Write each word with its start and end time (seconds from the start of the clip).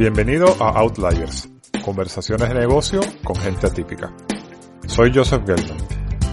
Bienvenido 0.00 0.46
a 0.60 0.70
Outliers, 0.78 1.46
conversaciones 1.84 2.48
de 2.48 2.54
negocio 2.54 3.02
con 3.22 3.36
gente 3.36 3.66
atípica. 3.66 4.10
Soy 4.86 5.12
Joseph 5.14 5.44
Gelman. 5.44 5.76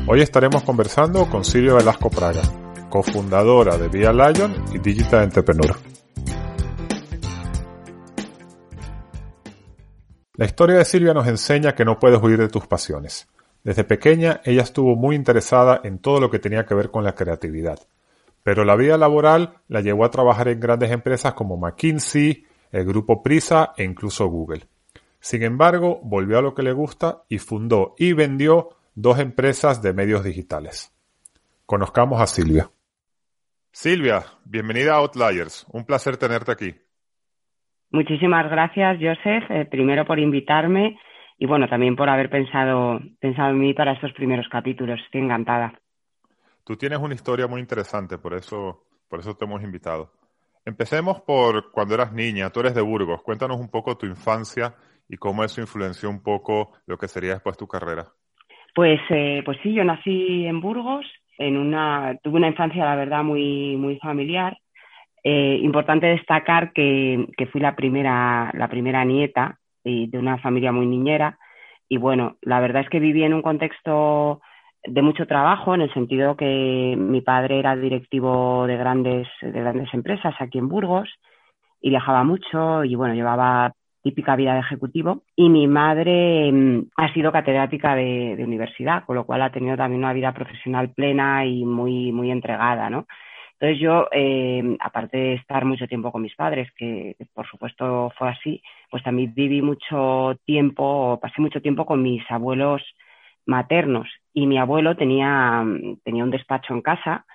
Hoy 0.07 0.21
estaremos 0.21 0.63
conversando 0.63 1.29
con 1.29 1.43
Silvia 1.43 1.73
Velasco 1.73 2.09
Praga, 2.09 2.43
cofundadora 2.89 3.77
de 3.77 3.89
Via 3.89 4.13
Lion 4.13 4.55
y 4.73 4.79
Digital 4.79 5.25
Entrepreneur. 5.25 5.75
La 10.35 10.45
historia 10.45 10.77
de 10.77 10.85
Silvia 10.85 11.13
nos 11.13 11.27
enseña 11.27 11.75
que 11.75 11.83
no 11.83 11.99
puedes 11.99 12.23
huir 12.23 12.39
de 12.39 12.47
tus 12.47 12.65
pasiones. 12.67 13.27
Desde 13.65 13.83
pequeña 13.83 14.39
ella 14.45 14.61
estuvo 14.61 14.95
muy 14.95 15.13
interesada 15.13 15.81
en 15.83 15.99
todo 15.99 16.21
lo 16.21 16.31
que 16.31 16.39
tenía 16.39 16.65
que 16.65 16.73
ver 16.73 16.89
con 16.89 17.03
la 17.03 17.15
creatividad, 17.15 17.79
pero 18.43 18.63
la 18.63 18.77
vida 18.77 18.97
laboral 18.97 19.57
la 19.67 19.81
llevó 19.81 20.05
a 20.05 20.09
trabajar 20.09 20.47
en 20.47 20.61
grandes 20.61 20.89
empresas 20.89 21.33
como 21.33 21.57
McKinsey, 21.57 22.46
el 22.71 22.85
grupo 22.85 23.23
Prisa 23.23 23.73
e 23.77 23.83
incluso 23.83 24.27
Google. 24.27 24.61
Sin 25.19 25.43
embargo, 25.43 25.99
volvió 26.03 26.37
a 26.37 26.41
lo 26.41 26.53
que 26.53 26.63
le 26.63 26.71
gusta 26.71 27.23
y 27.29 27.39
fundó 27.39 27.95
y 27.97 28.13
vendió 28.13 28.69
dos 28.95 29.19
empresas 29.19 29.81
de 29.81 29.93
medios 29.93 30.23
digitales. 30.23 30.93
Conozcamos 31.65 32.21
a 32.21 32.27
Silvia. 32.27 32.69
Silvia, 33.71 34.23
bienvenida 34.45 34.93
a 34.93 34.97
Outliers. 34.97 35.65
Un 35.71 35.85
placer 35.85 36.17
tenerte 36.17 36.51
aquí. 36.51 36.73
Muchísimas 37.91 38.49
gracias, 38.49 38.97
Joseph, 38.99 39.49
eh, 39.49 39.65
primero 39.69 40.05
por 40.05 40.19
invitarme 40.19 40.99
y 41.37 41.45
bueno, 41.45 41.67
también 41.69 41.95
por 41.95 42.09
haber 42.09 42.29
pensado, 42.29 42.99
pensado 43.19 43.51
en 43.51 43.59
mí 43.59 43.73
para 43.73 43.93
estos 43.93 44.11
primeros 44.13 44.47
capítulos. 44.49 44.99
Estoy 45.05 45.21
encantada. 45.21 45.79
Tú 46.63 46.75
tienes 46.75 46.99
una 46.99 47.13
historia 47.13 47.47
muy 47.47 47.61
interesante, 47.61 48.17
por 48.17 48.33
eso, 48.33 48.83
por 49.07 49.19
eso 49.19 49.35
te 49.35 49.45
hemos 49.45 49.63
invitado. 49.63 50.11
Empecemos 50.67 51.21
por 51.21 51.71
cuando 51.71 51.95
eras 51.95 52.11
niña, 52.11 52.49
tú 52.49 52.59
eres 52.59 52.75
de 52.75 52.81
Burgos, 52.81 53.23
cuéntanos 53.23 53.57
un 53.57 53.71
poco 53.71 53.97
tu 53.97 54.05
infancia 54.05 54.75
y 55.07 55.15
cómo 55.15 55.45
eso 55.45 55.61
influenció 55.61 56.09
un 56.09 56.21
poco 56.21 56.73
lo 56.85 56.97
que 56.97 57.07
sería 57.07 57.35
después 57.35 57.55
tu 57.55 57.69
carrera. 57.69 58.03
Pues, 58.75 58.99
eh, 59.09 59.43
pues 59.45 59.57
sí, 59.63 59.73
yo 59.73 59.85
nací 59.85 60.45
en 60.45 60.59
Burgos, 60.59 61.05
en 61.37 61.55
una, 61.55 62.17
tuve 62.21 62.35
una 62.35 62.49
infancia, 62.49 62.83
la 62.83 62.97
verdad, 62.97 63.23
muy, 63.23 63.77
muy 63.77 63.97
familiar. 63.99 64.57
Eh, 65.23 65.57
importante 65.63 66.07
destacar 66.07 66.73
que, 66.73 67.27
que, 67.37 67.45
fui 67.45 67.61
la 67.61 67.73
primera, 67.73 68.51
la 68.53 68.67
primera 68.67 69.05
nieta 69.05 69.59
de 69.85 70.17
una 70.17 70.37
familia 70.39 70.73
muy 70.73 70.85
niñera 70.85 71.39
y 71.87 71.95
bueno, 71.95 72.35
la 72.41 72.59
verdad 72.59 72.81
es 72.81 72.89
que 72.89 72.99
viví 72.99 73.23
en 73.23 73.33
un 73.33 73.41
contexto 73.41 74.41
de 74.87 75.01
mucho 75.01 75.27
trabajo 75.27 75.75
en 75.75 75.81
el 75.81 75.93
sentido 75.93 76.35
que 76.35 76.95
mi 76.97 77.21
padre 77.21 77.59
era 77.59 77.75
directivo 77.75 78.65
de 78.67 78.77
grandes 78.77 79.27
de 79.41 79.51
grandes 79.51 79.93
empresas 79.93 80.33
aquí 80.39 80.57
en 80.57 80.69
Burgos 80.69 81.09
y 81.81 81.89
viajaba 81.89 82.23
mucho 82.23 82.83
y 82.83 82.95
bueno 82.95 83.13
llevaba 83.13 83.73
típica 84.01 84.37
vida 84.37 84.53
de 84.53 84.61
ejecutivo. 84.61 85.23
Y 85.35 85.49
mi 85.49 85.67
madre 85.67 86.49
mm, 86.51 86.89
ha 86.95 87.13
sido 87.13 87.31
catedrática 87.31 87.95
de, 87.95 88.37
universidad 88.39 89.03
con 89.05 89.15
lo 89.15 89.25
cual 89.25 89.41
ha 89.41 89.51
tenido 89.51 89.75
también 89.75 90.03
una 90.03 90.13
vida 90.13 90.33
profesional 90.33 90.91
plena 90.93 91.45
y 91.45 91.65
muy 91.65 92.11
muy 92.13 92.31
entregada 92.31 92.89
no 92.89 93.05
entonces 93.53 93.79
yo 93.79 94.07
eh, 94.11 94.77
aparte 94.79 95.17
de 95.17 95.33
estar 95.33 95.65
mucho 95.65 95.87
tiempo 95.87 96.11
con 96.11 96.21
mis 96.21 96.35
padres 96.35 96.71
que 96.77 97.15
por 97.33 97.45
supuesto 97.47 98.11
fue 98.17 98.29
así 98.29 98.61
pues 98.89 99.03
también 99.03 99.33
viví 99.33 99.61
mucho 99.61 100.37
tiempo 100.45 101.19
pasé 101.21 101.41
mucho 101.41 101.59
tiempo 101.61 101.85
con 101.85 102.01
mis 102.01 102.23
abuelos 102.29 102.81
maternos 103.47 104.07
y 104.33 104.45
mi 104.45 104.59
abuelo 104.59 104.95
tenía, 104.95 105.65
tenía 106.03 106.23
un 106.23 106.31
despacho 106.31 106.73
en 106.73 106.81
casa 106.81 107.25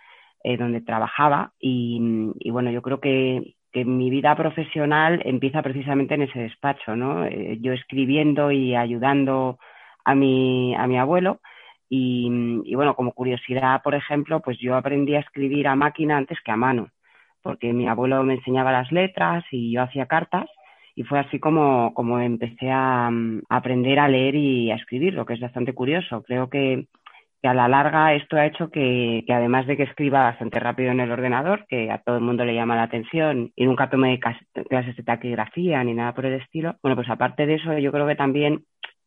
eh, 0.45 0.57
donde 0.57 0.81
trabajaba 0.81 1.53
y, 1.59 2.01
y, 2.39 2.51
bueno, 2.51 2.71
yo 2.71 2.83
creo 2.83 3.01
que, 3.01 3.55
que, 3.73 3.85
mi 3.85 4.11
vida 4.11 4.37
profesional 4.37 5.23
empieza 5.25 5.63
precisamente 5.63 6.15
en 6.15 6.23
ese 6.23 6.39
despacho, 6.39 6.95
¿no? 6.95 7.25
Eh, 7.25 7.59
yo 7.61 7.73
escribiendo 7.73 8.53
y 8.53 8.77
ayudando 8.77 9.59
a 10.05 10.15
mi, 10.15 10.75
a 10.77 10.87
mi 10.87 10.99
abuelo 10.99 11.41
y, 11.89 12.31
y, 12.65 12.75
bueno, 12.75 12.95
como 12.95 13.13
curiosidad, 13.13 13.83
por 13.83 13.95
ejemplo, 13.95 14.41
pues 14.41 14.59
yo 14.59 14.77
aprendí 14.77 15.15
a 15.15 15.21
escribir 15.21 15.67
a 15.69 15.77
máquina 15.77 16.17
antes 16.17 16.39
que 16.45 16.53
a 16.53 16.57
mano, 16.57 16.91
porque 17.43 17.73
mi 17.73 17.89
abuelo 17.89 18.23
me 18.23 18.35
enseñaba 18.35 18.73
las 18.73 18.93
letras 18.93 19.45
y 19.51 19.73
yo 19.73 19.83
hacía 19.83 20.07
cartas 20.07 20.49
y 20.95 21.05
fue 21.05 21.19
así 21.19 21.39
como, 21.39 21.93
como 21.95 22.21
empecé 22.21 22.71
a, 22.71 23.09
a, 23.09 23.11
aprender 23.57 23.99
a 23.99 24.09
leer 24.09 24.35
y 24.35 24.71
a 24.71 24.77
escribir, 24.77 25.15
lo 25.15 25.25
que 25.25 25.35
es 25.35 25.41
bastante 25.41 25.73
curioso. 25.73 26.23
Creo 26.23 26.49
que, 26.51 26.87
que 27.41 27.49
a 27.49 27.55
la 27.55 27.69
larga 27.69 28.15
esto 28.15 28.37
ha 28.37 28.47
hecho 28.47 28.71
que, 28.71 29.25
que, 29.27 29.33
además 29.33 29.67
de 29.67 29.77
que 29.77 29.85
escriba 29.85 30.25
bastante 30.25 30.61
rápido 30.61 30.91
en 30.93 31.01
el 31.01 31.11
ordenador, 31.11 31.67
que 31.69 31.91
a 31.91 31.99
todo 31.99 32.17
el 32.17 32.23
mundo 32.23 32.45
le 32.45 32.55
llama 32.55 32.77
la 32.77 32.85
atención 32.85 33.51
y 33.57 33.65
nunca 33.65 33.91
tomé 33.91 34.21
clases 34.21 34.97
de 34.97 35.03
taquigrafía 35.03 35.83
ni 35.83 35.95
nada 35.95 36.15
por 36.15 36.27
el 36.27 36.41
estilo, 36.41 36.77
bueno, 36.83 36.97
pues 36.97 37.09
aparte 37.11 37.47
de 37.47 37.55
eso 37.55 37.77
yo 37.79 37.91
creo 37.91 38.07
que 38.07 38.17
también 38.17 38.65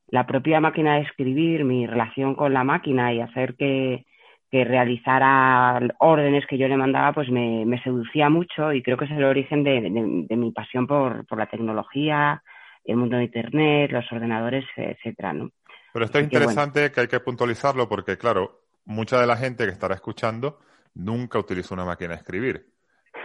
la 0.07 0.27
propia 0.27 0.59
máquina 0.59 0.95
de 0.95 1.01
escribir, 1.01 1.65
mi 1.65 1.87
relación 1.87 2.35
con 2.35 2.53
la 2.53 2.63
máquina 2.63 3.13
y 3.13 3.21
hacer 3.21 3.55
que, 3.55 4.05
que 4.55 4.63
realizara 4.63 5.81
órdenes 5.99 6.45
que 6.47 6.57
yo 6.57 6.69
le 6.69 6.77
mandaba, 6.77 7.11
pues 7.11 7.29
me, 7.29 7.65
me 7.65 7.77
seducía 7.83 8.29
mucho 8.29 8.71
y 8.71 8.81
creo 8.81 8.95
que 8.95 9.03
es 9.03 9.11
el 9.11 9.25
origen 9.25 9.65
de, 9.65 9.81
de, 9.81 10.25
de 10.29 10.35
mi 10.37 10.53
pasión 10.53 10.87
por, 10.87 11.27
por, 11.27 11.37
la 11.37 11.47
tecnología, 11.47 12.41
el 12.85 12.95
mundo 12.95 13.17
de 13.17 13.25
Internet, 13.25 13.91
los 13.91 14.09
ordenadores, 14.13 14.63
etcétera, 14.77 15.33
¿no? 15.33 15.51
Pero 15.91 16.05
esto 16.05 16.19
es 16.19 16.23
interesante 16.23 16.79
que, 16.79 16.79
bueno. 16.79 16.93
que 16.93 17.01
hay 17.01 17.07
que 17.07 17.19
puntualizarlo 17.19 17.89
porque, 17.89 18.17
claro, 18.17 18.61
mucha 18.85 19.19
de 19.19 19.27
la 19.27 19.35
gente 19.35 19.65
que 19.65 19.73
estará 19.73 19.93
escuchando 19.93 20.59
nunca 20.93 21.37
utilizó 21.37 21.73
una 21.73 21.83
máquina 21.83 22.11
de 22.11 22.19
escribir. 22.19 22.65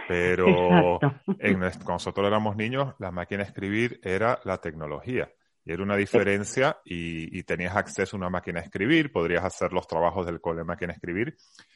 Pero 0.09 0.99
en, 1.39 1.59
cuando 1.59 1.93
nosotros 1.93 2.27
éramos 2.27 2.57
niños, 2.57 2.93
la 2.99 3.11
máquina 3.11 3.43
de 3.43 3.47
escribir 3.47 4.01
era 4.03 4.41
la 4.43 4.57
tecnología. 4.57 5.29
Y 5.63 5.73
era 5.73 5.83
una 5.83 5.95
diferencia 5.95 6.79
y, 6.83 7.37
y, 7.37 7.43
tenías 7.43 7.75
acceso 7.75 8.15
a 8.15 8.19
una 8.19 8.29
máquina 8.29 8.59
de 8.59 8.65
escribir, 8.65 9.11
podrías 9.11 9.43
hacer 9.43 9.73
los 9.73 9.87
trabajos 9.87 10.25
del 10.25 10.41
cole 10.41 10.59
de 10.59 10.65
máquina 10.65 10.93
de 10.93 10.95
escribir. 10.95 11.35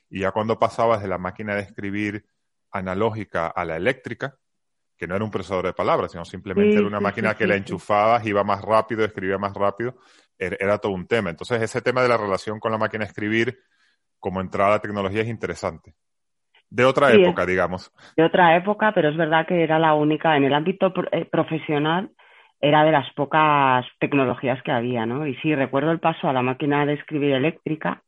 Y 0.10 0.22
ya 0.22 0.32
cuando 0.32 0.58
pasabas 0.58 1.02
de 1.02 1.08
la 1.08 1.20
máquina 1.20 1.56
de 1.56 1.62
escribir 1.62 2.26
analógica 2.72 3.48
a 3.48 3.64
la 3.64 3.76
eléctrica, 3.76 4.36
que 4.98 5.08
no 5.08 5.16
era 5.16 5.24
un 5.24 5.32
procesador 5.32 5.66
de 5.66 5.74
palabras, 5.74 6.12
sino 6.12 6.26
simplemente 6.26 6.72
sí, 6.72 6.78
era 6.78 6.88
una 6.88 6.98
sí, 6.98 7.04
máquina 7.04 7.32
sí, 7.32 7.38
que 7.38 7.48
la 7.48 7.56
enchufabas, 7.56 8.26
iba 8.26 8.44
más 8.44 8.62
rápido, 8.62 9.04
escribía 9.04 9.38
más 9.38 9.54
rápido, 9.54 9.96
era, 10.38 10.58
era, 10.60 10.78
todo 10.78 10.94
un 10.94 11.08
tema. 11.08 11.30
Entonces 11.30 11.62
ese 11.62 11.82
tema 11.82 12.02
de 12.02 12.10
la 12.10 12.18
relación 12.18 12.60
con 12.60 12.72
la 12.72 12.78
máquina 12.78 13.04
de 13.04 13.10
escribir 13.10 13.60
como 14.20 14.42
entrada 14.42 14.72
a 14.72 14.74
la 14.76 14.82
tecnología 14.82 15.22
es 15.22 15.28
interesante. 15.28 15.94
De 16.70 16.84
otra 16.84 17.14
época, 17.14 17.46
digamos. 17.46 17.92
De 18.18 18.24
otra 18.24 18.58
época, 18.58 18.92
pero 18.94 19.10
es 19.10 19.18
verdad 19.18 19.46
que 19.48 19.64
era 19.64 19.80
la 19.80 19.94
única 19.94 20.36
en 20.36 20.46
el 20.46 20.54
ámbito 20.54 20.92
eh, 21.12 21.26
profesional 21.26 22.12
era 22.62 22.84
de 22.84 22.92
las 22.92 23.12
pocas 23.14 23.86
tecnologías 24.00 24.62
que 24.64 24.72
había, 24.72 25.06
¿no? 25.06 25.28
Y 25.28 25.36
sí, 25.36 25.54
recuerdo 25.54 25.92
el 25.92 26.00
paso 26.00 26.28
a 26.28 26.34
la 26.34 26.42
máquina 26.42 26.86
de 26.86 26.94
escribir 26.94 27.34
eléctrica 27.34 28.02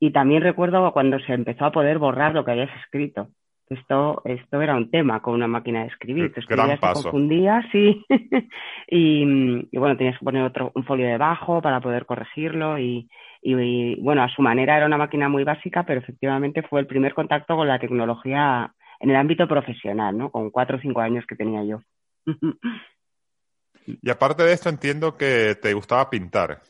y 0.00 0.12
también 0.12 0.42
recuerdo 0.42 0.92
cuando 0.92 1.18
se 1.20 1.32
empezó 1.32 1.64
a 1.64 1.72
poder 1.72 1.98
borrar 1.98 2.34
lo 2.34 2.44
que 2.44 2.52
habías 2.52 2.70
escrito. 2.84 3.28
Esto, 3.68 4.22
esto 4.24 4.62
era 4.62 4.76
un 4.76 4.90
tema 4.90 5.20
con 5.20 5.34
una 5.34 5.46
máquina 5.46 5.82
de 5.82 5.88
escribir. 5.88 6.32
Te 6.32 6.40
Gran 6.48 6.78
paso. 6.78 7.02
confundía, 7.02 7.62
sí. 7.70 8.02
y, 8.88 9.66
y, 9.70 9.78
bueno, 9.78 9.96
tenías 9.96 10.18
que 10.18 10.24
poner 10.24 10.42
otro, 10.42 10.72
un 10.74 10.84
folio 10.84 11.06
debajo 11.06 11.60
para 11.60 11.80
poder 11.80 12.06
corregirlo 12.06 12.78
y, 12.78 13.08
y, 13.42 13.54
y, 13.54 14.00
bueno, 14.00 14.22
a 14.22 14.28
su 14.28 14.40
manera 14.40 14.76
era 14.76 14.86
una 14.86 14.96
máquina 14.96 15.28
muy 15.28 15.44
básica, 15.44 15.84
pero 15.84 16.00
efectivamente 16.00 16.62
fue 16.62 16.80
el 16.80 16.86
primer 16.86 17.12
contacto 17.12 17.56
con 17.56 17.68
la 17.68 17.78
tecnología 17.78 18.72
en 19.00 19.10
el 19.10 19.16
ámbito 19.16 19.46
profesional, 19.46 20.16
¿no? 20.16 20.30
Con 20.30 20.50
cuatro 20.50 20.78
o 20.78 20.80
cinco 20.80 21.00
años 21.00 21.26
que 21.26 21.36
tenía 21.36 21.62
yo. 21.64 21.80
Y 24.02 24.10
aparte 24.10 24.42
de 24.42 24.52
esto, 24.52 24.68
entiendo 24.68 25.16
que 25.16 25.54
te 25.54 25.72
gustaba 25.72 26.10
pintar. 26.10 26.60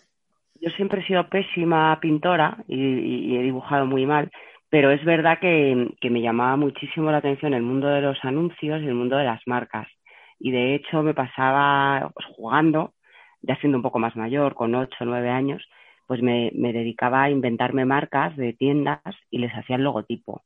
Yo 0.61 0.70
siempre 0.70 1.00
he 1.00 1.06
sido 1.06 1.29
pésima 1.29 1.99
pintora 2.00 2.59
y, 2.67 3.37
he 3.37 3.43
dibujado 3.43 3.87
muy 3.87 4.06
mal, 4.06 4.31
pero 4.70 4.91
es 4.91 5.05
verdad 5.05 5.38
que, 5.41 5.94
me 6.11 6.20
llamaba 6.20 6.56
muchísimo 6.56 7.11
la 7.11 7.19
atención 7.19 7.55
el 7.55 7.62
mundo 7.62 7.88
de 7.88 8.03
los 8.03 8.19
anuncios 8.25 8.82
y 8.82 8.87
el 8.87 8.94
mundo 8.94 9.17
de 9.17 9.25
las 9.25 9.41
marcas. 9.47 9.88
Y 10.38 10.50
de 10.53 10.75
hecho 10.75 11.03
me 11.03 11.15
pasaba 11.15 12.11
pues, 12.15 12.26
jugando, 12.37 12.93
ya 13.43 13.56
siendo 13.56 13.79
un 13.79 13.82
poco 13.82 13.99
más 13.99 14.14
mayor, 14.17 14.55
con 14.55 14.75
ocho 14.75 14.97
o 15.00 15.05
nueve 15.05 15.31
años, 15.31 15.69
pues 16.06 16.23
me, 16.23 16.50
me, 16.55 16.73
dedicaba 16.73 17.25
a 17.25 17.31
inventarme 17.31 17.85
marcas 17.85 18.37
de 18.37 18.53
tiendas 18.53 19.00
y 19.31 19.38
les 19.38 19.53
hacía 19.53 19.76
el 19.76 19.82
logotipo. 19.82 20.43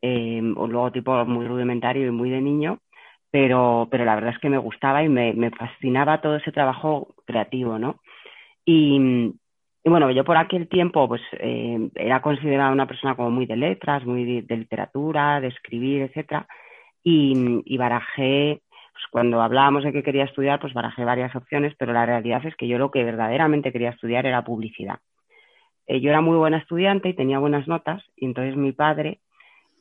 eh, 0.00 0.40
un 0.40 0.72
logotipo 0.72 1.24
muy 1.24 1.46
rudimentario 1.46 2.06
y 2.08 2.10
muy 2.10 2.30
de 2.30 2.40
niño, 2.40 2.80
pero, 3.32 3.88
pero 3.90 4.04
la 4.04 4.14
verdad 4.14 4.34
es 4.34 4.38
que 4.38 4.50
me 4.50 4.58
gustaba 4.58 5.02
y 5.02 5.08
me, 5.08 5.32
me 5.32 5.50
fascinaba 5.50 6.20
todo 6.20 6.36
ese 6.36 6.52
trabajo 6.52 7.14
creativo, 7.26 7.78
¿no? 7.78 8.00
Y, 8.64 9.32
bueno, 9.84 10.10
yo 10.10 10.22
por 10.22 10.36
aquel 10.36 10.68
tiempo 10.68 11.08
pues 11.08 11.22
eh, 11.32 11.90
era 11.94 12.20
considerada 12.20 12.70
una 12.70 12.86
persona 12.86 13.16
como 13.16 13.30
muy 13.30 13.46
de 13.46 13.56
letras, 13.56 14.04
muy 14.04 14.42
de, 14.42 14.56
literatura, 14.56 15.40
de 15.40 15.48
escribir, 15.48 16.02
etcétera, 16.02 16.46
y, 17.02 17.62
y 17.64 17.76
barajé, 17.78 18.60
pues 18.92 19.04
cuando 19.10 19.40
hablábamos 19.40 19.82
de 19.82 19.92
que 19.92 20.02
quería 20.02 20.24
estudiar, 20.24 20.60
pues 20.60 20.74
barajé 20.74 21.04
varias 21.04 21.34
opciones, 21.34 21.74
pero 21.78 21.94
la 21.94 22.04
realidad 22.04 22.44
es 22.44 22.54
que 22.56 22.68
yo 22.68 22.78
lo 22.78 22.90
que 22.90 23.02
verdaderamente 23.02 23.72
quería 23.72 23.90
estudiar 23.90 24.26
era 24.26 24.44
publicidad. 24.44 24.98
Eh, 25.86 26.00
yo 26.00 26.10
era 26.10 26.20
muy 26.20 26.36
buena 26.36 26.58
estudiante 26.58 27.08
y 27.08 27.14
tenía 27.14 27.38
buenas 27.38 27.66
notas, 27.66 28.04
y 28.14 28.26
entonces 28.26 28.56
mi 28.56 28.72
padre, 28.72 29.20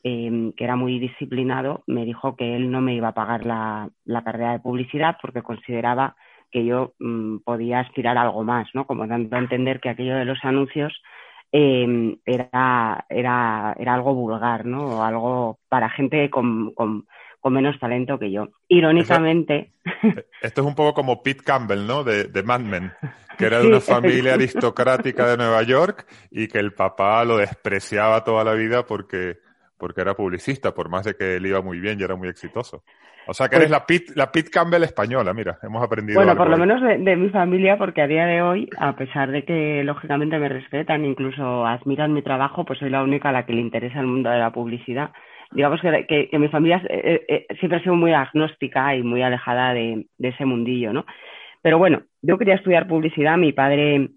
eh, 0.03 0.51
que 0.56 0.63
era 0.63 0.75
muy 0.75 1.00
disciplinado, 1.00 1.83
me 1.88 2.06
dijo 2.06 2.36
que 2.36 2.56
él 2.56 2.71
no 2.71 2.81
me 2.81 2.95
iba 2.95 3.09
a 3.09 3.13
pagar 3.13 3.45
la, 3.45 3.89
la 4.06 4.24
carrera 4.24 4.53
de 4.53 4.59
publicidad 4.59 5.18
porque 5.21 5.42
consideraba 5.42 6.15
que 6.51 6.65
yo 6.65 6.94
mm, 7.00 7.38
podía 7.39 7.80
aspirar 7.80 8.18
a 8.18 8.24
algo 8.24 8.44
más, 8.44 8.68
¿no? 8.74 8.86
Como 8.86 9.07
dando 9.07 9.36
a 9.36 9.39
entender 9.39 9.80
que 9.80 9.89
aquello 9.89 10.15
de 10.15 10.25
los 10.25 10.38
anuncios 10.44 10.94
em, 11.51 12.18
era, 12.25 13.06
era, 13.09 13.75
era 13.80 13.94
algo 13.94 14.13
vulgar, 14.13 14.65
¿no? 14.65 14.86
O 14.86 15.03
algo 15.03 15.59
para 15.69 15.89
gente 15.89 16.30
con, 16.30 16.74
con, 16.74 17.06
menos 17.45 17.80
talento 17.80 18.19
que 18.19 18.31
yo. 18.31 18.50
Irónicamente. 18.68 19.71
Esto 20.42 20.62
es 20.62 20.68
un 20.68 20.75
poco 20.75 20.94
como 20.94 21.24
Pete 21.24 21.44
Campbell, 21.44 21.88
¿no? 21.88 22.04
De, 22.04 22.25
de 22.25 22.44
Mad 22.44 22.62
Men, 22.62 22.92
que 23.38 23.45
era 23.45 23.59
de 23.59 23.68
una 23.68 23.80
familia 23.80 24.36
aristocrática 24.36 25.27
de 25.27 25.38
Nueva 25.38 25.63
York 25.63 26.06
y 26.30 26.47
que 26.47 26.59
el 26.59 26.74
papá 26.74 27.24
lo 27.25 27.38
despreciaba 27.38 28.24
toda 28.24 28.44
la 28.44 28.54
vida 28.54 28.86
porque, 28.86 29.38
porque 29.81 30.01
era 30.01 30.13
publicista, 30.13 30.75
por 30.75 30.89
más 30.89 31.06
de 31.06 31.16
que 31.16 31.38
él 31.38 31.45
iba 31.48 31.60
muy 31.60 31.80
bien 31.80 32.00
y 32.00 32.04
era 32.04 32.16
muy 32.16 32.28
exitoso. 32.28 32.83
O 33.28 33.33
sea 33.33 33.50
que 33.50 33.56
eres 33.56 33.69
pues 33.69 33.80
la 33.80 33.86
Pete, 33.88 34.13
la 34.16 34.31
Pete 34.31 34.51
Campbell 34.51 34.83
española, 34.83 35.33
mira, 35.33 35.57
hemos 35.63 35.83
aprendido. 35.83 36.19
Bueno, 36.19 36.38
por 36.38 36.50
lo 36.50 36.57
menos 36.57 36.81
de, 36.81 37.16
mi 37.16 37.30
familia, 37.30 37.80
porque 37.80 38.04
a 38.04 38.07
día 38.07 38.28
de 38.28 38.44
hoy, 38.44 38.69
a 38.78 38.95
pesar 38.95 39.31
de 39.31 39.44
que 39.44 39.83
lógicamente 39.83 40.38
me 40.38 40.50
respetan, 40.50 41.04
incluso 41.04 41.66
admiran 41.66 42.13
mi 42.13 42.22
trabajo, 42.22 42.63
pues 42.63 42.78
soy 42.78 42.92
la 42.92 43.01
única 43.01 43.30
a 43.30 43.31
la 43.31 43.45
que 43.48 43.54
le 43.54 43.62
interesa 43.62 44.00
el 44.00 44.06
mundo 44.06 44.30
de 44.30 44.38
la 44.38 44.51
publicidad. 44.51 45.10
Digamos 45.50 45.81
que, 45.81 46.28
que, 46.30 46.39
mi 46.39 46.48
familia 46.50 46.81
eh, 46.88 47.25
eh, 47.28 47.48
siempre 47.60 47.80
ha 47.80 47.83
sido 47.83 47.95
muy 47.95 48.13
agnóstica 48.13 48.95
y 48.95 49.01
muy 49.01 49.24
alejada 49.24 49.74
de, 49.74 50.06
de 50.18 50.28
ese 50.28 50.45
mundillo, 50.45 50.94
¿no? 50.94 51.06
Pero 51.63 51.80
bueno, 51.80 52.04
yo 52.22 52.38
quería 52.38 52.56
estudiar 52.56 52.88
publicidad, 52.88 53.36
mi 53.36 53.51
padre, 53.51 54.12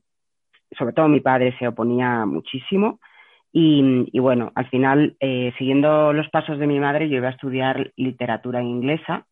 sobre 0.78 0.92
todo 0.92 1.08
mi 1.08 1.20
padre, 1.20 1.56
se 1.58 1.66
oponía 1.66 2.26
muchísimo. 2.26 3.00
Y, 3.56 4.18
bueno, 4.18 4.50
al 4.56 4.68
final, 4.68 5.14
eh, 5.20 5.52
siguiendo 5.58 6.12
los 6.12 6.28
pasos 6.30 6.58
de 6.58 6.66
mi 6.66 6.80
madre, 6.80 7.08
yo 7.08 7.18
iba 7.18 7.28
a 7.28 7.32
estudiar 7.32 7.92
literatura 7.96 8.60
inglesa, 8.60 9.26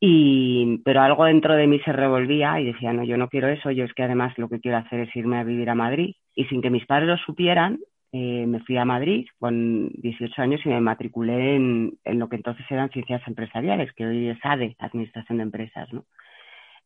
y, 0.00 0.78
pero 0.84 1.02
algo 1.02 1.24
dentro 1.24 1.54
de 1.54 1.68
mí 1.68 1.78
se 1.84 1.92
revolvía 1.92 2.58
y 2.60 2.64
decía, 2.64 2.92
no, 2.92 3.04
yo 3.04 3.16
no 3.16 3.28
quiero 3.28 3.46
eso, 3.46 3.70
yo 3.70 3.84
es 3.84 3.94
que 3.94 4.02
además 4.02 4.36
lo 4.38 4.48
que 4.48 4.58
quiero 4.58 4.78
hacer 4.78 5.00
es 5.00 5.14
irme 5.14 5.38
a 5.38 5.44
vivir 5.44 5.70
a 5.70 5.76
Madrid. 5.76 6.16
Y 6.34 6.46
sin 6.46 6.62
que 6.62 6.70
mis 6.70 6.84
padres 6.84 7.06
lo 7.06 7.16
supieran, 7.18 7.78
eh, 8.10 8.44
me 8.44 8.58
fui 8.58 8.76
a 8.76 8.84
Madrid 8.84 9.24
con 9.38 9.88
18 9.98 10.42
años 10.42 10.60
y 10.64 10.68
me 10.70 10.80
matriculé 10.80 11.54
en, 11.54 11.92
en, 12.02 12.18
lo 12.18 12.28
que 12.28 12.36
entonces 12.36 12.66
eran 12.68 12.90
ciencias 12.90 13.22
empresariales, 13.28 13.92
que 13.92 14.04
hoy 14.04 14.30
es 14.30 14.38
ADE, 14.42 14.74
Administración 14.80 15.38
de 15.38 15.44
Empresas, 15.44 15.92
¿no? 15.92 16.04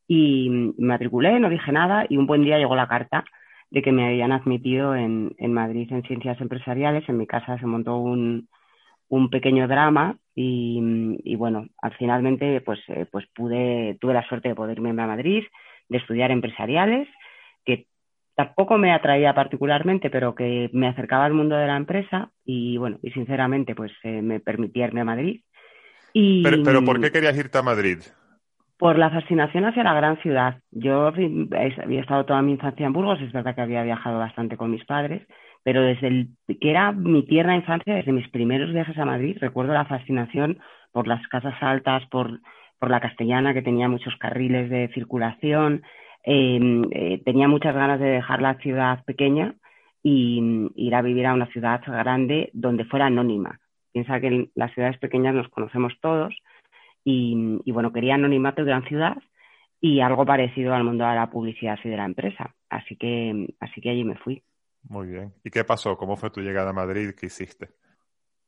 Y 0.07 0.49
me 0.49 0.73
matriculé, 0.85 1.39
no 1.39 1.49
dije 1.49 1.71
nada 1.71 2.05
y 2.07 2.17
un 2.17 2.27
buen 2.27 2.43
día 2.43 2.59
llegó 2.59 2.75
la 2.75 2.87
carta 2.87 3.25
de 3.71 3.81
que 3.81 3.91
me 3.91 4.07
habían 4.07 4.31
admitido 4.31 4.95
en, 4.95 5.35
en 5.37 5.53
Madrid 5.53 5.87
en 5.91 6.03
ciencias 6.03 6.39
empresariales. 6.41 7.07
En 7.07 7.17
mi 7.17 7.27
casa 7.27 7.57
se 7.59 7.65
montó 7.65 7.97
un, 7.97 8.47
un 9.09 9.29
pequeño 9.29 9.67
drama 9.67 10.17
y, 10.35 11.17
y, 11.23 11.35
bueno, 11.35 11.67
al 11.81 11.93
finalmente 11.97 12.61
pues, 12.61 12.79
eh, 12.87 13.05
pues 13.11 13.25
pude, 13.35 13.97
tuve 13.99 14.13
la 14.13 14.27
suerte 14.27 14.49
de 14.49 14.55
poder 14.55 14.77
irme 14.77 14.89
a 14.89 15.07
Madrid, 15.07 15.43
de 15.89 15.97
estudiar 15.97 16.31
empresariales, 16.31 17.07
que 17.65 17.87
tampoco 18.35 18.77
me 18.77 18.93
atraía 18.93 19.33
particularmente, 19.33 20.09
pero 20.09 20.33
que 20.33 20.69
me 20.73 20.87
acercaba 20.87 21.25
al 21.25 21.33
mundo 21.33 21.55
de 21.55 21.67
la 21.67 21.77
empresa 21.77 22.31
y 22.45 22.77
bueno, 22.77 22.97
y 23.03 23.11
sinceramente 23.11 23.75
pues 23.75 23.91
eh, 24.03 24.21
me 24.21 24.39
permitía 24.39 24.85
irme 24.85 25.01
a 25.01 25.05
Madrid. 25.05 25.41
Y, 26.13 26.41
pero, 26.41 26.63
pero 26.63 26.83
¿por 26.83 26.99
qué 27.01 27.11
querías 27.11 27.37
irte 27.37 27.57
a 27.57 27.63
Madrid? 27.63 27.99
Por 28.79 28.97
la 28.97 29.09
fascinación 29.09 29.65
hacia 29.65 29.83
la 29.83 29.93
gran 29.93 30.17
ciudad. 30.21 30.59
Yo 30.71 31.07
había 31.07 31.99
estado 31.99 32.25
toda 32.25 32.41
mi 32.41 32.53
infancia 32.53 32.87
en 32.87 32.93
Burgos, 32.93 33.21
es 33.21 33.33
verdad 33.33 33.53
que 33.53 33.61
había 33.61 33.83
viajado 33.83 34.17
bastante 34.19 34.55
con 34.55 34.71
mis 34.71 34.85
padres, 34.85 35.27
pero 35.63 35.81
desde 35.81 36.07
el, 36.07 36.29
que 36.61 36.71
era 36.71 36.93
mi 36.93 37.25
tierna 37.25 37.57
infancia, 37.57 37.93
desde 37.93 38.13
mis 38.13 38.29
primeros 38.29 38.71
viajes 38.71 38.97
a 38.97 39.03
Madrid, 39.03 39.37
recuerdo 39.41 39.73
la 39.73 39.83
fascinación 39.83 40.59
por 40.93 41.07
las 41.07 41.27
casas 41.27 41.55
altas, 41.59 42.03
por, 42.09 42.39
la 42.81 43.01
castellana, 43.01 43.53
que 43.53 43.61
tenía 43.61 43.89
muchos 43.89 44.15
carriles 44.15 44.69
de 44.69 44.87
circulación, 44.93 45.83
em, 46.23 46.83
eh, 46.91 47.21
tenía 47.25 47.49
muchas 47.49 47.75
ganas 47.75 47.99
de 47.99 48.07
dejar 48.07 48.41
la 48.41 48.53
ciudad 48.55 49.03
pequeña 49.03 49.55
y 50.01 50.69
ir 50.75 50.95
a 50.95 51.01
vivir 51.01 51.25
a 51.25 51.33
una 51.33 51.47
ciudad 51.47 51.81
grande 51.85 52.49
donde 52.53 52.85
fuera 52.85 53.07
anónima. 53.07 53.59
Piensa 53.91 54.21
que 54.21 54.27
en 54.27 54.49
las 54.55 54.73
ciudades 54.73 54.97
pequeñas 54.99 55.35
nos 55.35 55.49
conocemos 55.49 55.93
todos, 55.99 56.33
y, 57.03 57.71
bueno, 57.71 57.91
quería 57.91 58.15
anonimato 58.15 58.63
de 58.63 58.69
gran 58.69 58.83
ciudad 58.83 59.17
y 59.81 60.01
algo 60.01 60.25
parecido 60.25 60.73
al 60.73 60.83
mundo 60.83 61.05
de 61.05 61.15
la 61.15 61.29
publicidad 61.29 61.79
y 61.83 61.89
de 61.89 61.97
la 61.97 62.05
empresa. 62.05 62.53
Así 62.69 62.95
que, 62.97 63.55
así 63.59 63.81
que 63.81 63.89
allí 63.89 64.03
me 64.03 64.17
fui. 64.17 64.43
Muy 64.87 65.07
bien. 65.07 65.33
¿Y 65.43 65.49
qué 65.49 65.63
pasó? 65.63 65.97
¿Cómo 65.97 66.15
fue 66.15 66.29
tu 66.29 66.41
llegada 66.41 66.69
a 66.69 66.73
Madrid? 66.73 67.11
¿Qué 67.19 67.27
hiciste? 67.27 67.69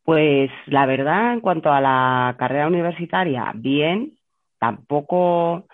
Pues 0.04 0.50
la 0.68 0.86
verdad, 0.86 1.34
en 1.34 1.42
cuanto 1.42 1.72
a 1.72 1.82
la 1.82 2.36
carrera 2.38 2.68
universitaria, 2.68 3.52
bien, 3.56 4.14
tampoco 4.60 5.68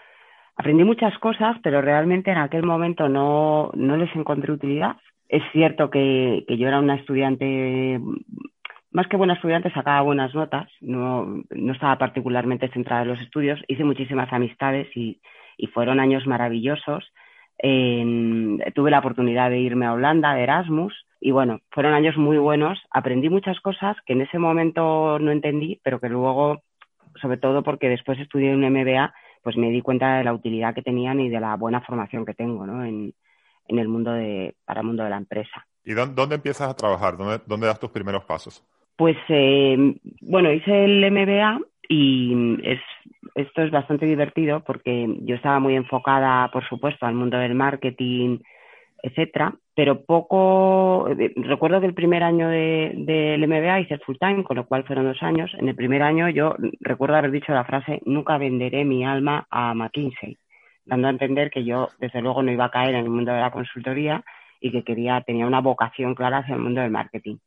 aprendí 0.56 0.84
muchas 0.84 1.18
cosas, 1.20 1.58
pero 1.64 1.82
realmente 1.82 2.32
en 2.32 2.38
aquel 2.38 2.64
momento 2.64 3.08
no, 3.08 3.72
no 3.74 3.98
les 3.98 4.14
encontré 4.16 4.52
utilidad. 4.52 4.98
Es 5.30 5.44
cierto 5.52 5.90
que, 5.90 6.46
que 6.48 6.58
yo 6.58 6.68
era 6.68 6.80
una 6.80 6.96
estudiante 6.96 8.00
más 8.92 9.08
que 9.08 9.18
buena 9.18 9.34
estudiante, 9.34 9.72
sacaba 9.72 10.02
buenas 10.02 10.34
notas, 10.34 10.70
no, 10.82 11.44
estaba 11.72 11.98
particularmente 11.98 12.70
centrada 12.70 13.04
en 13.04 13.10
los 13.10 13.22
estudios, 13.22 13.60
hice 13.68 13.84
muchísimas 13.84 14.32
amistades 14.32 14.88
y, 14.96 15.20
fueron 15.74 16.00
años 16.00 16.26
maravillosos. 16.28 17.12
tuve 17.60 18.92
la 18.92 19.00
oportunidad 19.00 19.50
de 19.50 19.60
irme 19.60 19.86
a 19.86 19.94
Holanda, 19.94 20.34
de 20.34 20.44
Erasmus, 20.44 20.94
y 21.20 21.32
bueno, 21.32 21.60
fueron 21.72 21.94
años 21.94 22.16
muy 22.16 22.38
buenos. 22.38 22.80
Aprendí 22.92 23.30
muchas 23.30 23.60
cosas 23.62 23.98
que 24.06 24.14
en 24.14 24.22
ese 24.22 24.38
momento 24.38 25.18
no 25.20 25.32
entendí, 25.32 25.80
pero 25.84 26.00
que 26.00 26.10
luego, 26.10 26.62
sobre 27.22 27.38
todo 27.38 27.64
porque 27.64 27.90
después 27.90 28.20
estudié 28.20 28.54
un 28.54 28.62
MBA, 28.70 29.14
pues 29.44 29.58
me 29.58 29.70
di 29.70 29.82
cuenta 29.82 30.18
de 30.18 30.24
la 30.24 30.34
utilidad 30.34 30.76
que 30.76 30.82
tenían 30.82 31.20
y 31.20 31.30
de 31.30 31.40
la 31.40 31.56
buena 31.56 31.82
formación 31.82 32.26
que 32.26 32.34
tengo 32.34 32.66
¿no? 32.66 32.86
en, 32.86 33.14
el 33.68 33.88
mundo 33.88 34.12
de, 34.12 34.56
para 34.66 34.82
el 34.82 34.88
mundo 34.88 35.04
de 35.04 35.10
la 35.10 35.18
empresa. 35.18 35.66
¿Y 35.84 35.94
dónde, 35.94 36.36
empiezas 36.36 36.70
a 36.70 36.76
trabajar? 36.76 37.18
¿Dónde, 37.18 37.42
¿Dónde 37.46 37.68
das 37.68 37.80
tus 37.80 37.90
primeros 37.90 38.24
pasos? 38.26 38.64
Pues 38.98 39.18
eh, 39.30 39.96
bueno, 40.22 40.52
hice 40.52 40.86
el 40.86 41.12
MBA 41.12 41.60
y 41.88 42.58
es, 42.64 42.80
esto 43.36 43.62
es 43.62 43.72
bastante 43.72 44.06
divertido 44.06 44.64
porque 44.66 45.08
yo 45.22 45.36
estaba 45.36 45.60
muy 45.60 45.76
enfocada, 45.76 46.50
por 46.52 46.68
supuesto, 46.68 47.06
al 47.06 47.14
mundo 47.14 47.38
del 47.38 47.54
marketing, 47.54 48.40
etcétera, 49.04 49.54
pero 49.76 50.04
poco, 50.04 51.08
eh, 51.10 51.34
recuerdo 51.36 51.80
que 51.80 51.86
el 51.86 51.94
primer 51.94 52.24
año 52.24 52.50
del 52.50 53.06
de, 53.06 53.38
MBA 53.48 53.82
hice 53.82 54.00
full 54.00 54.18
time, 54.20 54.44
con 54.44 54.58
lo 54.58 54.66
cual 54.66 54.84
fueron 54.86 55.06
dos 55.06 55.22
años. 55.22 55.52
En 55.60 55.70
el 55.70 55.76
primer 55.76 56.02
año 56.02 56.30
yo 56.30 56.56
recuerdo 56.80 57.16
haber 57.16 57.32
dicho 57.32 57.54
la 57.54 57.66
frase, 57.66 58.02
nunca 58.06 58.38
venderé 58.40 58.84
mi 58.86 59.06
alma 59.06 59.46
a 59.52 59.76
McKinsey, 59.76 60.38
dando 60.86 61.08
a 61.08 61.12
entender 61.12 61.52
que 61.52 61.64
yo, 61.64 61.90
desde 62.00 62.22
luego, 62.22 62.42
no 62.42 62.52
iba 62.52 62.66
a 62.66 62.72
caer 62.72 62.96
en 62.96 63.06
el 63.06 63.10
mundo 63.10 63.32
de 63.32 63.42
la 63.42 63.52
consultoría 63.52 64.24
y 64.60 64.72
que 64.72 64.84
quería, 64.84 65.22
tenía 65.22 65.46
una 65.46 65.62
vocación 65.62 66.16
clara 66.16 66.40
hacia 66.40 66.56
el 66.56 66.62
mundo 66.62 66.82
del 66.82 66.90
marketing. 66.90 67.38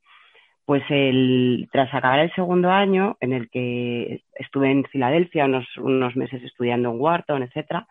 Pues 0.65 0.83
el, 0.89 1.69
tras 1.73 1.93
acabar 1.93 2.21
el 2.21 2.33
segundo 2.35 2.71
año, 2.71 3.17
en 3.21 3.33
el 3.33 3.51
que 3.51 4.23
estuve 4.35 4.71
en 4.71 4.85
Filadelfia 4.85 5.47
unos, 5.47 5.67
unos 5.79 6.15
meses 6.15 6.43
estudiando 6.43 6.91
en 6.91 7.01
Wharton, 7.01 7.43
etcétera, 7.43 7.89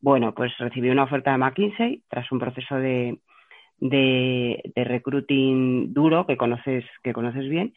bueno, 0.00 0.34
pues 0.34 0.56
recibí 0.58 0.90
una 0.90 1.04
oferta 1.04 1.32
de 1.32 1.38
McKinsey 1.38 2.02
tras 2.08 2.30
un 2.30 2.38
proceso 2.38 2.76
de, 2.76 3.18
de, 3.80 4.60
recruiting 4.76 5.92
duro 5.92 6.26
que 6.26 6.36
conoces, 6.36 6.84
que 7.02 7.12
conoces 7.12 7.48
bien 7.48 7.72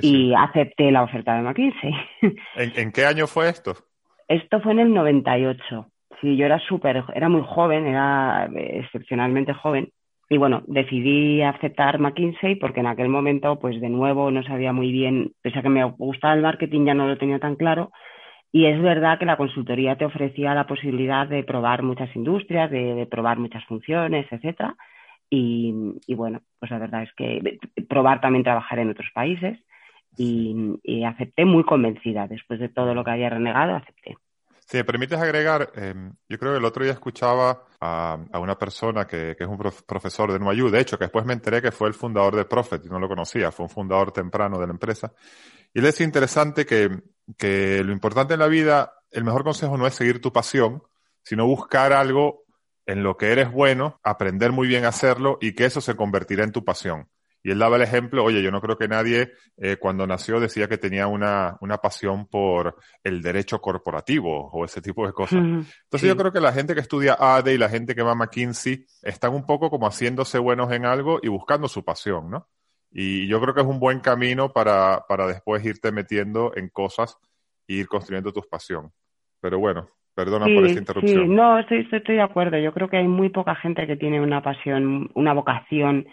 y 0.00 0.34
acepté 0.34 0.90
la 0.90 1.02
oferta 1.02 1.34
de 1.34 1.42
McKinsey. 1.42 1.94
¿En, 2.56 2.72
¿En, 2.76 2.92
qué 2.92 3.06
año 3.06 3.26
fue 3.26 3.48
esto? 3.48 3.74
Esto 4.28 4.60
fue 4.60 4.72
en 4.72 4.80
el 4.80 4.94
98. 4.94 5.90
Sí, 6.20 6.36
yo 6.36 6.46
era 6.46 6.58
súper, 6.60 7.04
era 7.14 7.28
muy 7.28 7.42
joven, 7.44 7.86
era 7.86 8.48
excepcionalmente 8.54 9.52
joven 9.52 9.90
y 10.34 10.36
bueno, 10.36 10.64
decidí 10.66 11.42
aceptar 11.42 12.00
McKinsey 12.00 12.56
porque 12.56 12.80
en 12.80 12.88
aquel 12.88 13.08
momento, 13.08 13.60
pues 13.60 13.80
de 13.80 13.88
nuevo, 13.88 14.32
no 14.32 14.42
sabía 14.42 14.72
muy 14.72 14.90
bien, 14.90 15.32
pese 15.42 15.60
a 15.60 15.62
que 15.62 15.68
me 15.68 15.84
gustaba 15.84 16.34
el 16.34 16.42
marketing, 16.42 16.86
ya 16.86 16.94
no 16.94 17.06
lo 17.06 17.16
tenía 17.16 17.38
tan 17.38 17.54
claro. 17.54 17.92
Y 18.50 18.66
es 18.66 18.82
verdad 18.82 19.16
que 19.16 19.26
la 19.26 19.36
consultoría 19.36 19.96
te 19.96 20.04
ofrecía 20.04 20.52
la 20.52 20.66
posibilidad 20.66 21.28
de 21.28 21.44
probar 21.44 21.84
muchas 21.84 22.10
industrias, 22.16 22.68
de, 22.68 23.06
probar 23.08 23.38
muchas 23.38 23.64
funciones, 23.66 24.26
etcétera. 24.28 24.74
Y, 25.30 25.72
y, 26.08 26.14
bueno, 26.16 26.40
pues 26.58 26.72
la 26.72 26.78
verdad 26.80 27.04
es 27.04 27.12
que 27.14 27.60
probar 27.88 28.20
también 28.20 28.42
trabajar 28.42 28.80
en 28.80 28.90
otros 28.90 29.10
países. 29.14 29.56
y, 30.16 31.04
acepté 31.04 31.44
muy 31.44 31.62
convencida. 31.62 32.26
Después 32.26 32.58
de 32.58 32.70
todo 32.70 32.92
lo 32.92 33.04
que 33.04 33.12
había 33.12 33.30
renegado, 33.30 33.76
acepté. 33.76 34.16
Si 34.66 34.78
me 34.78 34.84
permites 34.84 35.18
agregar, 35.18 35.70
em, 35.74 36.14
yo 36.28 36.38
creo 36.38 36.52
que 36.52 36.58
el 36.58 36.64
otro 36.64 36.84
día 36.84 36.94
escuchaba 36.94 37.66
a, 37.80 38.18
una 38.38 38.58
persona 38.58 39.06
que, 39.06 39.36
es 39.38 39.46
un 39.46 39.58
profesor 39.86 40.32
de 40.32 40.38
NYU, 40.38 40.70
de 40.70 40.80
hecho, 40.80 40.98
que 40.98 41.04
después 41.04 41.26
me 41.26 41.34
enteré 41.34 41.60
que 41.60 41.70
fue 41.70 41.88
el 41.88 41.94
fundador 41.94 42.34
de 42.34 42.46
Profit, 42.46 42.84
y 42.84 42.88
no 42.88 42.98
lo 42.98 43.08
conocía, 43.08 43.52
fue 43.52 43.64
un 43.64 43.70
fundador 43.70 44.10
temprano 44.10 44.58
de 44.58 44.66
la 44.66 44.72
empresa. 44.72 45.12
Y 45.72 45.80
él 45.80 45.84
decía 45.84 46.06
interesante 46.06 46.64
que, 46.64 46.90
que 47.36 47.82
lo 47.84 47.92
importante 47.92 48.34
en 48.34 48.40
la 48.40 48.48
vida, 48.48 48.94
el 49.10 49.24
mejor 49.24 49.44
consejo 49.44 49.76
no 49.76 49.86
es 49.86 49.94
seguir 49.94 50.20
tu 50.20 50.32
pasión, 50.32 50.82
sino 51.22 51.46
buscar 51.46 51.92
algo 51.92 52.44
en 52.86 53.02
lo 53.02 53.16
que 53.16 53.32
eres 53.32 53.50
bueno, 53.50 54.00
aprender 54.02 54.52
muy 54.52 54.68
bien 54.68 54.84
a 54.84 54.88
hacerlo 54.88 55.38
y 55.40 55.54
que 55.54 55.66
eso 55.66 55.80
se 55.80 55.96
convertirá 55.96 56.44
en 56.44 56.52
tu 56.52 56.64
pasión. 56.64 57.08
Y 57.46 57.50
él 57.50 57.58
daba 57.58 57.76
el 57.76 57.82
ejemplo, 57.82 58.24
oye, 58.24 58.42
yo 58.42 58.50
no 58.50 58.62
creo 58.62 58.78
que 58.78 58.88
nadie 58.88 59.32
eh, 59.58 59.76
cuando 59.76 60.06
nació 60.06 60.40
decía 60.40 60.66
que 60.66 60.78
tenía 60.78 61.08
una, 61.08 61.58
una, 61.60 61.76
pasión 61.76 62.26
por 62.26 62.74
el 63.02 63.20
derecho 63.20 63.60
corporativo 63.60 64.48
o 64.50 64.64
ese 64.64 64.80
tipo 64.80 65.06
de 65.06 65.12
cosas. 65.12 65.40
Entonces 65.40 66.08
yo 66.08 66.16
creo 66.16 66.32
que 66.32 66.40
la 66.40 66.54
gente 66.54 66.74
que 66.74 66.80
estudia 66.80 67.18
ADE 67.20 67.52
y 67.52 67.58
la 67.58 67.68
gente 67.68 67.94
que 67.94 68.02
va 68.02 68.12
a 68.12 68.14
McKinsey 68.14 68.86
están 69.02 69.34
un 69.34 69.44
poco 69.44 69.68
como 69.68 69.86
haciéndose 69.86 70.38
buenos 70.38 70.72
en 70.72 70.86
algo 70.86 71.20
y 71.22 71.28
buscando 71.28 71.68
su 71.68 71.84
pasión, 71.84 72.30
¿no? 72.30 72.48
Y 72.90 73.26
yo 73.26 73.38
creo 73.42 73.52
que 73.52 73.60
es 73.60 73.66
un 73.66 73.78
buen 73.78 74.00
camino 74.00 74.50
para, 74.50 75.04
para 75.06 75.26
después 75.26 75.62
irte 75.66 75.92
metiendo 75.92 76.52
en 76.56 76.70
cosas 76.70 77.18
e 77.68 77.74
ir 77.74 77.88
construyendo 77.88 78.32
tu 78.32 78.40
pasión. 78.48 78.90
Pero 79.42 79.58
bueno, 79.58 79.90
perdona 80.14 80.46
por 80.46 80.64
esta 80.64 80.78
interrupción. 80.78 81.24
Sí, 81.24 81.28
no, 81.28 81.58
estoy, 81.58 81.86
estoy 81.92 82.14
de 82.14 82.22
acuerdo. 82.22 82.56
Yo 82.56 82.72
creo 82.72 82.88
que 82.88 82.96
hay 82.96 83.08
muy 83.08 83.28
poca 83.28 83.54
gente 83.54 83.86
que 83.86 83.96
tiene 83.96 84.22
una 84.22 84.42
pasión, 84.42 85.10
una 85.14 85.34
vocación 85.34 86.06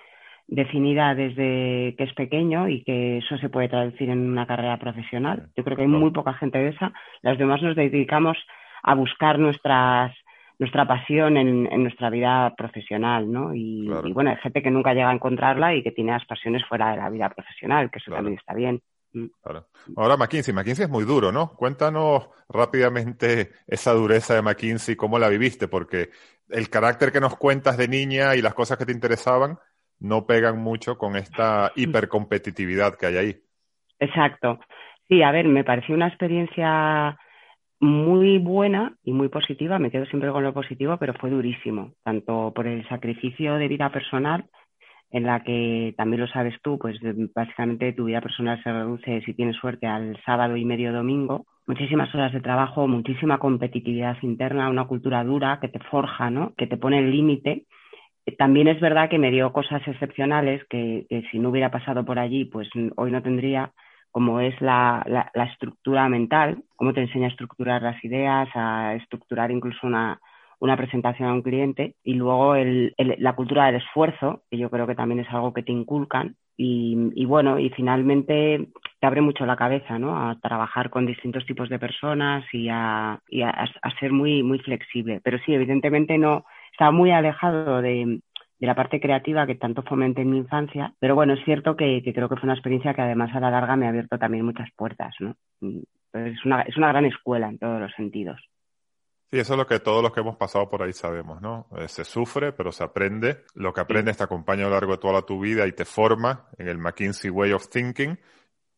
definida 0.51 1.15
desde 1.15 1.95
que 1.97 2.03
es 2.03 2.13
pequeño 2.13 2.67
y 2.67 2.83
que 2.83 3.19
eso 3.19 3.37
se 3.37 3.49
puede 3.49 3.69
traducir 3.69 4.09
en 4.09 4.19
una 4.29 4.45
carrera 4.45 4.77
profesional. 4.77 5.47
Yo 5.55 5.63
creo 5.63 5.77
que 5.77 5.83
hay 5.83 5.87
muy 5.87 6.11
poca 6.11 6.33
gente 6.33 6.59
de 6.59 6.69
esa. 6.69 6.91
Las 7.21 7.39
demás 7.39 7.61
nos 7.61 7.75
dedicamos 7.75 8.37
a 8.83 8.93
buscar 8.93 9.39
nuestras 9.39 10.13
nuestra 10.59 10.87
pasión 10.87 11.37
en, 11.37 11.63
nuestra 11.81 12.11
vida 12.11 12.53
profesional, 12.55 13.31
¿no? 13.31 13.55
Y, 13.55 13.89
bueno, 14.13 14.29
hay 14.29 14.37
gente 14.37 14.61
que 14.61 14.69
nunca 14.69 14.93
llega 14.93 15.09
a 15.09 15.13
encontrarla 15.13 15.73
y 15.73 15.81
que 15.81 15.91
tiene 15.91 16.11
las 16.11 16.25
pasiones 16.25 16.63
fuera 16.69 16.91
de 16.91 16.97
la 16.97 17.09
vida 17.09 17.29
profesional, 17.29 17.89
que 17.89 17.97
eso 17.97 18.11
también 18.11 18.37
está 18.37 18.53
bien. 18.53 18.79
Mm. 19.13 19.25
Ahora 19.95 20.17
McKinsey, 20.17 20.53
McKinsey 20.53 20.85
es 20.85 20.91
muy 20.91 21.03
duro, 21.03 21.31
¿no? 21.31 21.55
Cuéntanos 21.55 22.29
rápidamente 22.47 23.53
esa 23.65 23.93
dureza 23.93 24.35
de 24.35 24.43
McKinsey, 24.43 24.95
cómo 24.95 25.17
la 25.17 25.29
viviste, 25.29 25.67
porque 25.67 26.11
el 26.49 26.69
carácter 26.69 27.11
que 27.11 27.21
nos 27.21 27.37
cuentas 27.37 27.75
de 27.75 27.87
niña 27.87 28.35
y 28.35 28.43
las 28.43 28.53
cosas 28.53 28.77
que 28.77 28.85
te 28.85 28.91
interesaban 28.91 29.57
no 30.01 30.25
pegan 30.25 30.59
mucho 30.59 30.97
con 30.97 31.15
esta 31.15 31.71
hipercompetitividad 31.75 32.97
que 32.97 33.05
hay 33.05 33.17
ahí. 33.17 33.35
Exacto. 33.99 34.59
Sí, 35.07 35.21
a 35.21 35.31
ver, 35.31 35.47
me 35.47 35.63
pareció 35.63 35.95
una 35.95 36.07
experiencia 36.07 37.17
muy 37.79 38.37
buena 38.39 38.95
y 39.03 39.11
muy 39.11 39.29
positiva, 39.29 39.79
me 39.79 39.91
quedo 39.91 40.05
siempre 40.05 40.31
con 40.31 40.43
lo 40.43 40.53
positivo, 40.53 40.97
pero 40.97 41.13
fue 41.13 41.29
durísimo, 41.29 41.93
tanto 42.03 42.51
por 42.55 42.67
el 42.67 42.87
sacrificio 42.87 43.55
de 43.55 43.67
vida 43.67 43.91
personal, 43.91 44.45
en 45.09 45.23
la 45.23 45.43
que 45.43 45.93
también 45.97 46.21
lo 46.21 46.27
sabes 46.27 46.55
tú, 46.61 46.77
pues 46.79 46.97
básicamente 47.35 47.93
tu 47.93 48.05
vida 48.05 48.21
personal 48.21 48.61
se 48.63 48.71
reduce, 48.71 49.21
si 49.21 49.33
tienes 49.33 49.57
suerte, 49.57 49.87
al 49.87 50.17
sábado 50.25 50.55
y 50.55 50.63
medio 50.63 50.93
domingo, 50.93 51.45
muchísimas 51.67 52.13
horas 52.15 52.31
de 52.33 52.41
trabajo, 52.41 52.87
muchísima 52.87 53.37
competitividad 53.37 54.17
interna, 54.21 54.69
una 54.69 54.85
cultura 54.85 55.23
dura 55.23 55.59
que 55.59 55.67
te 55.67 55.79
forja, 55.79 56.29
¿no? 56.29 56.53
que 56.55 56.67
te 56.67 56.77
pone 56.77 56.99
el 56.99 57.11
límite 57.11 57.65
también 58.37 58.67
es 58.67 58.79
verdad 58.79 59.09
que 59.09 59.17
me 59.17 59.31
dio 59.31 59.51
cosas 59.51 59.81
excepcionales 59.87 60.63
que, 60.69 61.05
si 61.31 61.39
no 61.39 61.49
hubiera 61.49 61.71
pasado 61.71 62.05
por 62.05 62.19
allí, 62.19 62.45
pues 62.45 62.69
hoy 62.95 63.11
no 63.11 63.23
tendría, 63.23 63.71
como 64.11 64.39
es 64.39 64.59
la, 64.61 65.03
la, 65.33 65.43
estructura 65.45 66.07
mental, 66.07 66.63
cómo 66.75 66.93
te 66.93 67.01
enseña 67.01 67.27
a 67.27 67.31
estructurar 67.31 67.81
las 67.81 68.03
ideas, 68.03 68.47
a 68.53 68.95
estructurar 68.95 69.49
incluso 69.51 69.87
una, 69.87 70.19
una 70.59 70.77
presentación 70.77 71.29
a 71.29 71.33
un 71.33 71.41
cliente 71.41 71.95
y 72.03 72.13
luego 72.13 72.55
el, 72.55 72.93
la 72.97 73.33
cultura 73.33 73.65
del 73.65 73.75
esfuerzo, 73.75 74.43
que 74.51 74.57
yo 74.57 74.69
creo 74.69 74.85
que 74.85 74.95
también 74.95 75.21
es 75.21 75.29
algo 75.29 75.53
que 75.53 75.63
te 75.63 75.71
inculcan. 75.71 76.35
Y, 76.57 76.95
y, 77.15 77.25
bueno, 77.25 77.57
y 77.57 77.71
finalmente 77.71 78.67
te 78.99 79.07
abre 79.07 79.21
mucho 79.21 79.47
la 79.47 79.55
cabeza, 79.55 79.97
¿no? 79.97 80.29
A 80.29 80.39
trabajar 80.39 80.91
con 80.91 81.07
distintos 81.07 81.43
tipos 81.47 81.69
de 81.69 81.79
personas 81.79 82.45
y 82.53 82.69
a, 82.69 83.19
y 83.29 83.41
a, 83.41 83.49
a 83.49 83.99
ser 83.99 84.11
muy, 84.11 84.43
muy 84.43 84.59
flexible. 84.59 85.21
Pero 85.23 85.39
sí, 85.39 85.55
evidentemente 85.55 86.19
no, 86.19 86.45
estaba 86.71 86.91
muy 86.91 87.11
alejado 87.11 87.81
de, 87.81 88.21
la 88.59 88.75
parte 88.75 88.99
creativa 88.99 89.47
que 89.47 89.55
tanto 89.55 89.81
fomenté 89.83 90.21
en 90.21 90.29
mi 90.29 90.37
infancia, 90.37 90.93
pero 90.99 91.15
bueno, 91.15 91.33
es 91.33 91.43
cierto 91.45 91.75
que, 91.75 92.01
creo 92.03 92.29
que 92.29 92.35
fue 92.35 92.43
una 92.43 92.53
experiencia 92.53 92.93
que 92.93 93.01
además 93.01 93.35
a 93.35 93.39
la 93.39 93.49
larga 93.49 93.75
me 93.75 93.87
ha 93.87 93.89
abierto 93.89 94.19
también 94.19 94.45
muchas 94.45 94.69
puertas, 94.75 95.15
¿no? 95.19 95.35
Es 96.13 96.45
una, 96.45 96.61
es 96.61 96.77
una 96.77 96.89
gran 96.89 97.05
escuela 97.05 97.49
en 97.49 97.57
todos 97.57 97.79
los 97.79 97.91
sentidos. 97.93 98.39
Sí, 99.31 99.39
eso 99.39 99.53
es 99.53 99.57
lo 99.57 99.65
que 99.65 99.79
todos 99.79 100.03
los 100.03 100.11
que 100.11 100.19
hemos 100.19 100.35
pasado 100.35 100.69
por 100.69 100.83
ahí 100.83 100.91
sabemos, 100.91 101.41
¿no? 101.41 101.67
Eh, 101.77 101.87
se 101.87 102.03
sufre, 102.03 102.51
pero 102.51 102.71
se 102.73 102.83
aprende. 102.83 103.45
Lo 103.55 103.71
que 103.71 103.79
aprendes 103.79 104.17
te 104.17 104.23
acompaña 104.23 104.63
a 104.63 104.67
lo 104.67 104.73
largo 104.73 104.91
de 104.91 104.97
toda 104.97 105.21
tu 105.21 105.39
vida 105.39 105.65
y 105.65 105.71
te 105.71 105.85
forma 105.85 106.49
en 106.57 106.67
el 106.67 106.77
McKinsey 106.77 107.29
Way 107.29 107.53
of 107.53 107.69
Thinking 107.69 108.19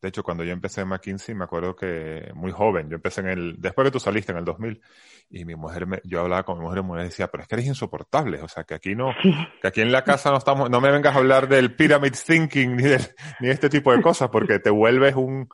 de 0.04 0.10
hecho, 0.10 0.22
cuando 0.22 0.44
yo 0.44 0.52
empecé 0.52 0.82
en 0.82 0.90
McKinsey, 0.90 1.34
me 1.34 1.46
acuerdo 1.46 1.78
que 1.78 2.30
muy 2.36 2.52
joven, 2.52 2.90
yo 2.90 2.96
empecé 2.98 3.22
en 3.22 3.30
el, 3.30 3.56
después 3.58 3.86
que 3.86 3.92
tú 3.92 4.02
saliste 4.02 4.34
en 4.34 4.40
el 4.40 4.44
2000, 4.44 4.82
y 5.30 5.46
mi 5.46 5.56
mujer, 5.56 5.88
me, 5.88 6.02
yo 6.04 6.20
hablaba 6.20 6.44
con 6.44 6.58
mi 6.58 6.66
mujer 6.66 6.84
y 6.84 6.92
me 6.92 7.04
decía, 7.06 7.28
pero 7.28 7.44
es 7.44 7.48
que 7.48 7.56
eres 7.56 7.68
insoportable, 7.68 8.42
o 8.42 8.50
sea, 8.50 8.66
que 8.66 8.74
aquí 8.74 8.96
no, 8.96 9.16
que 9.62 9.68
aquí 9.70 9.80
en 9.80 9.94
la 9.94 10.04
casa 10.04 10.30
no 10.30 10.40
estamos, 10.40 10.70
no 10.70 10.82
me 10.82 10.92
vengas 10.92 11.16
a 11.16 11.20
hablar 11.20 11.48
del 11.48 11.74
pyramid 11.74 12.12
thinking 12.28 12.76
ni 12.76 12.84
de, 12.84 13.00
ni 13.40 13.48
este 13.48 13.70
tipo 13.70 13.94
de 13.96 14.02
cosas, 14.02 14.28
porque 14.30 14.60
te 14.60 14.70
vuelves 14.70 15.16
un, 15.16 15.48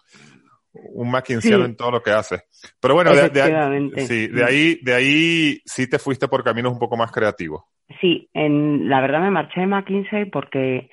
un 0.74 1.12
McKinseyano 1.12 1.66
en 1.66 1.76
todo 1.76 1.92
lo 1.92 2.02
que 2.02 2.10
haces. 2.10 2.42
Pero 2.82 2.96
bueno, 2.96 3.14
de, 3.14 3.30
de, 3.30 4.08
sí, 4.08 4.30
de 4.30 4.44
ahí, 4.44 4.80
de 4.82 4.94
ahí 4.96 5.62
sí 5.64 5.88
te 5.88 6.00
fuiste 6.00 6.28
por 6.28 6.44
caminos 6.44 6.74
un 6.74 6.80
poco 6.80 6.98
más 6.98 7.12
creativos. 7.12 7.66
Sí, 8.02 8.28
en, 8.34 8.90
la 8.90 9.00
verdad 9.00 9.22
me 9.22 9.30
marché 9.30 9.62
de 9.62 9.68
McKinsey 9.68 10.26
porque 10.26 10.90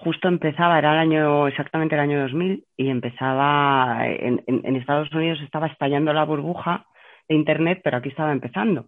justo 0.00 0.28
empezaba, 0.28 0.78
era 0.78 0.92
el 0.92 0.98
año, 0.98 1.48
exactamente 1.48 1.94
el 1.94 2.00
año 2.00 2.20
2000, 2.22 2.64
y 2.76 2.88
empezaba, 2.88 4.06
en, 4.06 4.42
en, 4.46 4.76
Estados 4.76 5.12
Unidos 5.12 5.40
estaba 5.42 5.66
estallando 5.66 6.12
la 6.12 6.24
burbuja 6.24 6.86
de 7.28 7.34
Internet, 7.34 7.80
pero 7.82 7.96
aquí 7.96 8.08
estaba 8.08 8.32
empezando. 8.32 8.86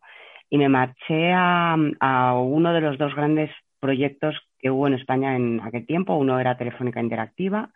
Y 0.48 0.58
me 0.58 0.68
marché 0.68 1.32
a, 1.32 1.76
a 2.00 2.34
uno 2.34 2.72
de 2.72 2.80
los 2.80 2.98
dos 2.98 3.14
grandes 3.14 3.50
proyectos 3.80 4.36
que 4.58 4.70
hubo 4.70 4.86
en 4.86 4.94
España 4.94 5.36
en 5.36 5.60
aquel 5.60 5.86
tiempo. 5.86 6.14
Uno 6.14 6.38
era 6.38 6.56
Telefónica 6.56 7.00
Interactiva 7.00 7.70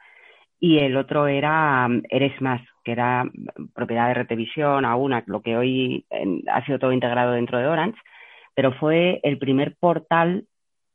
y 0.61 0.79
el 0.79 0.97
otro 0.97 1.27
era 1.27 1.89
Eres 2.09 2.41
Más, 2.41 2.61
que 2.85 2.93
era 2.93 3.25
propiedad 3.75 4.09
de 4.09 4.15
Retevisión, 4.15 4.85
aún 4.85 5.15
lo 5.27 5.43
que 5.43 5.57
hoy 5.57 6.07
ha 6.51 6.65
sido 6.65 6.79
todo 6.79 6.93
integrado 6.93 7.33
dentro 7.33 7.59
de 7.59 7.67
Orange, 7.67 7.99
pero 8.55 8.73
fue 8.73 9.21
el 9.25 9.39
primer 9.39 9.77
portal 9.77 10.47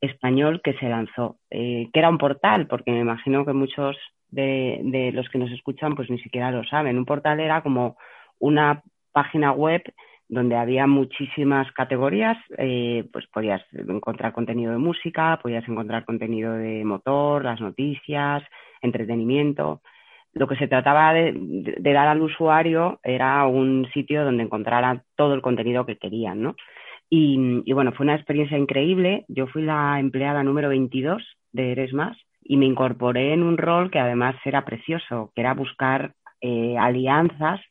español 0.02 0.62
que 0.64 0.74
se 0.74 0.90
lanzó, 0.90 1.38
eh, 1.50 1.90
que 1.92 2.00
era 2.00 2.10
un 2.10 2.18
portal, 2.18 2.68
porque 2.68 2.92
me 2.92 3.00
imagino 3.00 3.46
que 3.46 3.54
muchos 3.54 3.98
de, 4.32 5.12
los 5.14 5.28
que 5.30 5.40
nos 5.40 5.52
escuchan 5.52 5.96
pues 5.96 6.10
ni 6.10 6.20
siquiera 6.20 6.52
lo 6.52 6.64
saben. 6.64 6.98
Un 6.98 7.06
portal 7.06 7.40
era 7.40 7.62
como 7.62 7.98
una 8.40 8.84
página 9.12 9.52
web 9.52 9.82
donde 10.28 10.56
había 10.56 10.86
muchísimas 10.86 11.72
categorías, 11.72 12.38
eh, 12.58 13.04
pues 13.12 13.26
podías 13.28 13.62
encontrar 13.74 14.32
contenido 14.32 14.72
de 14.72 14.78
música, 14.78 15.40
podías 15.42 15.68
encontrar 15.68 16.06
contenido 16.06 16.54
de 16.54 16.86
motor, 16.86 17.44
las 17.44 17.60
noticias, 17.60 18.44
entretenimiento. 18.82 19.82
Lo 20.34 20.48
que 20.48 20.56
se 20.58 20.68
trataba 20.68 21.12
de, 21.14 21.34
de 21.34 21.94
dar 21.94 22.08
al 22.08 22.22
usuario 22.22 23.00
era 23.04 23.48
un 23.48 23.90
sitio 23.92 24.24
donde 24.24 24.44
encontrara 24.44 25.04
todo 25.16 25.34
el 25.34 25.42
contenido 25.42 25.88
que 25.88 25.98
querían, 25.98 26.44
¿no? 26.44 26.56
Y, 27.10 27.74
bueno, 27.74 27.92
fue 27.92 28.04
una 28.04 28.16
experiencia 28.16 28.58
increíble. 28.58 29.26
Yo 29.28 29.48
fui 29.48 29.64
la 29.64 30.00
empleada 30.00 30.44
número 30.44 30.70
22 30.70 31.24
de 31.52 31.72
Eres 31.72 31.94
Más 31.94 32.16
y 32.42 32.58
me 32.58 32.66
incorporé 32.66 33.34
en 33.34 33.42
un 33.42 33.58
rol 33.58 33.90
que 33.90 34.00
además 34.00 34.36
era 34.46 34.64
precioso, 34.64 35.32
que 35.34 35.42
era 35.42 35.54
buscar 35.54 36.14
eh, 36.42 36.78
alianzas 36.78 37.62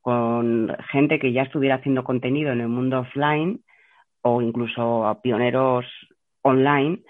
con 0.00 0.76
gente 0.90 1.18
que 1.18 1.32
ya 1.32 1.42
estuviera 1.42 1.76
haciendo 1.76 2.02
contenido 2.02 2.52
en 2.52 2.60
el 2.60 2.68
mundo 2.68 3.00
offline 3.00 3.60
o 4.22 4.42
incluso 4.42 5.18
pioneros 5.22 5.86
online 6.42 7.00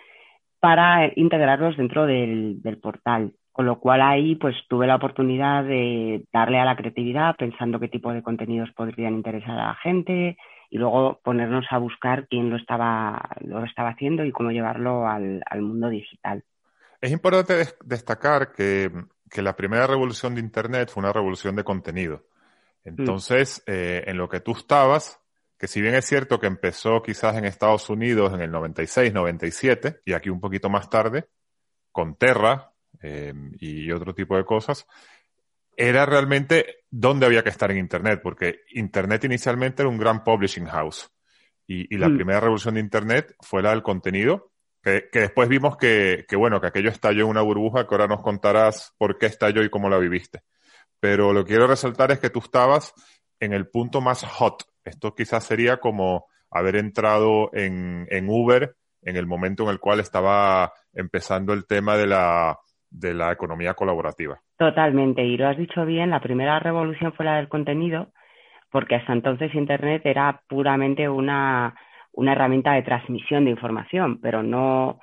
para 0.60 1.10
integrarlos 1.16 1.76
dentro 1.76 2.06
del, 2.06 2.60
del 2.62 2.78
portal. 2.78 3.32
Con 3.52 3.66
lo 3.66 3.80
cual 3.80 4.02
ahí 4.02 4.36
pues 4.36 4.56
tuve 4.68 4.86
la 4.86 4.96
oportunidad 4.96 5.64
de 5.64 6.24
darle 6.32 6.58
a 6.58 6.64
la 6.64 6.76
creatividad 6.76 7.34
pensando 7.36 7.80
qué 7.80 7.88
tipo 7.88 8.12
de 8.12 8.22
contenidos 8.22 8.70
podrían 8.72 9.14
interesar 9.14 9.58
a 9.58 9.68
la 9.68 9.74
gente, 9.76 10.36
y 10.70 10.78
luego 10.78 11.20
ponernos 11.22 11.64
a 11.70 11.78
buscar 11.78 12.28
quién 12.28 12.50
lo 12.50 12.56
estaba, 12.56 13.30
lo 13.40 13.64
estaba 13.64 13.90
haciendo 13.90 14.24
y 14.24 14.32
cómo 14.32 14.50
llevarlo 14.50 15.06
al, 15.06 15.42
mundo 15.60 15.88
digital. 15.88 16.44
Es 17.00 17.10
importante 17.10 17.54
destacar 17.84 18.52
que, 18.52 18.90
la 19.36 19.56
primera 19.56 19.86
revolución 19.86 20.34
de 20.34 20.40
Internet 20.40 20.90
fue 20.90 21.02
una 21.02 21.12
revolución 21.12 21.54
de 21.56 21.64
contenido. 21.64 22.26
Entonces, 22.84 23.62
eh, 23.66 24.04
en 24.06 24.16
lo 24.16 24.28
que 24.28 24.40
tú 24.40 24.52
estabas, 24.52 25.20
que 25.58 25.68
si 25.68 25.82
bien 25.82 25.94
es 25.94 26.06
cierto 26.06 26.40
que 26.40 26.46
empezó 26.46 27.02
quizás 27.02 27.36
en 27.36 27.44
Estados 27.44 27.90
Unidos 27.90 28.32
en 28.32 28.40
el 28.40 28.50
96, 28.50 29.12
97, 29.12 30.00
y 30.04 30.12
aquí 30.12 30.30
un 30.30 30.40
poquito 30.40 30.70
más 30.70 30.88
tarde, 30.88 31.28
con 31.92 32.16
Terra 32.16 32.72
eh, 33.02 33.34
y 33.58 33.90
otro 33.90 34.14
tipo 34.14 34.36
de 34.36 34.44
cosas, 34.44 34.86
era 35.76 36.06
realmente 36.06 36.77
dónde 36.90 37.26
había 37.26 37.42
que 37.42 37.50
estar 37.50 37.70
en 37.70 37.78
Internet, 37.78 38.20
porque 38.22 38.60
Internet 38.72 39.24
inicialmente 39.24 39.82
era 39.82 39.88
un 39.88 39.98
gran 39.98 40.24
publishing 40.24 40.66
house. 40.66 41.10
Y, 41.66 41.96
la 41.98 42.08
mm. 42.08 42.16
primera 42.16 42.40
revolución 42.40 42.74
de 42.74 42.80
Internet 42.80 43.34
fue 43.40 43.62
la 43.62 43.70
del 43.70 43.82
contenido, 43.82 44.52
que, 44.82 45.08
después 45.12 45.48
vimos 45.48 45.76
que, 45.76 46.24
que, 46.26 46.36
bueno, 46.36 46.60
que 46.60 46.68
aquello 46.68 46.88
estalló 46.88 47.24
en 47.24 47.30
una 47.30 47.42
burbuja, 47.42 47.86
que 47.86 47.94
ahora 47.94 48.06
nos 48.06 48.22
contarás 48.22 48.94
por 48.96 49.18
qué 49.18 49.26
estalló 49.26 49.62
y 49.62 49.68
cómo 49.68 49.90
la 49.90 49.98
viviste. 49.98 50.40
Pero 50.98 51.32
lo 51.32 51.44
que 51.44 51.50
quiero 51.50 51.66
resaltar 51.66 52.10
es 52.10 52.20
que 52.20 52.30
tú 52.30 52.38
estabas 52.38 52.94
en 53.38 53.52
el 53.52 53.68
punto 53.68 54.00
más 54.00 54.24
hot. 54.24 54.64
Esto 54.84 55.14
quizás 55.14 55.44
sería 55.44 55.76
como 55.78 56.26
haber 56.50 56.76
entrado 56.76 57.50
en, 57.52 58.06
en 58.10 58.28
Uber 58.30 58.74
en 59.02 59.16
el 59.16 59.26
momento 59.26 59.64
en 59.64 59.70
el 59.70 59.80
cual 59.80 60.00
estaba 60.00 60.72
empezando 60.92 61.52
el 61.52 61.66
tema 61.66 61.96
de 61.96 62.06
la, 62.06 62.58
de 62.90 63.14
la 63.14 63.32
economía 63.32 63.74
colaborativa. 63.74 64.40
Totalmente, 64.56 65.24
y 65.24 65.36
lo 65.36 65.48
has 65.48 65.56
dicho 65.56 65.84
bien, 65.84 66.10
la 66.10 66.20
primera 66.20 66.58
revolución 66.58 67.12
fue 67.12 67.24
la 67.24 67.36
del 67.36 67.48
contenido, 67.48 68.08
porque 68.70 68.96
hasta 68.96 69.12
entonces 69.12 69.54
Internet 69.54 70.02
era 70.04 70.42
puramente 70.48 71.08
una, 71.08 71.74
una 72.12 72.32
herramienta 72.32 72.72
de 72.72 72.82
transmisión 72.82 73.44
de 73.44 73.52
información, 73.52 74.20
pero 74.20 74.42
no, 74.42 75.00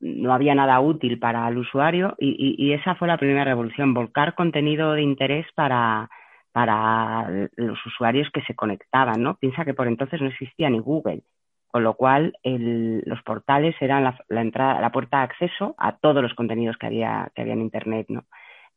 no 0.00 0.32
había 0.32 0.54
nada 0.54 0.80
útil 0.80 1.18
para 1.18 1.48
el 1.48 1.58
usuario 1.58 2.14
y, 2.18 2.56
y, 2.58 2.72
esa 2.72 2.94
fue 2.96 3.08
la 3.08 3.18
primera 3.18 3.44
revolución, 3.44 3.94
volcar 3.94 4.34
contenido 4.34 4.92
de 4.92 5.02
interés 5.02 5.46
para, 5.54 6.10
para 6.52 7.48
los 7.56 7.78
usuarios 7.86 8.28
que 8.32 8.42
se 8.42 8.54
conectaban, 8.54 9.22
¿no? 9.22 9.36
Piensa 9.36 9.64
que 9.64 9.74
por 9.74 9.86
entonces 9.86 10.20
no 10.20 10.28
existía 10.28 10.68
ni 10.70 10.80
Google, 10.80 11.22
con 11.68 11.84
lo 11.84 11.94
cual 11.94 12.34
el, 12.42 13.02
los 13.06 13.22
portales 13.22 13.76
eran 13.80 14.04
la, 14.04 14.18
la, 14.28 14.40
entrada, 14.40 14.80
la 14.80 14.90
puerta 14.90 15.18
de 15.18 15.24
acceso 15.24 15.74
a 15.78 15.96
todos 15.96 16.22
los 16.22 16.34
contenidos 16.34 16.76
que 16.76 16.86
había, 16.86 17.30
que 17.34 17.42
había 17.42 17.54
en 17.54 17.62
Internet, 17.62 18.06
¿no? 18.08 18.24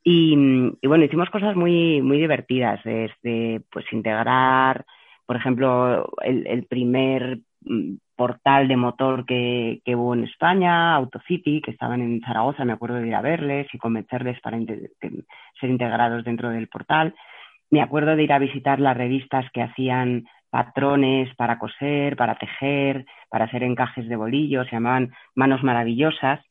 Y, 0.04 0.36
bueno, 0.88 1.04
hicimos 1.04 1.30
cosas 1.30 1.56
muy, 1.56 2.02
muy 2.02 2.18
divertidas, 2.18 2.82
desde 2.84 3.62
pues 3.72 3.86
integrar, 3.92 4.86
por 5.26 5.36
ejemplo, 5.36 6.10
el, 6.24 6.48
el 6.48 6.66
primer 6.66 7.40
mm, 7.62 7.98
portal 8.16 8.68
de 8.68 8.78
motor 8.78 9.26
que, 9.26 9.82
que, 9.86 9.96
hubo 9.96 10.16
en 10.16 10.24
España, 10.24 10.96
AutoCity, 10.96 11.62
que 11.62 11.72
estaban 11.72 12.02
en 12.02 12.22
Zaragoza, 12.22 12.66
me 12.66 12.74
acuerdo 12.74 12.96
de 12.96 13.08
ir 13.08 13.16
a 13.16 13.22
verles 13.22 13.68
y 13.74 13.78
convencerles 13.78 14.40
para 14.42 14.58
ser 14.60 15.70
integrados 15.70 16.24
dentro 16.24 16.50
del 16.50 16.68
portal. 16.68 17.14
Me 17.70 17.82
acuerdo 17.82 18.16
de 18.16 18.24
ir 18.24 18.34
a 18.34 18.40
visitar 18.40 18.80
las 18.80 18.98
revistas 18.98 19.46
que 19.54 19.62
hacían 19.62 20.26
patrones 20.52 21.34
para 21.36 21.58
coser, 21.58 22.16
para 22.16 22.36
tejer, 22.36 23.06
para 23.30 23.46
hacer 23.46 23.64
encajes 23.64 24.08
de 24.08 24.16
bolillos, 24.16 24.68
se 24.68 24.76
llamaban 24.76 25.12
Manos 25.34 25.64
Maravillosas. 25.64 26.42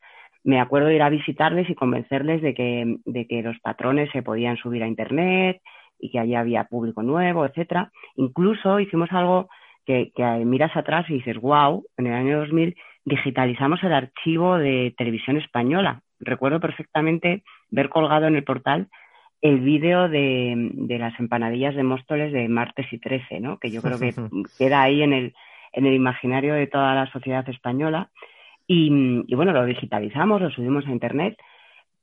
Me 0.43 0.59
acuerdo 0.61 0.89
de 0.89 0.97
ir 0.97 1.03
a 1.03 1.11
visitarles 1.11 1.69
y 1.71 1.75
convencerles 1.75 2.43
de 2.43 2.55
que, 2.55 2.97
de 3.05 3.27
que 3.29 3.43
los 3.43 3.59
patrones 3.61 4.11
se 4.11 4.23
podían 4.23 4.57
subir 4.57 4.83
a 4.83 4.89
Internet 4.89 5.61
y 5.99 6.11
que 6.11 6.19
allí 6.19 6.35
había 6.35 6.65
público 6.65 7.03
nuevo, 7.03 7.45
etcétera. 7.45 7.93
Incluso 8.17 8.81
hicimos 8.81 9.13
algo 9.13 9.49
que, 9.85 10.11
que 10.17 10.25
miras 10.47 10.75
atrás 10.77 11.09
y 11.11 11.15
dices, 11.15 11.37
wow, 11.39 11.85
en 11.99 12.07
el 12.07 12.15
año 12.15 12.39
2000 12.39 12.75
digitalizamos 13.05 13.83
el 13.83 13.93
archivo 13.93 14.57
de 14.57 14.95
televisión 14.97 15.37
española. 15.37 16.03
Recuerdo 16.21 16.61
perfectamente 16.61 17.43
ver 17.71 17.89
colgado 17.91 18.27
en 18.27 18.37
el 18.37 18.45
portal 18.45 18.89
el 19.43 19.61
vídeo 19.61 20.09
de, 20.09 20.55
de, 20.73 20.99
las 20.99 21.19
empanadillas 21.19 21.75
de 21.75 21.83
Móstoles 21.83 22.33
de 22.33 22.49
martes 22.49 22.87
y 22.93 22.99
13, 22.99 23.41
¿no? 23.41 23.59
que 23.59 23.71
yo 23.71 23.81
creo 23.81 23.99
que 23.99 24.15
queda 24.59 24.83
ahí 24.83 25.03
en 25.03 25.13
el, 25.13 25.35
en 25.73 25.87
el 25.87 25.95
imaginario 25.95 26.55
de 26.55 26.67
toda 26.67 26.95
la 26.95 27.11
sociedad 27.11 27.49
española. 27.49 28.11
Y, 28.67 29.25
y, 29.27 29.35
bueno, 29.35 29.53
lo 29.53 29.65
digitalizamos, 29.65 30.41
lo 30.41 30.51
subimos 30.51 30.87
a 30.87 30.93
Internet. 30.93 31.37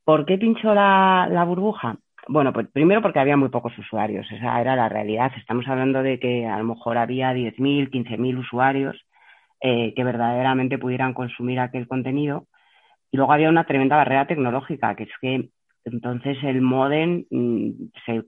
¿Por 0.04 0.26
qué 0.26 0.38
pinchó 0.38 0.74
la, 0.74 1.28
la 1.32 1.44
burbuja? 1.44 1.98
Bueno, 2.28 2.52
pues 2.52 2.68
primero 2.68 3.02
porque 3.02 3.20
había 3.20 3.38
muy 3.38 3.50
pocos 3.50 3.78
usuarios, 3.78 4.30
esa 4.32 4.60
era 4.60 4.76
la 4.76 4.90
realidad. 4.90 5.32
Estamos 5.38 5.66
hablando 5.68 6.04
de 6.04 6.20
que 6.20 6.46
a 6.46 6.58
lo 6.58 6.66
mejor 6.66 6.98
había 6.98 7.34
10.000, 7.34 7.90
15.000 7.90 8.38
usuarios 8.38 8.98
eh, 9.62 9.94
que 9.96 10.04
verdaderamente 10.04 10.78
pudieran 10.78 11.14
consumir 11.14 11.60
aquel 11.60 11.88
contenido. 11.88 12.48
Y 13.12 13.18
luego 13.18 13.32
había 13.32 13.50
una 13.50 13.64
tremenda 13.64 13.96
barrera 13.96 14.28
tecnológica, 14.28 14.96
que 14.96 15.04
es 15.04 15.12
que 15.22 15.50
entonces 15.88 16.38
el 16.44 16.62
modem 16.62 17.26
mm, 17.30 17.70
se, 18.06 18.24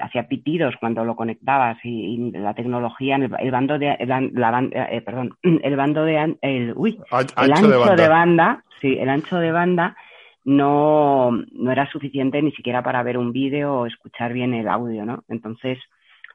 hacía 0.00 0.28
pitidos 0.28 0.74
cuando 0.78 1.04
lo 1.04 1.16
conectabas 1.16 1.78
y, 1.82 2.30
la 2.32 2.54
tecnología, 2.54 3.16
el, 3.16 3.50
bando 3.50 3.78
de 3.78 3.96
la, 4.34 4.60
eh, 4.90 5.02
perdón, 5.02 5.36
el 5.42 5.76
bando 5.76 6.04
de 6.04 6.36
el, 6.40 6.72
uy, 6.76 6.98
el 7.36 7.52
ancho 7.52 7.96
de 7.96 8.08
banda. 8.08 8.64
sí, 8.80 8.96
el 8.98 9.08
ancho 9.08 9.38
de 9.38 9.52
banda 9.52 9.96
no, 10.44 11.30
no 11.30 11.72
era 11.72 11.90
suficiente 11.90 12.40
ni 12.42 12.52
siquiera 12.52 12.82
para 12.82 13.02
ver 13.02 13.18
un 13.18 13.32
vídeo 13.32 13.74
o 13.74 13.86
escuchar 13.86 14.32
bien 14.32 14.54
el 14.54 14.68
audio, 14.68 15.04
¿no? 15.04 15.24
Entonces 15.28 15.78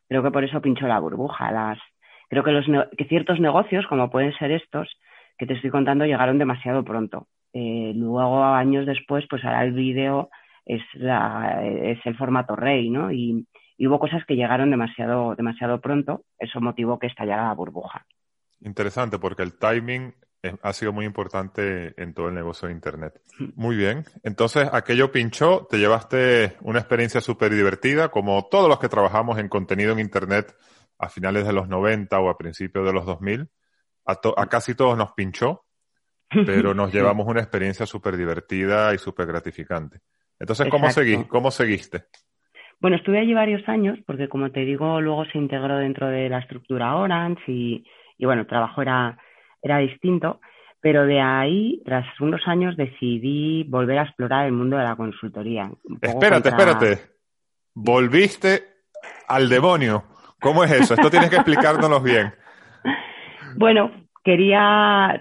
creo 0.08 0.24
que 0.24 0.32
por 0.32 0.44
eso 0.44 0.62
pinchó 0.62 0.88
la 0.88 1.00
burbuja. 1.00 1.52
Las, 1.52 1.80
creo 2.30 2.44
que 2.44 2.52
los 2.52 2.66
que 2.98 3.06
ciertos 3.06 3.40
negocios 3.40 3.86
como 3.88 4.10
pueden 4.10 4.34
ser 4.38 4.52
estos 4.52 4.90
que 5.38 5.46
te 5.46 5.54
estoy 5.54 5.70
contando 5.70 6.06
llegaron 6.06 6.38
demasiado 6.38 6.84
pronto. 6.84 7.28
Eh, 7.54 7.94
luego 7.96 8.44
años 8.44 8.86
después, 8.86 9.26
pues 9.30 9.44
ahora 9.46 9.64
el 9.64 9.72
vídeo 9.72 10.30
es, 10.68 10.82
la, 10.94 11.64
es 11.66 12.00
el 12.06 12.18
formato 12.18 12.56
rey, 12.56 12.90
¿no? 12.90 13.12
Y, 13.12 13.48
hubo 13.80 14.00
cosas 14.00 14.26
que 14.26 14.36
llegaron 14.36 14.72
demasiado, 14.72 15.36
demasiado 15.36 15.80
pronto, 15.80 16.24
eso 16.40 16.60
motivó 16.60 16.98
que 16.98 17.06
estallara 17.06 17.48
la 17.48 17.54
burbuja. 17.54 18.06
Interesante, 18.62 19.20
porque 19.20 19.44
el 19.44 19.60
timing 19.60 20.16
ha 20.64 20.74
sido 20.74 20.94
muy 20.94 21.06
importante 21.06 21.94
en 22.02 22.16
todo 22.16 22.30
el 22.30 22.34
negocio 22.34 22.68
de 22.68 22.74
Internet. 22.74 23.22
Muy 23.56 23.76
bien. 23.76 24.04
Entonces, 24.24 24.68
aquello 24.72 25.12
pinchó, 25.12 25.68
te 25.70 25.78
llevaste 25.78 26.58
una 26.62 26.80
experiencia 26.80 27.22
súper 27.22 27.54
divertida, 27.54 28.10
como 28.10 28.48
todos 28.50 28.68
los 28.68 28.80
que 28.80 28.90
trabajamos 28.90 29.38
en 29.38 29.48
contenido 29.48 29.92
en 29.92 30.00
Internet 30.00 30.56
a 30.98 31.10
finales 31.10 31.46
de 31.46 31.54
los 31.54 31.68
90 31.68 32.20
o 32.20 32.30
a 32.30 32.38
principios 32.38 32.84
de 32.84 32.94
los 32.94 33.06
2000. 33.06 33.48
A, 34.06 34.20
a 34.38 34.48
casi 34.48 34.74
todos 34.74 34.98
nos 34.98 35.12
pinchó, 35.14 35.66
pero 36.30 36.74
nos 36.74 36.92
llevamos 36.94 37.28
una 37.28 37.42
experiencia 37.42 37.86
súper 37.86 38.18
divertida 38.18 38.94
y 38.96 38.98
súper 38.98 39.28
gratificante. 39.28 40.00
Entonces, 40.40 40.68
¿cómo, 40.70 40.90
seguí, 40.90 41.24
¿cómo 41.26 41.52
seguiste? 41.52 42.06
Bueno, 42.80 42.98
estuve 42.98 43.20
allí 43.20 43.34
varios 43.34 43.68
años 43.68 43.98
porque, 44.06 44.30
como 44.30 44.52
te 44.52 44.62
digo, 44.62 45.02
luego 45.02 45.26
se 45.26 45.38
integró 45.38 45.78
dentro 45.78 46.08
de 46.08 46.30
la 46.30 46.40
estructura 46.40 46.96
Orange 46.96 47.42
y, 47.48 47.86
y 48.18 48.26
bueno, 48.26 48.42
el 48.42 48.48
trabajo 48.48 48.82
era, 48.82 49.18
era 49.62 49.80
distinto. 49.80 50.40
Pero 50.80 51.06
de 51.06 51.20
ahí, 51.20 51.82
tras 51.86 52.06
unos 52.22 52.42
años, 52.48 52.78
decidí 52.78 53.64
volver 53.64 53.98
a 53.98 54.04
explorar 54.04 54.46
el 54.46 54.54
mundo 54.54 54.78
de 54.78 54.84
la 54.84 54.96
consultoría. 54.96 55.72
Espérate, 56.02 56.50
espérate. 56.50 57.00
Volviste 57.74 58.64
al 59.28 59.50
demonio. 59.50 60.04
¿Cómo 60.40 60.64
es 60.64 60.72
eso? 60.72 60.94
Esto 60.94 61.10
tienes 61.10 61.30
que 61.30 61.36
explicárnoslo 61.38 62.00
bien. 62.00 62.32
Bueno, 63.56 63.92
quería 64.24 65.20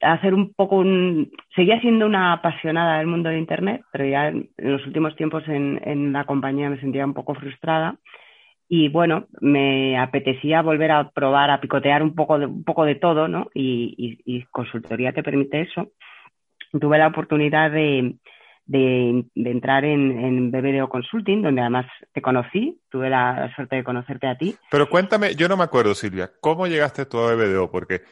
hacer 0.00 0.34
un 0.34 0.52
poco 0.54 0.76
un... 0.76 1.30
Seguía 1.54 1.80
siendo 1.80 2.06
una 2.06 2.32
apasionada 2.32 2.98
del 2.98 3.06
mundo 3.06 3.28
de 3.28 3.38
Internet, 3.38 3.82
pero 3.92 4.06
ya 4.06 4.28
en 4.28 4.50
los 4.56 4.84
últimos 4.86 5.16
tiempos 5.16 5.42
en, 5.48 5.80
en 5.84 6.12
la 6.12 6.24
compañía 6.24 6.70
me 6.70 6.80
sentía 6.80 7.04
un 7.04 7.14
poco 7.14 7.34
frustrada 7.34 7.98
y 8.68 8.90
bueno, 8.90 9.26
me 9.40 9.98
apetecía 9.98 10.60
volver 10.60 10.90
a 10.90 11.10
probar, 11.10 11.50
a 11.50 11.60
picotear 11.60 12.02
un 12.02 12.14
poco 12.14 12.38
de, 12.38 12.46
un 12.46 12.64
poco 12.64 12.84
de 12.84 12.96
todo, 12.96 13.26
¿no? 13.26 13.48
Y, 13.54 14.20
y, 14.24 14.44
consultoría 14.50 15.12
te 15.12 15.22
permite 15.22 15.62
eso. 15.62 15.88
Tuve 16.78 16.98
la 16.98 17.06
oportunidad 17.06 17.70
de, 17.70 18.16
de, 18.66 19.24
entrar 19.36 19.86
en, 19.86 20.22
en, 20.22 20.50
BBDO 20.50 20.90
Consulting, 20.90 21.40
donde 21.40 21.62
además 21.62 21.86
te 22.12 22.20
conocí, 22.20 22.78
tuve 22.90 23.08
la 23.08 23.50
suerte 23.56 23.76
de 23.76 23.84
conocerte 23.84 24.26
a 24.26 24.36
ti. 24.36 24.54
Pero 24.70 24.90
cuéntame, 24.90 25.34
yo 25.34 25.48
no 25.48 25.56
me 25.56 25.64
acuerdo, 25.64 25.94
Silvia, 25.94 26.30
¿cómo 26.42 26.66
llegaste 26.66 27.06
tú 27.06 27.20
a 27.20 27.34
BBDO? 27.34 27.70
Porque 27.70 28.02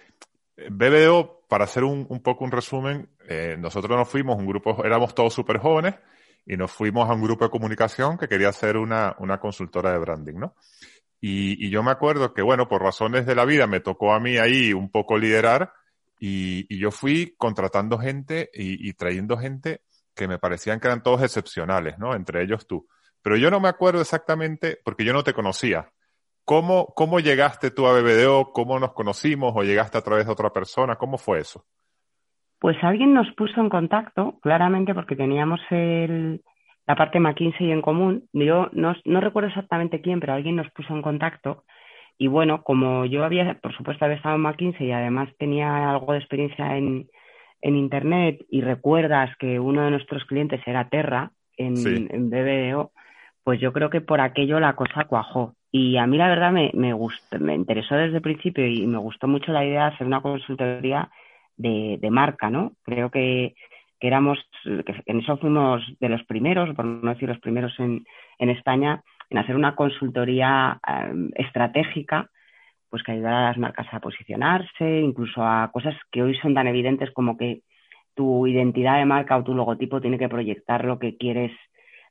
BBDO, 0.57 1.45
para 1.49 1.65
hacer 1.65 1.85
un, 1.85 2.07
poco 2.23 2.45
un 2.45 2.51
resumen, 2.51 3.09
eh, 3.29 3.57
nosotros 3.59 3.97
nos 3.97 4.09
fuimos, 4.09 4.39
un 4.39 4.47
grupo, 4.47 4.85
éramos 4.85 5.15
todos 5.15 5.33
súper 5.33 5.59
jóvenes, 5.59 5.95
y 6.47 6.57
nos 6.57 6.71
fuimos 6.71 7.09
a 7.09 7.15
un 7.15 7.23
grupo 7.23 7.45
de 7.45 7.51
comunicación 7.51 8.17
que 8.17 8.29
quería 8.29 8.49
hacer 8.49 8.77
una, 8.77 9.17
una 9.19 9.39
consultora 9.39 9.93
de 9.93 9.99
branding, 9.99 10.35
¿no? 10.35 10.55
Y, 11.21 11.71
yo 11.71 11.83
me 11.83 11.91
acuerdo 11.91 12.33
que, 12.33 12.43
bueno, 12.43 12.69
por 12.69 12.83
razones 12.83 13.27
de 13.27 13.35
la 13.35 13.45
vida 13.45 13.67
me 13.67 13.81
tocó 13.81 14.13
a 14.13 14.21
mí 14.21 14.37
ahí 14.37 14.73
un 14.73 14.91
poco 14.91 15.19
liderar 15.19 15.73
y, 16.21 16.79
yo 16.79 16.91
fui 16.91 17.35
contratando 17.37 17.99
gente 17.99 18.51
y, 18.53 18.93
trayendo 18.95 19.37
gente 19.37 19.83
que 20.15 20.29
me 20.29 20.39
parecían 20.39 20.81
que 20.81 20.89
eran 20.89 21.03
todos 21.03 21.23
excepcionales, 21.23 21.99
¿no? 21.99 22.15
Entre 22.15 22.43
ellos 22.43 22.67
tú. 22.67 22.87
Pero 23.23 23.37
yo 23.37 23.51
no 23.51 23.61
me 23.61 23.69
acuerdo 23.69 24.01
exactamente 24.01 24.79
porque 24.85 25.05
yo 25.05 25.13
no 25.13 25.25
te 25.25 25.35
conocía. 25.35 25.91
¿Cómo, 26.47 26.87
cómo 26.95 27.19
llegaste 27.19 27.73
tú 27.73 27.89
a 27.89 27.93
BBDO? 27.93 28.53
¿Cómo 28.53 28.79
nos 28.79 28.93
conocimos 28.93 29.53
o 29.57 29.65
llegaste 29.65 29.99
a 29.99 30.03
través 30.03 30.27
de 30.27 30.33
otra 30.33 30.51
persona? 30.51 30.95
¿Cómo 30.95 31.19
fue 31.19 31.41
eso? 31.41 31.65
Pues 32.61 32.77
alguien 32.83 33.15
nos 33.15 33.29
puso 33.35 33.61
en 33.61 33.69
contacto, 33.69 34.39
claramente 34.43 34.95
porque 34.95 35.17
teníamos 35.17 35.59
el, 35.71 36.45
la 36.87 36.95
parte 36.95 37.19
McKinsey 37.19 37.73
en 37.73 37.83
común. 37.83 38.29
Yo 38.33 38.69
no, 38.73 38.95
no 39.05 39.21
recuerdo 39.21 39.49
exactamente 39.49 40.01
quién, 40.01 40.21
pero 40.21 40.35
alguien 40.35 40.55
nos 40.55 40.71
puso 40.71 40.95
en 40.95 41.03
contacto. 41.03 41.65
Y 42.17 42.29
bueno, 42.29 42.63
como 42.63 43.07
yo 43.07 43.25
había, 43.25 43.59
por 43.61 43.77
supuesto, 43.77 44.05
había 44.05 44.19
estado 44.19 44.37
en 44.37 44.43
McKinsey 44.43 44.87
y 44.87 44.93
además 44.93 45.29
tenía 45.41 45.91
algo 45.91 46.13
de 46.13 46.21
experiencia 46.21 46.77
en, 46.77 47.09
en 47.61 47.77
Internet 47.77 48.47
y 48.49 48.61
recuerdas 48.61 49.37
que 49.41 49.59
uno 49.59 49.83
de 49.83 49.91
nuestros 49.91 50.25
clientes 50.27 50.61
era 50.65 50.89
Terra 50.91 51.33
en, 51.57 51.75
en 52.09 52.31
BBDO, 52.31 52.93
pues 53.43 53.61
yo 53.61 53.73
creo 53.73 53.91
que 53.91 54.01
por 54.01 54.21
aquello 54.21 54.61
la 54.61 54.77
cosa 54.77 55.07
cuajó. 55.07 55.57
Y 55.79 55.99
a 55.99 56.07
mí 56.07 56.17
la 56.17 56.29
verdad 56.29 56.53
me, 56.53 56.71
me, 56.73 56.95
gustó, 56.95 57.39
me 57.39 57.55
interesó 57.55 57.97
desde 57.97 58.17
el 58.17 58.23
principio 58.23 58.67
y 58.67 58.87
me 58.87 58.97
gustó 58.97 59.29
mucho 59.29 59.53
la 59.53 59.63
idea 59.63 59.83
de 59.83 59.95
hacer 59.95 60.07
una 60.07 60.23
consultoría 60.23 61.11
de, 61.55 61.99
de 62.01 62.11
marca, 62.11 62.49
¿no? 62.49 62.73
Creo 62.83 63.11
que, 63.11 63.55
que 64.01 64.07
éramos, 64.07 64.39
que 64.65 65.03
en 65.05 65.21
eso 65.21 65.37
fuimos 65.37 65.83
de 66.01 66.09
los 66.09 66.25
primeros, 66.25 66.75
por 66.75 66.87
no 66.87 67.11
decir 67.11 67.29
los 67.29 67.41
primeros 67.41 67.79
en, 67.79 68.07
en 68.39 68.49
España, 68.49 69.03
en 69.29 69.37
hacer 69.37 69.55
una 69.55 69.75
consultoría 69.75 70.81
um, 70.89 71.29
estratégica, 71.35 72.31
pues 72.89 73.03
que 73.03 73.13
ayudara 73.13 73.41
a 73.41 73.49
las 73.49 73.59
marcas 73.59 73.87
a 73.93 74.01
posicionarse, 74.01 75.01
incluso 75.01 75.45
a 75.45 75.71
cosas 75.75 75.95
que 76.11 76.23
hoy 76.23 76.35
son 76.39 76.55
tan 76.55 76.69
evidentes 76.69 77.11
como 77.11 77.37
que 77.37 77.61
tu 78.15 78.47
identidad 78.47 78.97
de 78.97 79.05
marca 79.05 79.37
o 79.37 79.45
tu 79.45 79.53
logotipo 79.55 80.01
tiene 80.01 80.19
que 80.19 80.31
proyectar 80.31 80.87
lo 80.87 80.99
que 80.99 81.19
quieres, 81.19 81.53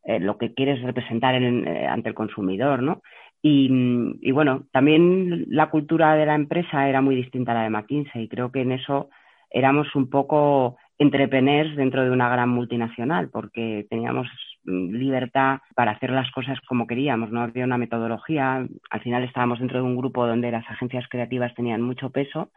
eh, 0.04 0.20
lo 0.20 0.38
que 0.38 0.54
quieres 0.54 0.84
representar 0.84 1.34
en, 1.34 1.68
eh, 1.68 1.88
ante 1.88 2.10
el 2.10 2.16
consumidor, 2.16 2.84
¿no? 2.84 3.02
Y, 3.48 4.32
bueno, 4.32 4.64
también 4.72 5.46
la 5.50 5.70
cultura 5.70 6.16
de 6.16 6.26
la 6.26 6.34
empresa 6.34 6.90
era 6.90 7.02
muy 7.02 7.16
distinta 7.16 7.52
a 7.52 7.56
la 7.56 7.62
de 7.62 7.70
McKinsey. 7.70 8.24
Y 8.24 8.28
creo 8.28 8.52
que 8.52 8.62
en 8.62 8.72
eso 8.72 9.12
éramos 9.52 9.94
un 9.94 10.10
poco 10.10 10.78
entrepreneurs 10.98 11.76
dentro 11.76 12.04
de 12.04 12.10
una 12.10 12.28
gran 12.28 12.50
multinacional, 12.50 13.30
porque 13.30 13.86
teníamos 13.88 14.28
mm, 14.64 14.96
libertad 14.96 15.60
para 15.76 15.92
hacer 15.92 16.10
las 16.10 16.32
cosas 16.32 16.60
como 16.68 16.88
queríamos, 16.88 17.30
no 17.30 17.42
había 17.42 17.66
una 17.66 17.78
metodología, 17.78 18.66
al 18.90 19.02
final 19.02 19.24
estábamos 19.24 19.60
dentro 19.60 19.78
de 19.78 19.86
un 19.86 19.96
grupo 19.96 20.26
donde 20.26 20.50
las 20.50 20.68
agencias 20.68 21.06
creativas 21.08 21.54
tenían 21.54 21.84
mucho 21.84 22.10
peso. 22.10 22.50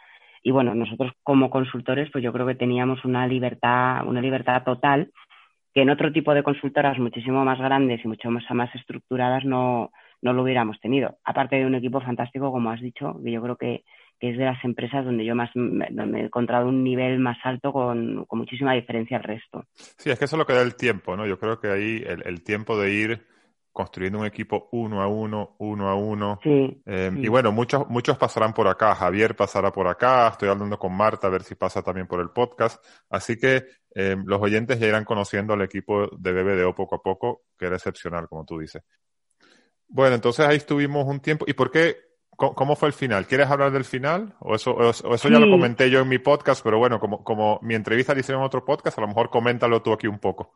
Y 0.42 0.52
bueno, 0.52 0.74
nosotros 0.74 1.12
como 1.22 1.50
consultores 1.50 2.08
pues 2.10 2.24
yo 2.24 2.32
creo 2.32 2.46
que 2.46 2.54
teníamos 2.54 3.04
una 3.04 3.26
libertad, 3.26 4.06
una 4.06 4.22
libertad 4.22 4.62
total 4.64 5.10
que 5.74 5.82
en 5.82 5.90
otro 5.90 6.12
tipo 6.12 6.32
de 6.32 6.42
consultoras 6.42 6.98
muchísimo 6.98 7.44
más 7.44 7.58
grandes 7.58 8.02
y 8.02 8.08
mucho 8.08 8.30
más, 8.30 8.44
más 8.52 8.74
estructuradas 8.74 9.44
no, 9.44 9.90
no 10.22 10.32
lo 10.32 10.42
hubiéramos 10.42 10.80
tenido. 10.80 11.18
Aparte 11.24 11.56
de 11.56 11.66
un 11.66 11.74
equipo 11.74 12.00
fantástico, 12.00 12.50
como 12.50 12.70
has 12.70 12.80
dicho, 12.80 13.20
que 13.22 13.32
yo 13.32 13.42
creo 13.42 13.56
que 13.56 13.84
que 14.20 14.30
es 14.30 14.38
de 14.38 14.44
las 14.44 14.62
empresas 14.64 15.04
donde 15.04 15.24
yo 15.24 15.34
más 15.34 15.50
me, 15.54 15.86
he 15.86 16.24
encontrado 16.24 16.68
un 16.68 16.82
nivel 16.82 17.20
más 17.20 17.38
alto 17.44 17.72
con, 17.72 18.24
con, 18.26 18.38
muchísima 18.40 18.74
diferencia 18.74 19.16
al 19.16 19.22
resto. 19.22 19.64
Sí, 19.74 20.10
es 20.10 20.18
que 20.18 20.24
eso 20.24 20.36
es 20.36 20.38
lo 20.38 20.46
que 20.46 20.54
da 20.54 20.62
el 20.62 20.74
tiempo, 20.74 21.16
¿no? 21.16 21.26
Yo 21.26 21.38
creo 21.38 21.60
que 21.60 21.68
ahí 21.68 22.02
el, 22.04 22.26
el 22.26 22.42
tiempo 22.42 22.76
de 22.76 22.92
ir 22.92 23.26
construyendo 23.78 24.18
un 24.18 24.26
equipo 24.26 24.68
uno 24.72 25.02
a 25.02 25.06
uno, 25.06 25.54
uno 25.58 25.88
a 25.88 25.94
uno. 25.94 26.40
Sí, 26.42 26.82
eh, 26.84 27.12
sí. 27.14 27.20
Y 27.22 27.28
bueno, 27.28 27.52
muchos, 27.52 27.88
muchos 27.88 28.18
pasarán 28.18 28.52
por 28.52 28.66
acá. 28.66 28.92
Javier 28.96 29.36
pasará 29.36 29.70
por 29.70 29.86
acá. 29.86 30.26
Estoy 30.28 30.48
hablando 30.48 30.76
con 30.80 30.96
Marta 30.96 31.28
a 31.28 31.30
ver 31.30 31.44
si 31.44 31.54
pasa 31.54 31.80
también 31.80 32.08
por 32.08 32.20
el 32.20 32.30
podcast. 32.30 32.84
Así 33.08 33.38
que 33.38 33.66
eh, 33.94 34.16
los 34.24 34.42
oyentes 34.42 34.80
ya 34.80 34.88
irán 34.88 35.04
conociendo 35.04 35.54
al 35.54 35.62
equipo 35.62 36.08
de 36.08 36.32
BBDO 36.32 36.74
poco 36.74 36.96
a 36.96 37.02
poco, 37.02 37.42
que 37.56 37.66
era 37.66 37.76
excepcional, 37.76 38.26
como 38.28 38.44
tú 38.44 38.58
dices. 38.58 38.82
Bueno, 39.88 40.14
entonces 40.14 40.46
ahí 40.46 40.56
estuvimos 40.56 41.06
un 41.06 41.20
tiempo. 41.20 41.44
¿Y 41.48 41.54
por 41.54 41.70
qué 41.70 42.08
¿Cómo 42.38 42.76
fue 42.76 42.86
el 42.86 42.94
final? 42.94 43.26
¿Quieres 43.26 43.50
hablar 43.50 43.72
del 43.72 43.82
final? 43.82 44.32
O 44.38 44.54
eso, 44.54 44.70
o 44.70 44.90
eso 44.90 45.16
sí. 45.16 45.28
ya 45.28 45.40
lo 45.40 45.50
comenté 45.50 45.90
yo 45.90 46.02
en 46.02 46.08
mi 46.08 46.18
podcast, 46.18 46.62
pero 46.62 46.78
bueno, 46.78 47.00
como, 47.00 47.24
como 47.24 47.58
mi 47.62 47.74
entrevista 47.74 48.14
la 48.14 48.20
hice 48.20 48.32
en 48.32 48.38
otro 48.38 48.64
podcast, 48.64 48.96
a 48.96 49.00
lo 49.00 49.08
mejor 49.08 49.28
coméntalo 49.28 49.82
tú 49.82 49.92
aquí 49.92 50.06
un 50.06 50.20
poco. 50.20 50.54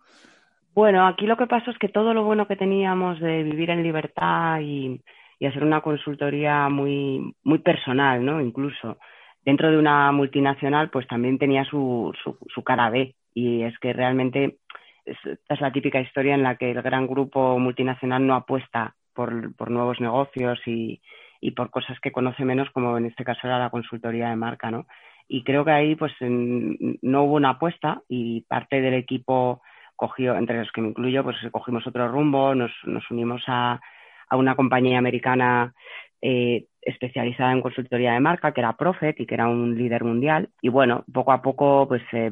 Bueno, 0.77 1.05
aquí 1.09 1.27
lo 1.27 1.37
que 1.37 1.49
pasó 1.49 1.73
es 1.73 1.79
que 1.79 1.88
todo 1.88 2.14
lo 2.14 2.23
bueno 2.23 2.47
que 2.47 2.55
teníamos 2.55 3.18
de 3.18 3.42
vivir 3.42 3.71
en 3.71 3.83
libertad 3.83 4.61
y, 4.61 5.03
y 5.40 5.47
hacer 5.47 5.64
una 5.64 5.81
consultoría 5.81 6.68
muy, 6.68 7.35
muy 7.42 7.59
personal, 7.59 8.25
¿no? 8.25 8.40
Incluso 8.40 8.99
dentro 9.45 9.68
de 9.68 9.77
una 9.77 10.12
multinacional, 10.12 10.88
pues 10.88 11.09
también 11.09 11.37
tenía 11.37 11.64
su, 11.64 12.12
su, 12.23 12.38
su 12.55 12.62
cara 12.62 12.90
B. 12.90 13.16
Y 13.35 13.62
es 13.64 13.77
que 13.81 13.92
realmente 13.92 14.59
esta 15.05 15.55
es 15.55 15.61
la 15.61 15.73
típica 15.73 16.01
historia 16.01 16.35
en 16.35 16.45
la 16.45 16.55
que 16.55 16.71
el 16.71 16.81
gran 16.81 17.09
grupo 17.09 17.59
multinacional 17.59 18.25
no 18.25 18.37
apuesta 18.37 18.95
por, 19.14 19.55
por 19.57 19.70
nuevos 19.70 20.01
negocios 20.01 20.61
y, 20.66 21.01
y 21.40 21.51
por 21.51 21.70
cosas 21.70 21.98
que 22.01 22.12
conoce 22.12 22.44
menos, 22.44 22.70
como 22.70 22.96
en 22.96 23.07
este 23.07 23.25
caso 23.25 23.40
era 23.44 23.59
la 23.59 23.70
consultoría 23.70 24.31
de 24.31 24.37
marca, 24.37 24.70
¿no? 24.70 24.87
Y 25.29 25.44
creo 25.44 25.64
que 25.64 25.72
ahí 25.72 25.96
pues 25.96 26.12
en, 26.20 26.98
no 27.03 27.25
hubo 27.25 27.35
una 27.35 27.51
apuesta 27.51 28.03
y 28.09 28.42
parte 28.42 28.81
del 28.81 28.94
equipo 28.94 29.61
cogió, 29.96 30.37
entre 30.37 30.59
los 30.59 30.70
que 30.72 30.81
me 30.81 30.88
incluyo, 30.88 31.25
pues 31.25 31.37
cogimos 31.51 31.87
otro 31.87 32.09
rumbo, 32.09 32.55
nos, 32.55 32.72
nos 32.85 33.09
unimos 33.11 33.42
a, 33.46 33.81
a, 34.29 34.37
una 34.37 34.55
compañía 34.57 34.98
americana 34.98 35.75
eh, 36.20 36.66
especializada 36.81 37.53
en 37.53 37.61
consultoría 37.61 38.12
de 38.12 38.20
marca, 38.20 38.53
que 38.53 38.61
era 38.61 38.77
Profet 38.77 39.18
y 39.20 39.27
que 39.27 39.35
era 39.35 39.48
un 39.48 39.77
líder 39.77 40.05
mundial. 40.05 40.48
Y 40.61 40.68
bueno, 40.68 41.05
poco 41.12 41.33
a 41.33 41.42
poco, 41.42 41.87
pues 41.88 42.03
eh, 42.12 42.31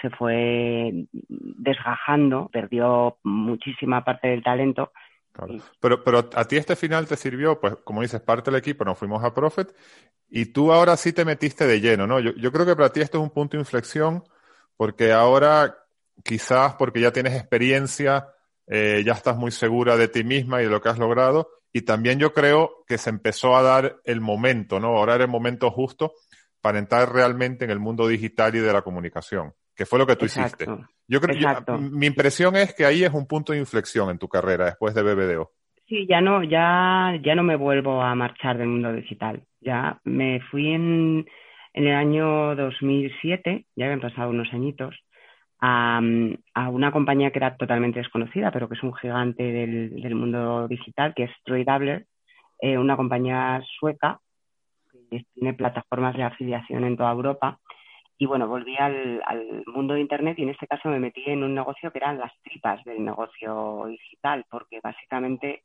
se 0.00 0.10
fue 0.10 0.92
desgajando, 1.28 2.48
perdió 2.52 3.16
muchísima 3.24 4.04
parte 4.04 4.28
del 4.28 4.42
talento 4.42 4.92
Claro. 5.36 5.62
Pero, 5.80 6.02
pero 6.02 6.30
a 6.34 6.44
ti 6.46 6.56
este 6.56 6.76
final 6.76 7.06
te 7.06 7.16
sirvió, 7.16 7.60
pues 7.60 7.76
como 7.84 8.00
dices, 8.00 8.20
parte 8.22 8.50
del 8.50 8.58
equipo, 8.58 8.84
nos 8.84 8.98
fuimos 8.98 9.22
a 9.22 9.34
Profit 9.34 9.68
y 10.28 10.46
tú 10.46 10.72
ahora 10.72 10.96
sí 10.96 11.12
te 11.12 11.26
metiste 11.26 11.66
de 11.66 11.80
lleno, 11.80 12.06
¿no? 12.06 12.20
Yo, 12.20 12.32
yo 12.36 12.50
creo 12.50 12.64
que 12.64 12.74
para 12.74 12.90
ti 12.90 13.00
esto 13.02 13.18
es 13.18 13.24
un 13.24 13.30
punto 13.30 13.56
de 13.56 13.60
inflexión 13.60 14.24
porque 14.76 15.12
ahora 15.12 15.76
quizás 16.24 16.74
porque 16.76 17.00
ya 17.00 17.12
tienes 17.12 17.34
experiencia, 17.34 18.28
eh, 18.66 19.02
ya 19.04 19.12
estás 19.12 19.36
muy 19.36 19.50
segura 19.50 19.98
de 19.98 20.08
ti 20.08 20.24
misma 20.24 20.62
y 20.62 20.64
de 20.64 20.70
lo 20.70 20.80
que 20.80 20.88
has 20.88 20.98
logrado 20.98 21.50
y 21.70 21.82
también 21.82 22.18
yo 22.18 22.32
creo 22.32 22.84
que 22.86 22.96
se 22.96 23.10
empezó 23.10 23.54
a 23.54 23.62
dar 23.62 24.00
el 24.04 24.22
momento, 24.22 24.80
¿no? 24.80 24.96
Ahora 24.96 25.16
era 25.16 25.24
el 25.24 25.30
momento 25.30 25.70
justo 25.70 26.14
para 26.62 26.78
entrar 26.78 27.12
realmente 27.12 27.66
en 27.66 27.70
el 27.70 27.78
mundo 27.78 28.08
digital 28.08 28.56
y 28.56 28.60
de 28.60 28.72
la 28.72 28.80
comunicación, 28.80 29.54
que 29.76 29.86
fue 29.86 29.98
lo 29.98 30.06
que 30.06 30.16
tú 30.16 30.24
Exacto. 30.24 30.64
hiciste. 30.64 30.86
Yo 31.06 31.20
creo 31.20 31.36
yo, 31.36 31.78
mi 31.78 32.06
impresión 32.06 32.56
es 32.56 32.74
que 32.74 32.84
ahí 32.84 33.04
es 33.04 33.12
un 33.12 33.26
punto 33.26 33.52
de 33.52 33.58
inflexión 33.58 34.10
en 34.10 34.18
tu 34.18 34.28
carrera 34.28 34.64
después 34.64 34.94
de 34.94 35.02
BBDO. 35.02 35.50
Sí, 35.86 36.06
ya 36.08 36.20
no, 36.20 36.42
ya, 36.42 37.12
ya 37.22 37.34
no 37.34 37.44
me 37.44 37.56
vuelvo 37.56 38.02
a 38.02 38.14
marchar 38.14 38.58
del 38.58 38.68
mundo 38.68 38.92
digital. 38.92 39.42
Ya 39.60 40.00
me 40.04 40.40
fui 40.50 40.72
en, 40.72 41.26
en 41.74 41.86
el 41.86 41.94
año 41.94 42.56
2007, 42.56 43.66
ya 43.76 43.84
habían 43.84 44.00
pasado 44.00 44.30
unos 44.30 44.52
añitos, 44.52 44.96
a, 45.60 46.00
a, 46.54 46.68
una 46.70 46.90
compañía 46.90 47.30
que 47.30 47.38
era 47.38 47.56
totalmente 47.56 48.00
desconocida, 48.00 48.50
pero 48.50 48.68
que 48.68 48.74
es 48.74 48.82
un 48.82 48.94
gigante 48.94 49.44
del, 49.44 50.00
del 50.02 50.14
mundo 50.14 50.66
digital, 50.68 51.12
que 51.14 51.24
es 51.24 51.30
Troy 51.44 51.64
Dabler, 51.64 52.06
eh, 52.60 52.78
una 52.78 52.96
compañía 52.96 53.62
sueca 53.78 54.18
que 55.10 55.24
tiene 55.34 55.54
plataformas 55.54 56.16
de 56.16 56.24
afiliación 56.24 56.84
en 56.84 56.96
toda 56.96 57.12
Europa 57.12 57.60
y 58.18 58.26
bueno, 58.26 58.48
volví 58.48 58.76
al, 58.76 59.22
mundo 59.66 59.94
de 59.94 60.00
Internet 60.00 60.38
y 60.38 60.42
en 60.42 60.50
este 60.50 60.66
caso 60.66 60.88
me 60.88 60.98
metí 60.98 61.22
en 61.26 61.44
un 61.44 61.54
negocio 61.54 61.90
que 61.90 61.98
eran 61.98 62.18
las 62.18 62.32
tripas 62.42 62.82
del 62.84 63.04
negocio 63.04 63.86
digital, 63.88 64.44
porque 64.50 64.80
básicamente 64.82 65.62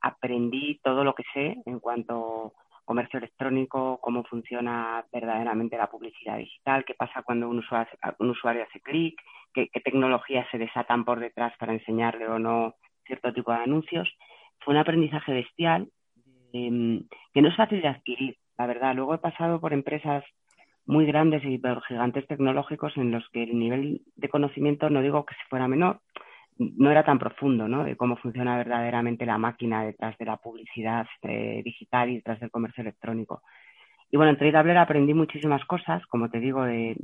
aprendí 0.00 0.78
todo 0.82 1.04
lo 1.04 1.14
que 1.14 1.24
sé 1.32 1.56
en 1.64 1.80
cuanto 1.80 2.52
a 2.54 2.84
comercio 2.84 3.18
electrónico, 3.18 3.98
cómo 4.00 4.24
funciona 4.24 5.04
verdaderamente 5.10 5.78
la 5.78 5.88
publicidad 5.88 6.36
digital, 6.36 6.84
qué 6.84 6.94
pasa 6.94 7.22
cuando 7.22 7.48
un 7.48 7.58
usuario, 7.58 7.92
un 8.18 8.30
usuario 8.30 8.64
hace 8.64 8.80
clic, 8.80 9.18
qué, 9.54 9.68
qué 9.68 9.80
tecnologías 9.80 10.46
se 10.50 10.58
desatan 10.58 11.04
por 11.04 11.18
detrás 11.18 11.54
para 11.58 11.72
enseñarle 11.72 12.28
o 12.28 12.38
no 12.38 12.74
cierto 13.06 13.32
tipo 13.32 13.52
de 13.52 13.58
anuncios. 13.58 14.08
Fue 14.60 14.74
un 14.74 14.80
aprendizaje 14.80 15.32
bestial 15.32 15.88
eh, 16.52 17.00
que 17.32 17.42
no 17.42 17.48
es 17.48 17.56
fácil 17.56 17.80
de 17.80 17.88
adquirir, 17.88 18.36
la 18.58 18.66
verdad. 18.66 18.94
Luego 18.94 19.14
he 19.14 19.18
pasado 19.18 19.60
por 19.60 19.72
empresas 19.72 20.24
muy 20.86 21.06
grandes 21.06 21.44
y 21.44 21.60
gigantes 21.88 22.26
tecnológicos 22.26 22.96
en 22.96 23.10
los 23.10 23.28
que 23.30 23.42
el 23.42 23.58
nivel 23.58 24.02
de 24.14 24.28
conocimiento, 24.28 24.88
no 24.88 25.02
digo 25.02 25.26
que 25.26 25.34
se 25.34 25.48
fuera 25.48 25.68
menor, 25.68 26.00
no 26.58 26.90
era 26.90 27.04
tan 27.04 27.18
profundo, 27.18 27.68
¿no? 27.68 27.84
De 27.84 27.96
cómo 27.96 28.16
funciona 28.16 28.56
verdaderamente 28.56 29.26
la 29.26 29.36
máquina 29.36 29.84
detrás 29.84 30.16
de 30.16 30.24
la 30.24 30.36
publicidad 30.38 31.06
eh, 31.22 31.60
digital 31.64 32.10
y 32.10 32.16
detrás 32.16 32.40
del 32.40 32.50
comercio 32.50 32.82
electrónico. 32.82 33.42
Y 34.10 34.16
bueno, 34.16 34.30
en 34.30 34.38
Tradeabler 34.38 34.78
aprendí 34.78 35.14
muchísimas 35.14 35.64
cosas, 35.64 36.06
como 36.06 36.30
te 36.30 36.38
digo, 36.38 36.64
de, 36.64 36.96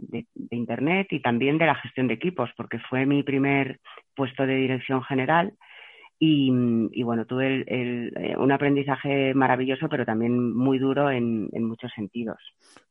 Internet 0.50 1.08
y 1.10 1.20
también 1.20 1.58
de 1.58 1.66
la 1.66 1.74
gestión 1.74 2.06
de 2.06 2.14
equipos, 2.14 2.50
porque 2.56 2.78
fue 2.78 3.06
mi 3.06 3.22
primer 3.22 3.80
puesto 4.14 4.46
de 4.46 4.54
dirección 4.54 5.02
general 5.02 5.52
y, 6.24 7.02
bueno, 7.02 7.26
tuve 7.26 7.48
el, 7.48 7.64
el, 7.66 8.36
un 8.38 8.52
aprendizaje 8.52 9.34
maravilloso, 9.34 9.88
pero 9.88 10.06
también 10.06 10.54
muy 10.54 10.78
duro 10.78 11.10
en, 11.10 11.50
muchos 11.52 11.90
sentidos. 11.96 12.36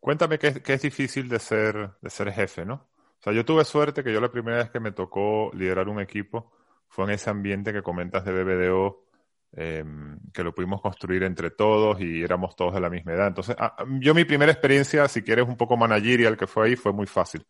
Cuéntame 0.01 0.37
qué, 0.37 0.61
es 0.65 0.81
difícil 0.81 1.29
de 1.29 1.39
ser, 1.39 1.91
de 2.01 2.09
ser 2.09 2.29
jefe, 2.33 2.65
¿no? 2.65 2.73
O 2.73 3.23
sea, 3.23 3.31
yo 3.31 3.45
tuve 3.45 3.63
suerte 3.63 4.03
que 4.03 4.11
yo 4.11 4.19
la 4.19 4.29
primera 4.29 4.57
vez 4.57 4.69
que 4.69 4.81
me 4.81 4.91
tocó 4.91 5.49
liderar 5.53 5.87
un 5.87 6.01
equipo 6.01 6.51
fue 6.89 7.05
en 7.05 7.11
ese 7.11 7.29
ambiente 7.29 7.71
que 7.71 7.81
comentas 7.81 8.25
de 8.25 8.33
BBDO, 8.33 9.05
eh, 9.53 9.85
que 10.33 10.43
lo 10.43 10.53
pudimos 10.53 10.81
construir 10.81 11.23
entre 11.23 11.51
todos 11.51 12.01
y 12.01 12.23
éramos 12.23 12.53
todos 12.57 12.73
de 12.73 12.81
la 12.81 12.89
misma 12.89 13.13
edad. 13.13 13.27
Entonces, 13.27 13.55
a, 13.57 13.77
yo 14.01 14.13
mi 14.13 14.25
primera 14.25 14.51
experiencia, 14.51 15.07
si 15.07 15.21
quieres 15.21 15.47
un 15.47 15.55
poco 15.55 15.77
managerial 15.77 16.35
que 16.35 16.47
fue 16.47 16.67
ahí, 16.67 16.75
fue 16.75 16.91
muy 16.91 17.07
fácil. 17.07 17.45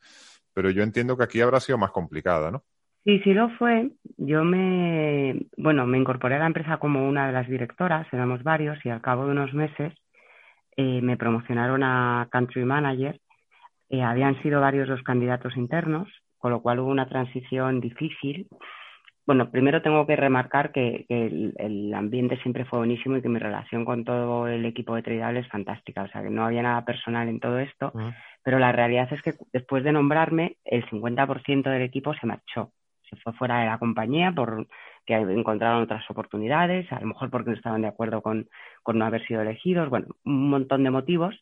Pero 0.53 0.69
yo 0.69 0.83
entiendo 0.83 1.17
que 1.17 1.23
aquí 1.23 1.41
habrá 1.41 1.59
sido 1.59 1.79
más 1.79 1.89
complicada, 1.89 2.51
¿no? 2.51 2.63
Sí, 3.03 3.19
sí 3.23 3.33
lo 3.33 3.49
fue. 3.57 3.91
Yo 4.17 4.43
me, 4.43 5.47
bueno, 5.57 5.87
me 5.87 5.97
incorporé 5.97 6.35
a 6.35 6.39
la 6.39 6.45
empresa 6.45 6.77
como 6.77 7.07
una 7.07 7.25
de 7.27 7.33
las 7.33 7.47
directoras, 7.47 8.07
éramos 8.13 8.43
varios, 8.43 8.77
y 8.85 8.89
al 8.89 9.01
cabo 9.01 9.25
de 9.25 9.31
unos 9.31 9.53
meses 9.53 9.93
eh, 10.77 11.01
me 11.01 11.17
promocionaron 11.17 11.83
a 11.83 12.27
Country 12.31 12.63
Manager. 12.63 13.19
Eh, 13.89 14.03
habían 14.03 14.41
sido 14.43 14.61
varios 14.61 14.87
los 14.87 15.03
candidatos 15.03 15.57
internos, 15.57 16.09
con 16.37 16.51
lo 16.51 16.61
cual 16.61 16.79
hubo 16.79 16.91
una 16.91 17.09
transición 17.09 17.81
difícil. 17.81 18.47
bueno, 19.25 19.51
primero 19.51 19.81
tengo 19.81 20.05
que 20.07 20.15
remarcar 20.15 20.71
que, 20.71 21.05
el, 21.09 21.93
ambiente 21.95 22.37
siempre 22.41 22.65
fue 22.65 22.79
buenísimo 22.79 23.17
y 23.17 23.21
que 23.21 23.29
mi 23.29 23.39
relación 23.39 23.85
con 23.85 24.03
todo 24.05 24.47
el 24.47 24.65
equipo 24.65 24.95
de 24.95 25.03
Tradable 25.03 25.41
es 25.41 25.47
fantástica. 25.49 26.03
O 26.03 26.07
sea, 26.09 26.21
que 26.23 26.29
no 26.29 26.45
había 26.45 26.63
nada 26.63 26.85
personal 26.85 27.27
en 27.29 27.39
todo 27.39 27.59
esto, 27.59 27.93
pero 28.43 28.59
la 28.59 28.71
realidad 28.71 29.11
es 29.11 29.21
que 29.21 29.33
después 29.53 29.83
de 29.83 29.91
nombrarme, 29.91 30.57
el 30.65 30.85
50% 30.89 31.69
del 31.69 31.81
equipo 31.83 32.13
se 32.15 32.27
marchó. 32.27 32.71
Fue 33.23 33.33
fuera 33.33 33.59
de 33.59 33.67
la 33.67 33.77
compañía 33.77 34.31
por 34.31 34.67
que 35.05 35.15
encontraron 35.15 35.83
otras 35.83 36.09
oportunidades, 36.09 36.91
a 36.91 36.99
lo 36.99 37.07
mejor 37.07 37.29
porque 37.29 37.49
no 37.49 37.55
estaban 37.55 37.81
de 37.81 37.87
acuerdo 37.87 38.21
con, 38.21 38.47
no 38.93 39.05
haber 39.05 39.25
sido 39.25 39.41
elegidos, 39.41 39.89
bueno, 39.89 40.07
un 40.23 40.49
montón 40.49 40.83
de 40.83 40.91
motivos. 40.91 41.35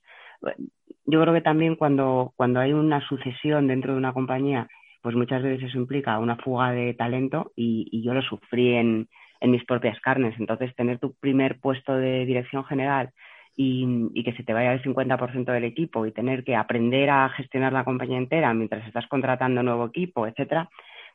Yo 1.05 1.21
creo 1.21 1.34
que 1.34 1.41
también 1.41 1.75
cuando, 1.75 2.34
cuando 2.36 2.60
hay 2.60 2.73
una 2.73 3.01
sucesión 3.08 3.67
dentro 3.67 3.93
de 3.93 3.99
una 3.99 4.13
compañía 4.13 4.67
pues 5.01 5.15
muchas 5.15 5.41
veces 5.41 5.69
eso 5.69 5.77
implica 5.77 6.19
una 6.19 6.36
fuga 6.38 6.71
de 6.71 6.93
talento 6.93 7.51
y, 7.55 8.01
yo 8.03 8.13
lo 8.13 8.21
sufrí 8.21 8.75
en, 8.75 9.08
mis 9.41 9.63
propias 9.65 9.99
carnes. 10.01 10.36
Entonces, 10.38 10.75
tener 10.75 10.99
tu 10.99 11.13
primer 11.13 11.60
puesto 11.60 11.95
de 11.95 12.25
dirección 12.25 12.65
general 12.65 13.12
y, 13.55 14.21
que 14.23 14.34
se 14.34 14.43
te 14.43 14.53
vaya 14.53 14.73
el 14.73 14.84
50% 14.84 15.45
del 15.51 15.63
equipo 15.63 16.05
y 16.05 16.12
tener 16.12 16.43
que 16.43 16.55
aprender 16.55 17.10
a 17.10 17.29
gestionar 17.29 17.71
la 17.71 17.86
compañía 17.86 18.17
entera 18.17 18.53
mientras 18.53 18.86
estás 18.88 19.08
contratando 19.08 19.63
nuevo 19.63 19.86
equipo, 19.88 20.27
etcétera, 20.27 20.69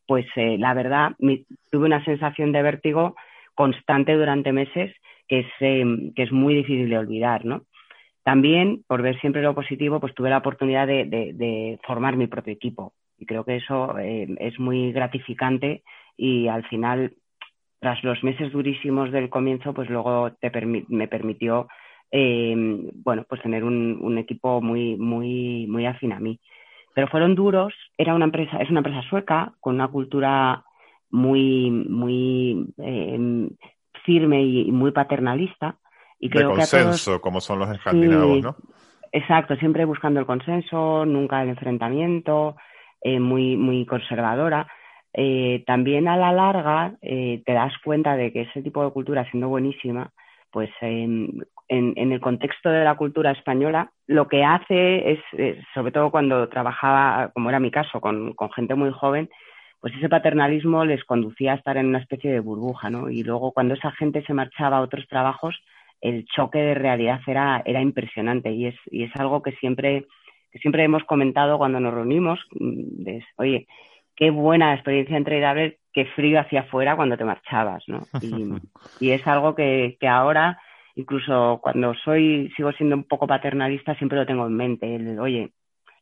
pues 0.07 0.27
eh, 0.37 0.57
la 0.59 0.75
verdad 0.75 1.13
tuve 1.71 1.87
una 1.87 2.05
sensación 2.05 2.53
de 2.53 2.63
vértigo 2.63 3.17
constante 3.55 4.15
durante 4.15 4.53
meses 4.53 4.95
que 5.29 5.41
es, 5.41 5.47
eh, 5.61 5.85
que 6.15 6.23
es 6.23 6.33
muy 6.33 6.55
difícil 6.55 6.89
de 6.91 6.99
olvidar, 6.99 7.45
¿no? 7.45 7.63
También, 8.23 8.83
por 8.87 9.03
ver 9.03 9.21
siempre 9.21 9.43
lo 9.43 9.55
positivo, 9.55 10.01
pues 10.01 10.15
tuve 10.15 10.31
la 10.31 10.39
oportunidad 10.39 10.87
de 10.87 11.79
formar 11.87 12.17
mi 12.17 12.27
propio 12.27 12.55
equipo. 12.55 12.95
Y 13.19 13.27
creo 13.27 13.45
que 13.45 13.57
eso 13.57 13.99
eh, 13.99 14.27
es 14.39 14.59
muy 14.59 14.93
gratificante 14.93 15.83
y 16.17 16.49
al 16.49 16.65
final, 16.69 17.15
tras 17.81 18.03
los 18.05 18.23
meses 18.25 18.53
durísimos 18.53 19.13
del 19.13 19.31
comienzo, 19.31 19.75
pues 19.75 19.89
luego 19.91 20.33
te 20.33 20.51
me 20.89 21.09
permitió 21.09 21.69
eh, 22.11 22.55
bueno, 22.95 23.25
pues 23.29 23.43
tener 23.43 23.65
un, 23.65 24.19
equipo 24.19 24.61
muy, 24.61 24.97
muy, 24.97 25.67
muy 25.67 25.87
afín 25.87 26.13
a 26.13 26.21
mí. 26.21 26.39
Pero 26.95 27.09
fueron 27.09 27.35
duros, 27.35 27.75
era 27.99 28.15
una 28.15 28.25
empresa, 28.25 28.59
es 28.59 28.71
una 28.71 28.81
empresa 28.81 29.03
sueca 29.09 29.53
con 29.61 29.75
una 29.75 29.89
cultura 29.89 30.65
muy, 31.11 31.71
muy 31.71 32.73
eh, 32.79 33.49
firme 34.05 34.43
y 34.43 34.73
muy 34.73 34.93
paternalista. 34.93 35.77
Y 36.19 36.31
creo 36.31 36.51
de 36.51 36.55
consenso, 36.55 37.21
como 37.21 37.41
son 37.41 37.59
los 37.59 37.71
escandinavos, 37.71 38.43
¿no? 38.43 38.57
Exacto, 39.13 39.57
siempre 39.57 39.85
buscando 39.85 40.21
el 40.21 40.27
consenso, 40.27 41.05
nunca 41.05 41.43
el 41.43 41.51
enfrentamiento. 41.51 42.57
Eh, 43.07 43.21
muy, 43.21 43.59
muy 43.59 43.85
conservadora, 43.85 44.67
eh, 45.13 45.63
también 45.67 46.09
a 46.09 46.17
la 46.17 46.33
larga 46.33 46.95
eh, 47.03 47.43
te 47.45 47.53
das 47.53 47.75
cuenta 47.85 48.17
de 48.17 48.33
que 48.33 48.41
ese 48.41 48.63
tipo 48.63 48.83
de 48.83 48.93
cultura, 48.93 49.31
siendo 49.31 49.51
buenísima, 49.51 50.11
pues 50.55 50.71
en, 50.83 51.45
el 51.69 52.21
contexto 52.21 52.71
de 52.71 52.85
la 52.85 52.95
cultura 52.95 53.33
española, 53.33 53.91
lo 54.07 54.29
que 54.29 54.45
hace 54.45 55.11
es, 55.11 55.19
sobre 55.75 55.91
todo 55.91 56.13
cuando 56.13 56.49
trabajaba, 56.49 57.33
como 57.35 57.49
era 57.49 57.59
mi 57.59 57.73
caso, 57.73 58.01
con, 58.01 58.37
gente 58.55 58.77
muy 58.77 58.93
joven, 58.93 59.29
pues 59.81 59.93
ese 59.97 60.09
paternalismo 60.09 60.85
les 60.85 61.03
conducía 61.03 61.53
a 61.53 61.57
estar 61.57 61.77
en 61.77 61.87
una 61.87 61.99
especie 61.99 62.31
de 62.31 62.39
burbuja, 62.39 62.89
¿no? 62.89 63.11
Y 63.11 63.25
luego 63.25 63.51
cuando 63.51 63.75
esa 63.75 63.91
gente 63.91 64.23
se 64.23 64.33
marchaba 64.33 64.77
a 64.77 64.83
otros 64.83 65.09
trabajos, 65.09 65.61
el 66.01 66.25
choque 66.27 66.59
de 66.59 66.75
realidad 66.75 67.21
era, 67.27 67.61
era 67.65 67.81
impresionante 67.83 68.53
y 68.53 68.67
es, 68.67 68.77
y 68.93 69.03
es 69.03 69.11
algo 69.17 69.43
que 69.43 69.53
siempre 69.57 70.07
que 70.53 70.61
siempre 70.61 70.85
hemos 70.85 71.03
comentado 71.03 71.59
cuando 71.59 71.81
nos 71.81 71.93
reunimos, 71.93 72.39
mm, 72.53 73.09
oye, 73.39 73.67
qué 74.15 74.31
buena 74.31 74.73
experiencia 74.73 75.17
entregable, 75.17 75.79
qué 75.95 76.07
frío 76.17 76.41
hacía 76.41 76.63
afuera 76.63 76.97
cuando 76.97 77.17
te 77.17 77.25
marchabas, 77.25 77.85
¿no? 77.87 78.03
Y, 79.01 79.11
es 79.13 79.27
algo 79.27 79.55
que, 79.55 79.97
ahora, 80.07 80.61
incluso 80.97 81.61
cuando 81.63 81.95
soy, 81.95 82.53
sigo 82.57 82.73
siendo 82.73 82.97
un 82.97 83.05
poco 83.05 83.27
paternalista, 83.27 83.95
siempre 83.95 84.19
lo 84.19 84.27
tengo 84.27 84.47
en 84.47 84.57
mente, 84.57 84.95
el, 84.95 85.19
oye, 85.19 85.53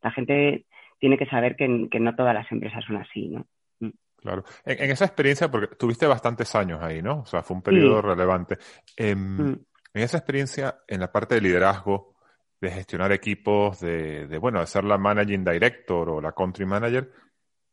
la 0.02 0.10
gente 0.10 0.66
tiene 0.98 1.18
que 1.18 1.26
saber 1.26 1.56
que, 1.56 1.68
no 1.68 2.14
todas 2.16 2.34
las 2.34 2.50
empresas 2.50 2.84
son 2.84 2.96
así, 2.96 3.28
¿no? 3.28 3.46
Mm. 3.80 3.90
Claro. 4.16 4.44
En, 4.64 4.90
esa 4.90 5.04
experiencia, 5.04 5.50
porque 5.50 5.76
tuviste 5.76 6.06
bastantes 6.06 6.54
años 6.54 6.80
ahí, 6.82 7.02
¿no? 7.02 7.20
O 7.20 7.26
sea, 7.26 7.42
fue 7.42 7.56
un 7.56 7.62
periodo 7.62 8.00
relevante. 8.00 8.56
Em, 8.96 9.18
mm. 9.18 9.64
En 9.94 10.02
esa 10.02 10.16
experiencia, 10.16 10.78
en 10.88 11.00
la 11.00 11.12
parte 11.12 11.34
de 11.34 11.42
liderazgo, 11.42 12.14
de 12.62 12.70
gestionar 12.70 13.12
equipos, 13.12 13.80
de, 13.80 14.38
bueno, 14.40 14.60
de 14.60 14.66
ser 14.66 14.84
la 14.84 14.96
managing 14.96 15.44
director 15.44 16.08
o 16.08 16.20
la 16.20 16.32
country 16.32 16.64
manager, 16.64 17.10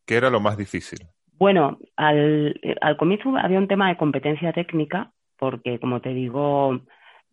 ¿qué 0.04 0.16
era 0.16 0.28
lo 0.28 0.40
más 0.40 0.56
difícil? 0.56 0.98
Bueno, 1.40 1.78
al, 1.96 2.60
al 2.82 2.98
comienzo 2.98 3.36
había 3.38 3.58
un 3.58 3.68
tema 3.68 3.88
de 3.88 3.96
competencia 3.98 4.52
técnica, 4.52 5.12
porque 5.38 5.80
como 5.80 6.00
te 6.02 6.10
digo, 6.14 6.80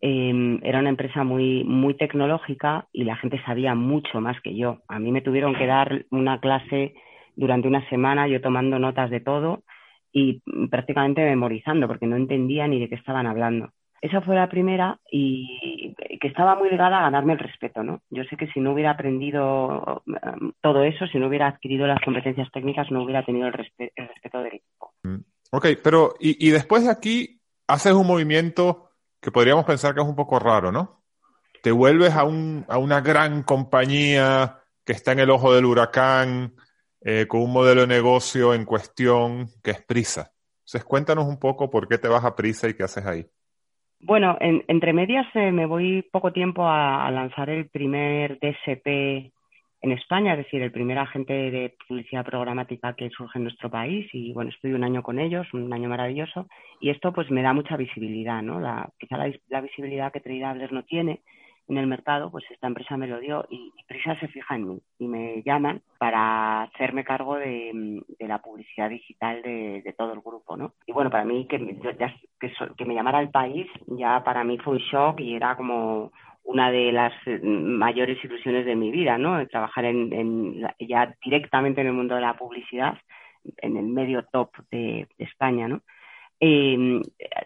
em, 0.00 0.60
era 0.64 0.80
una 0.80 0.88
empresa 0.90 1.24
muy, 1.24 1.64
muy 1.64 1.94
tecnológica 1.94 2.88
y 2.92 3.04
la 3.04 3.16
gente 3.16 3.40
sabía 3.44 3.74
mucho 3.76 4.20
más 4.22 4.40
que 4.42 4.56
yo. 4.56 4.78
A 4.88 4.98
mí 4.98 5.12
me 5.12 5.22
tuvieron 5.22 5.54
que 5.56 5.66
dar 5.66 6.06
una 6.10 6.40
clase 6.40 6.94
durante 7.36 7.68
una 7.68 7.88
semana, 7.90 8.28
yo 8.28 8.40
tomando 8.40 8.78
notas 8.80 9.10
de 9.10 9.20
todo 9.20 9.64
y 10.12 10.42
prácticamente 10.70 11.22
memorizando, 11.24 11.86
porque 11.88 12.06
no 12.06 12.16
entendía 12.16 12.68
ni 12.68 12.80
de 12.80 12.88
qué 12.90 12.96
estaban 12.96 13.26
hablando. 13.26 13.70
Esa 14.00 14.20
fue 14.20 14.36
la 14.36 14.48
primera 14.48 14.98
y 15.10 15.94
que 16.20 16.28
estaba 16.28 16.54
muy 16.54 16.70
ligada 16.70 16.98
a 16.98 17.02
ganarme 17.02 17.32
el 17.32 17.38
respeto, 17.38 17.82
¿no? 17.82 18.02
Yo 18.10 18.22
sé 18.24 18.36
que 18.36 18.46
si 18.48 18.60
no 18.60 18.72
hubiera 18.72 18.92
aprendido 18.92 20.02
um, 20.06 20.52
todo 20.60 20.84
eso, 20.84 21.06
si 21.08 21.18
no 21.18 21.28
hubiera 21.28 21.48
adquirido 21.48 21.86
las 21.86 22.00
competencias 22.04 22.48
técnicas, 22.52 22.90
no 22.90 23.02
hubiera 23.02 23.24
tenido 23.24 23.48
el, 23.48 23.52
respeto 23.52 24.38
del 24.38 24.54
equipo. 24.54 24.92
Mm. 25.02 25.18
Ok, 25.50 25.66
pero 25.82 26.14
y, 26.20 26.50
después 26.50 26.84
de 26.84 26.90
aquí 26.90 27.40
haces 27.66 27.92
un 27.92 28.06
movimiento 28.06 28.90
que 29.20 29.32
podríamos 29.32 29.64
pensar 29.64 29.94
que 29.94 30.00
es 30.00 30.06
un 30.06 30.16
poco 30.16 30.38
raro, 30.38 30.70
¿no? 30.70 31.02
Te 31.62 31.72
vuelves 31.72 32.14
a, 32.14 32.24
un, 32.24 32.64
a 32.68 32.78
una 32.78 33.00
gran 33.00 33.42
compañía 33.42 34.58
que 34.84 34.92
está 34.92 35.12
en 35.12 35.20
el 35.20 35.30
ojo 35.30 35.54
del 35.54 35.64
huracán, 35.64 36.54
eh, 37.00 37.26
con 37.26 37.42
un 37.42 37.52
modelo 37.52 37.82
de 37.82 37.86
negocio 37.86 38.54
en 38.54 38.64
cuestión 38.64 39.50
que 39.62 39.70
es 39.72 39.82
Prisa. 39.82 40.32
Entonces, 40.60 40.84
cuéntanos 40.84 41.26
un 41.26 41.38
poco 41.38 41.70
por 41.70 41.88
qué 41.88 41.98
te 41.98 42.08
vas 42.08 42.24
a 42.24 42.36
Prisa 42.36 42.68
y 42.68 42.74
qué 42.74 42.82
haces 42.82 43.06
ahí. 43.06 43.26
Bueno, 44.00 44.36
entre 44.40 44.92
medias 44.92 45.26
eh, 45.34 45.50
me 45.50 45.66
voy 45.66 46.02
poco 46.02 46.32
tiempo 46.32 46.66
a, 46.68 47.10
lanzar 47.10 47.50
el 47.50 47.68
primer 47.68 48.38
DSP 48.38 49.32
en 49.80 49.92
España, 49.92 50.32
es 50.32 50.38
decir, 50.38 50.62
el 50.62 50.70
primer 50.70 50.98
agente 50.98 51.32
de 51.32 51.74
publicidad 51.86 52.24
programática 52.24 52.94
que 52.94 53.10
surge 53.10 53.38
en 53.38 53.44
nuestro 53.44 53.70
país 53.70 54.08
y 54.12 54.32
bueno, 54.32 54.50
estoy 54.50 54.72
un 54.72 54.84
año 54.84 55.02
con 55.02 55.18
ellos, 55.18 55.46
un 55.52 55.72
año 55.72 55.88
maravilloso 55.88 56.46
y 56.80 56.90
esto 56.90 57.12
pues 57.12 57.30
me 57.30 57.42
da 57.42 57.52
mucha 57.52 57.76
visibilidad, 57.76 58.40
¿no? 58.40 58.60
La, 58.60 58.88
quizá 58.98 59.16
la, 59.48 59.60
visibilidad 59.60 60.12
que 60.12 60.20
Tradeables 60.20 60.70
no 60.70 60.84
tiene 60.84 61.20
en 61.68 61.78
el 61.78 61.86
mercado, 61.86 62.30
pues 62.30 62.44
esta 62.50 62.66
empresa 62.66 62.96
me 62.96 63.06
lo 63.06 63.20
dio 63.20 63.46
y, 63.50 63.72
Prisa 63.86 64.20
se 64.20 64.28
fija 64.28 64.54
en 64.54 64.68
mí 64.68 64.82
y 64.98 65.08
me 65.08 65.42
llaman 65.42 65.80
para 65.96 66.64
hacerme 66.64 67.04
cargo 67.04 67.36
de, 67.36 68.02
la 68.18 68.38
publicidad 68.42 68.90
digital 68.90 69.40
de, 69.40 69.94
todo 69.96 70.12
el 70.12 70.20
grupo, 70.20 70.58
¿no? 70.58 70.74
Y 70.86 70.92
bueno, 70.92 71.08
para 71.10 71.24
mí 71.24 71.46
que, 71.46 71.58
me 71.58 72.94
llamara 72.94 73.20
el 73.20 73.30
país 73.30 73.66
ya 73.86 74.22
para 74.24 74.44
mí 74.44 74.58
fue 74.58 74.74
un 74.74 74.80
shock 74.80 75.20
y 75.20 75.36
era 75.36 75.56
como 75.56 76.12
una 76.44 76.70
de 76.70 76.92
las 76.92 77.12
mayores 77.42 78.22
ilusiones 78.22 78.66
de 78.66 78.76
mi 78.76 78.90
vida, 78.90 79.16
¿no? 79.16 79.46
Trabajar 79.46 79.86
en, 79.86 80.66
ya 80.78 81.14
directamente 81.24 81.80
en 81.80 81.86
el 81.86 81.92
mundo 81.94 82.14
de 82.14 82.20
la 82.20 82.36
publicidad, 82.36 82.98
en 83.58 83.78
el 83.78 83.86
medio 83.86 84.22
top 84.24 84.50
de, 84.70 85.06
España, 85.16 85.66
¿no? 85.66 85.80
Eh, 86.40 87.00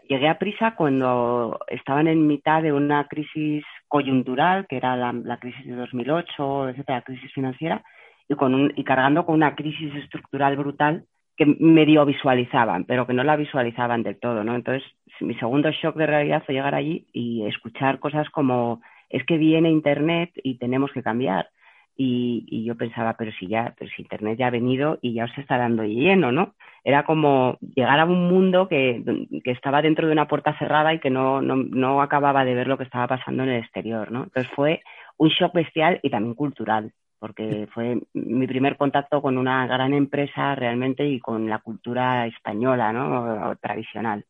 llegué 0.09 0.29
a 0.29 0.39
prisa 0.39 0.75
cuando 0.75 1.59
estaban 1.69 2.09
en 2.09 2.27
mitad 2.27 2.63
de 2.63 2.73
una 2.73 3.07
crisis 3.09 3.65
coyuntural, 3.93 4.67
que 4.69 4.79
era 4.79 4.97
la, 4.97 5.37
crisis 5.37 5.67
de 5.67 5.75
2008, 5.75 6.71
etcétera, 6.71 7.01
la 7.01 7.05
crisis 7.05 7.31
financiera, 7.35 7.85
y, 8.27 8.35
con 8.37 8.73
y 8.75 8.85
cargando 8.85 9.27
con 9.27 9.35
una 9.35 9.55
crisis 9.55 9.95
estructural 9.97 10.57
brutal 10.57 11.05
que 11.37 11.45
medio 11.45 12.07
visualizaban, 12.07 12.85
pero 12.85 13.07
que 13.07 13.13
no 13.13 13.23
la 13.23 13.37
visualizaban 13.37 14.03
del 14.03 14.19
todo, 14.19 14.45
¿no? 14.45 14.55
Entonces, 14.55 14.83
mi 15.21 15.35
segundo 15.35 15.71
shock 15.71 15.97
de 15.97 16.07
realidad 16.07 16.43
fue 16.47 16.55
llegar 16.55 16.75
allí 16.75 17.07
y 17.13 17.45
escuchar 17.45 17.99
cosas 17.99 18.31
como 18.31 18.81
es 19.11 19.27
que 19.27 19.37
viene 19.37 19.71
Internet 19.71 20.31
y 20.43 20.57
tenemos 20.57 20.91
que 20.93 21.03
cambiar. 21.03 21.51
Y, 21.97 22.65
yo 22.65 22.77
pensaba, 22.77 23.15
pero 23.19 23.33
si 23.33 23.47
ya, 23.47 23.75
pero 23.79 23.91
si 23.95 24.03
Internet 24.03 24.39
ya 24.39 24.47
ha 24.47 24.51
venido 24.51 24.99
y 25.03 25.15
ya 25.15 25.25
os 25.25 25.39
está 25.39 25.59
dando 25.59 25.85
lleno, 25.85 26.33
¿no? 26.33 26.55
Era 26.85 27.05
como 27.05 27.59
llegar 27.61 28.01
a 28.01 28.05
un 28.05 28.29
mundo 28.29 28.69
que, 28.69 29.03
estaba 29.45 29.83
dentro 29.83 30.07
de 30.07 30.13
una 30.13 30.27
puerta 30.27 30.57
cerrada 30.59 30.95
y 30.95 31.01
que 31.01 31.11
no, 31.11 31.43
no, 31.43 31.57
no 31.57 32.03
acababa 32.03 32.45
de 32.45 32.55
ver 32.55 32.67
lo 32.67 32.79
que 32.79 32.85
estaba 32.85 33.07
pasando 33.07 33.43
en 33.43 33.51
el 33.51 33.63
exterior, 33.63 34.11
¿no? 34.11 34.25
Entonces 34.25 34.51
fue 34.55 34.83
un 35.17 35.29
shock 35.29 35.53
bestial 35.53 36.01
y 36.03 36.11
también 36.11 36.35
cultural, 36.35 36.93
porque 37.19 37.69
fue 37.73 38.01
mi 38.15 38.47
primer 38.47 38.77
contacto 38.77 39.23
con 39.23 39.39
una 39.39 39.67
gran 39.67 39.95
empresa 39.95 40.55
realmente 40.55 41.07
y 41.07 41.21
con 41.21 41.49
la 41.49 41.59
cultura 41.59 42.27
española, 42.27 42.93
¿no? 42.93 43.55
tradicional. 43.61 44.25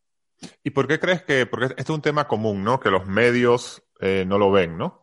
¿Y 0.63 0.71
por 0.71 0.89
qué 0.89 0.99
crees 0.99 1.23
que, 1.23 1.47
porque 1.47 1.67
este 1.67 1.83
es 1.83 1.91
un 1.91 2.03
tema 2.03 2.27
común, 2.27 2.65
¿no? 2.65 2.81
Que 2.81 2.91
los 2.91 3.07
medios 3.07 3.83
eh, 4.01 4.25
no 4.27 4.39
lo 4.39 4.51
ven, 4.51 4.77
¿no? 4.77 5.02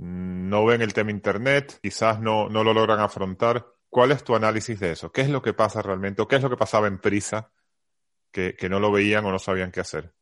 No 0.00 0.64
ven 0.64 0.82
el 0.82 0.92
tema 0.92 1.10
Internet, 1.10 1.78
quizás 1.82 2.20
no, 2.20 2.48
no 2.48 2.64
lo 2.64 2.72
logran 2.72 3.00
afrontar. 3.00 3.64
¿Cuál 3.88 4.12
es 4.12 4.24
tu 4.24 4.34
análisis 4.34 4.78
de 4.78 4.92
eso? 4.92 5.10
¿Qué 5.12 5.20
es 5.22 5.30
lo 5.30 5.42
que 5.42 5.52
pasa 5.52 5.82
realmente? 5.82 6.22
¿O 6.22 6.28
qué 6.28 6.36
es 6.36 6.42
lo 6.42 6.50
que 6.50 6.56
pasaba 6.56 6.86
en 6.86 6.98
Prisa 6.98 7.50
que, 8.32 8.54
que 8.54 8.68
no 8.68 8.78
lo 8.78 8.92
veían 8.92 9.24
o 9.24 9.32
no 9.32 9.38
sabían 9.38 9.72
qué 9.72 9.80
hacer? 9.80 10.12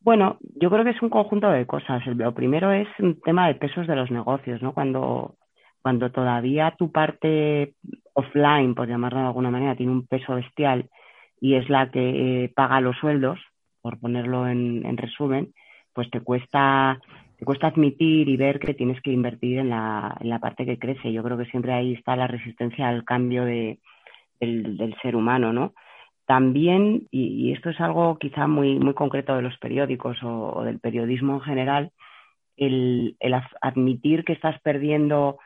Bueno, 0.00 0.38
yo 0.40 0.70
creo 0.70 0.84
que 0.84 0.90
es 0.90 1.02
un 1.02 1.10
conjunto 1.10 1.50
de 1.50 1.66
cosas. 1.66 2.04
Lo 2.06 2.34
primero 2.34 2.72
es 2.72 2.88
un 2.98 3.20
tema 3.20 3.46
de 3.46 3.54
pesos 3.54 3.86
de 3.86 3.94
los 3.94 4.10
negocios, 4.10 4.60
¿no? 4.62 4.74
Cuando, 4.74 5.36
cuando 5.80 6.10
todavía 6.10 6.74
tu 6.76 6.90
parte 6.90 7.74
offline, 8.14 8.74
por 8.74 8.88
llamarlo 8.88 9.20
de 9.20 9.26
alguna 9.26 9.50
manera, 9.50 9.76
tiene 9.76 9.92
un 9.92 10.06
peso 10.06 10.34
bestial 10.34 10.88
y 11.40 11.54
es 11.54 11.68
la 11.68 11.90
que 11.90 12.44
eh, 12.44 12.52
paga 12.54 12.80
los 12.80 12.96
sueldos, 12.98 13.38
por 13.80 13.98
ponerlo 13.98 14.46
en, 14.46 14.86
en, 14.86 14.96
resumen, 14.96 15.52
pues 15.92 16.08
te 16.10 16.20
cuesta, 16.20 17.00
te 17.42 17.46
cuesta 17.46 17.66
admitir 17.66 18.28
y 18.28 18.36
ver 18.36 18.60
que 18.60 18.72
tienes 18.72 19.02
que 19.02 19.10
invertir 19.10 19.58
en 19.58 19.70
la, 19.70 20.16
en 20.20 20.28
la 20.28 20.38
parte 20.38 20.64
que 20.64 20.78
crece. 20.78 21.12
Yo 21.12 21.24
creo 21.24 21.36
que 21.36 21.46
siempre 21.46 21.72
ahí 21.72 21.94
está 21.94 22.14
la 22.14 22.28
resistencia 22.28 22.88
al 22.88 23.04
cambio 23.04 23.44
de, 23.44 23.80
del, 24.38 24.76
del 24.76 24.94
ser 25.02 25.16
humano, 25.16 25.52
¿no? 25.52 25.74
También, 26.24 27.08
y, 27.10 27.52
esto 27.52 27.70
es 27.70 27.80
algo 27.80 28.16
quizá 28.20 28.46
muy, 28.46 28.78
muy 28.78 28.94
concreto 28.94 29.34
de 29.34 29.42
los 29.42 29.58
periódicos 29.58 30.18
o, 30.22 30.62
del 30.62 30.78
periodismo 30.78 31.34
en 31.34 31.40
general, 31.40 31.90
el, 32.56 33.16
admitir 33.60 34.22
que 34.24 34.34
estás 34.34 34.60
perdiendo 34.60 35.38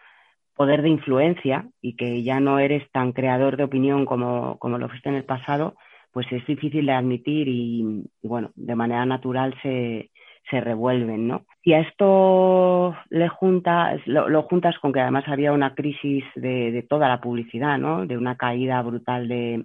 poder 0.54 0.82
de 0.82 0.90
influencia 0.90 1.66
y 1.80 1.96
que 1.96 2.22
ya 2.22 2.40
no 2.40 2.58
eres 2.58 2.86
tan 2.92 3.12
creador 3.12 3.56
de 3.56 3.64
opinión 3.64 4.04
como, 4.04 4.58
lo 4.60 4.88
fuiste 4.90 5.08
en 5.08 5.14
el 5.14 5.24
pasado, 5.24 5.76
pues 6.12 6.26
es 6.30 6.46
difícil 6.46 6.84
de 6.84 6.92
admitir 6.92 7.48
y, 7.48 8.04
bueno, 8.22 8.50
de 8.54 8.74
manera 8.74 9.06
natural 9.06 9.54
se, 9.62 10.10
se 10.50 10.60
revuelven, 10.60 11.26
¿no? 11.26 11.44
Y 11.62 11.72
a 11.72 11.80
esto 11.80 12.94
le 13.10 13.28
juntas, 13.28 14.00
lo, 14.06 14.42
juntas 14.44 14.78
con 14.78 14.92
que 14.92 15.00
además 15.00 15.24
había 15.26 15.52
una 15.52 15.74
crisis 15.74 16.24
de, 16.36 16.70
de, 16.70 16.82
toda 16.82 17.08
la 17.08 17.20
publicidad, 17.20 17.78
¿no? 17.78 18.06
De 18.06 18.16
una 18.16 18.36
caída 18.36 18.80
brutal 18.82 19.26
de, 19.28 19.64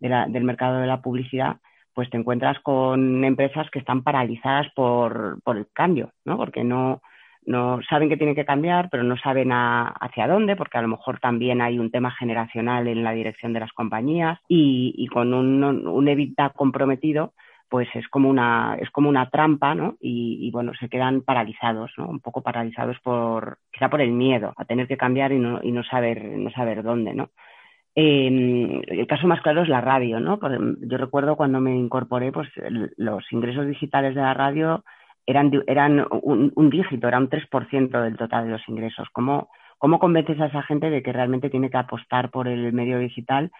del 0.00 0.44
mercado 0.44 0.80
de 0.80 0.86
la 0.86 1.00
publicidad, 1.00 1.56
pues 1.94 2.10
te 2.10 2.16
encuentras 2.16 2.58
con 2.60 3.24
empresas 3.24 3.68
que 3.70 3.80
están 3.80 4.02
paralizadas 4.02 4.68
por, 4.74 5.40
el 5.46 5.66
cambio, 5.72 6.12
¿no? 6.24 6.36
Porque 6.36 6.62
no, 6.62 7.00
no 7.44 7.80
saben 7.88 8.08
que 8.08 8.16
tienen 8.16 8.36
que 8.36 8.44
cambiar, 8.44 8.88
pero 8.90 9.02
no 9.02 9.16
saben 9.16 9.50
hacia 9.50 10.28
dónde, 10.28 10.54
porque 10.56 10.78
a 10.78 10.82
lo 10.82 10.88
mejor 10.88 11.18
también 11.18 11.60
hay 11.60 11.78
un 11.78 11.90
tema 11.90 12.10
generacional 12.12 12.86
en 12.86 13.02
la 13.02 13.12
dirección 13.12 13.52
de 13.52 13.60
las 13.60 13.72
compañías 13.72 14.38
y, 14.48 14.94
y 14.96 15.06
con 15.08 15.34
un, 15.34 15.64
un 15.64 16.08
EBITDA 16.08 16.50
comprometido, 16.50 17.32
pues 17.68 17.88
es 17.94 18.08
como 18.08 18.28
una, 18.28 18.76
es 18.80 18.90
como 18.90 19.08
una 19.08 19.30
trampa, 19.30 19.74
¿no? 19.74 19.96
Y, 20.00 20.38
y, 20.40 20.50
bueno, 20.50 20.72
se 20.78 20.88
quedan 20.88 21.22
paralizados, 21.22 21.92
¿no? 21.98 22.08
Un 22.08 22.20
poco 22.20 22.42
paralizados 22.42 22.98
por, 23.00 23.58
quizá 23.72 23.88
por 23.90 24.00
el 24.00 24.12
miedo 24.12 24.54
a 24.56 24.64
tener 24.64 24.88
que 24.88 24.96
cambiar 24.96 25.32
y 25.32 25.38
no, 25.38 25.60
y 25.62 25.72
no 25.72 25.82
saber, 25.84 26.24
no 26.24 26.50
saber 26.50 26.82
dónde, 26.82 27.14
¿no? 27.14 27.30
Eh, 28.00 28.80
el 28.86 29.06
caso 29.08 29.26
más 29.26 29.40
claro 29.42 29.62
es 29.62 29.68
la 29.68 29.80
radio, 29.80 30.20
¿no? 30.20 30.38
yo 30.82 30.98
recuerdo 30.98 31.34
cuando 31.34 31.60
me 31.60 31.74
incorporé, 31.74 32.30
pues 32.30 32.48
los 32.96 33.24
ingresos 33.32 33.66
digitales 33.66 34.14
de 34.14 34.20
la 34.20 34.34
radio 34.34 34.84
eran, 35.26 35.50
eran 35.66 36.06
un, 36.10 36.70
dígito, 36.70 37.08
era 37.08 37.18
un 37.18 37.28
3% 37.28 38.00
del 38.00 38.16
total 38.16 38.44
de 38.44 38.52
los 38.52 38.68
ingresos. 38.68 39.08
¿Cómo, 39.12 39.50
¿Cómo 39.78 39.98
convences 39.98 40.40
a 40.40 40.46
esa 40.46 40.62
gente 40.62 40.90
de 40.90 41.02
que 41.02 41.12
realmente 41.12 41.50
tiene 41.50 41.70
que 41.70 41.76
apostar 41.76 42.30
por 42.30 42.46
el 42.46 42.72
medio 42.72 43.00
digital? 43.00 43.50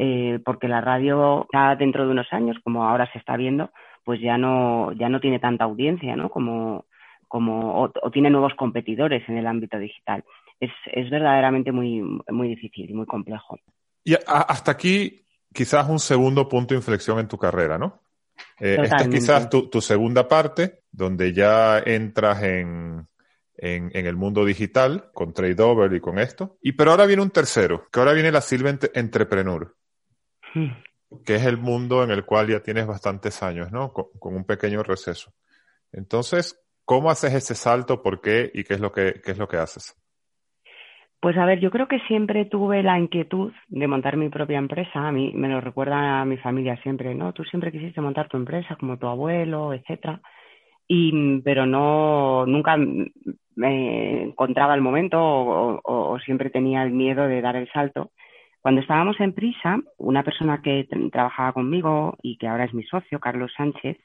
Eh, 0.00 0.38
porque 0.44 0.68
la 0.68 0.80
radio 0.80 1.48
ya 1.52 1.74
dentro 1.74 2.04
de 2.04 2.12
unos 2.12 2.32
años, 2.32 2.56
como 2.62 2.88
ahora 2.88 3.10
se 3.12 3.18
está 3.18 3.36
viendo, 3.36 3.70
pues 4.04 4.20
ya 4.20 4.38
no, 4.38 4.92
ya 4.92 5.08
no 5.08 5.18
tiene 5.18 5.40
tanta 5.40 5.64
audiencia, 5.64 6.14
¿no? 6.14 6.30
Como, 6.30 6.86
como, 7.26 7.82
o, 7.82 7.92
o 8.02 8.10
tiene 8.12 8.30
nuevos 8.30 8.54
competidores 8.54 9.28
en 9.28 9.38
el 9.38 9.46
ámbito 9.48 9.76
digital. 9.76 10.24
Es, 10.60 10.70
es 10.92 11.10
verdaderamente 11.10 11.72
muy, 11.72 12.00
muy 12.30 12.48
difícil 12.48 12.88
y 12.88 12.94
muy 12.94 13.06
complejo. 13.06 13.58
Y 14.04 14.14
hasta 14.14 14.70
aquí, 14.70 15.26
quizás 15.52 15.88
un 15.88 15.98
segundo 15.98 16.48
punto 16.48 16.74
de 16.74 16.78
inflexión 16.78 17.18
en 17.18 17.26
tu 17.26 17.36
carrera, 17.36 17.76
¿no? 17.76 18.00
Eh, 18.60 18.78
esta 18.80 18.98
es 18.98 19.08
quizás 19.08 19.50
tu, 19.50 19.80
segunda 19.80 20.28
parte, 20.28 20.82
donde 20.92 21.32
ya 21.32 21.80
entras 21.80 22.42
en, 22.44 23.08
en, 23.56 24.06
el 24.06 24.14
mundo 24.14 24.44
digital, 24.44 25.10
con 25.12 25.32
TradeOver 25.32 25.92
y 25.92 26.00
con 26.00 26.20
esto. 26.20 26.56
Y 26.62 26.72
pero 26.72 26.92
ahora 26.92 27.06
viene 27.06 27.22
un 27.22 27.30
tercero, 27.30 27.88
que 27.90 27.98
ahora 27.98 28.12
viene 28.12 28.30
la 28.30 28.40
Silva 28.40 28.70
Entrepreneur. 28.94 29.74
Que 31.24 31.34
es 31.34 31.46
el 31.46 31.56
mundo 31.56 32.02
en 32.02 32.10
el 32.10 32.24
cual 32.24 32.48
ya 32.48 32.60
tienes 32.60 32.86
bastantes 32.86 33.42
años, 33.42 33.72
¿no? 33.72 33.92
Con, 33.92 34.06
con, 34.18 34.36
un 34.36 34.44
pequeño 34.44 34.82
receso. 34.82 35.32
Entonces, 35.92 36.60
¿cómo 36.84 37.10
haces 37.10 37.34
ese 37.34 37.54
salto? 37.54 38.02
¿Por 38.02 38.20
qué? 38.20 38.50
¿Y 38.52 38.64
qué 38.64 38.74
es 38.74 38.80
lo 38.80 38.92
que, 38.92 39.20
qué 39.24 39.32
es 39.32 39.38
lo 39.38 39.48
que 39.48 39.56
haces? 39.56 39.96
Pues 41.20 41.36
a 41.36 41.44
ver, 41.44 41.58
yo 41.58 41.70
creo 41.70 41.88
que 41.88 41.98
siempre 42.06 42.44
tuve 42.44 42.82
la 42.84 42.96
inquietud 42.98 43.52
de 43.66 43.88
montar 43.88 44.16
mi 44.16 44.28
propia 44.28 44.58
empresa. 44.58 45.08
A 45.08 45.10
mí 45.10 45.32
me 45.34 45.48
lo 45.48 45.60
recuerda 45.60 46.20
a 46.20 46.24
mi 46.24 46.36
familia 46.36 46.80
siempre, 46.82 47.12
¿no? 47.14 47.32
Tú 47.32 47.42
siempre 47.44 47.72
quisiste 47.72 48.00
montar 48.00 48.28
tu 48.28 48.36
empresa 48.36 48.76
como 48.76 48.98
tu 48.98 49.08
abuelo, 49.08 49.72
etcétera. 49.72 50.20
Y, 50.86 51.40
pero 51.40 51.66
no, 51.66 52.46
nunca 52.46 52.76
me 53.56 54.22
encontraba 54.22 54.74
el 54.74 54.80
momento 54.80 55.18
o, 55.20 55.80
o, 55.82 56.18
siempre 56.20 56.50
tenía 56.50 56.84
el 56.84 56.92
miedo 56.92 57.26
de 57.26 57.40
dar 57.40 57.56
el 57.56 57.68
salto. 57.72 58.12
Cuando 58.60 58.80
estábamos 58.80 59.18
en 59.20 59.32
Prisa, 59.32 59.80
una 59.98 60.22
persona 60.22 60.60
que 60.62 60.88
trabajaba 61.12 61.52
conmigo 61.52 62.16
y 62.22 62.36
que 62.38 62.48
ahora 62.48 62.64
es 62.64 62.74
mi 62.74 62.82
socio, 62.84 63.20
Carlos 63.20 63.52
Sánchez, 63.56 63.96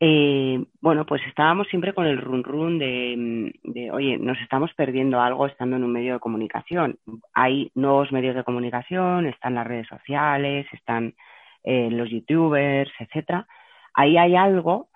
eh, 0.00 0.64
bueno, 0.80 1.04
pues 1.06 1.22
estábamos 1.26 1.66
siempre 1.68 1.92
con 1.92 2.06
el 2.06 2.18
run 2.18 2.44
run 2.44 2.78
de, 2.78 3.52
de, 3.64 3.90
oye, 3.90 4.16
nos 4.18 4.38
estamos 4.40 4.72
perdiendo 4.74 5.20
algo 5.20 5.46
estando 5.46 5.76
en 5.76 5.84
un 5.84 5.92
medio 5.92 6.14
de 6.14 6.20
comunicación. 6.20 6.98
Hay 7.34 7.72
nuevos 7.74 8.12
medios 8.12 8.36
de 8.36 8.44
comunicación, 8.44 9.26
están 9.26 9.56
las 9.56 9.66
redes 9.66 9.88
sociales, 9.88 10.66
están 10.72 11.14
eh, 11.64 11.88
los 11.90 12.10
youtubers, 12.10 12.92
etcétera. 13.00 13.46
Ahí 13.94 14.16
hay 14.16 14.36
algo, 14.36 14.88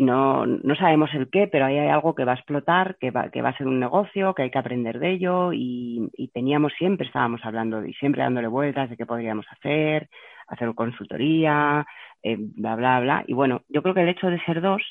no, 0.00 0.46
no 0.46 0.74
sabemos 0.76 1.10
el 1.14 1.30
qué, 1.30 1.46
pero 1.46 1.66
ahí 1.66 1.78
hay 1.78 1.88
algo 1.88 2.14
que 2.14 2.24
va 2.24 2.32
a 2.32 2.36
explotar, 2.36 2.96
que 2.98 3.10
va, 3.10 3.30
que 3.30 3.42
va 3.42 3.50
a 3.50 3.56
ser 3.56 3.66
un 3.66 3.80
negocio, 3.80 4.34
que 4.34 4.42
hay 4.42 4.50
que 4.50 4.58
aprender 4.58 4.98
de 4.98 5.10
ello 5.12 5.52
y, 5.52 6.08
y 6.16 6.28
teníamos 6.28 6.72
siempre, 6.78 7.06
estábamos 7.06 7.40
hablando 7.44 7.84
y 7.84 7.92
siempre 7.94 8.22
dándole 8.22 8.48
vueltas 8.48 8.88
de 8.88 8.96
qué 8.96 9.06
podríamos 9.06 9.46
hacer, 9.50 10.08
hacer 10.48 10.74
consultoría, 10.74 11.86
eh, 12.22 12.36
bla, 12.38 12.76
bla, 12.76 13.00
bla. 13.00 13.24
Y 13.26 13.34
bueno, 13.34 13.62
yo 13.68 13.82
creo 13.82 13.94
que 13.94 14.02
el 14.02 14.08
hecho 14.08 14.28
de 14.28 14.40
ser 14.44 14.60
dos 14.60 14.82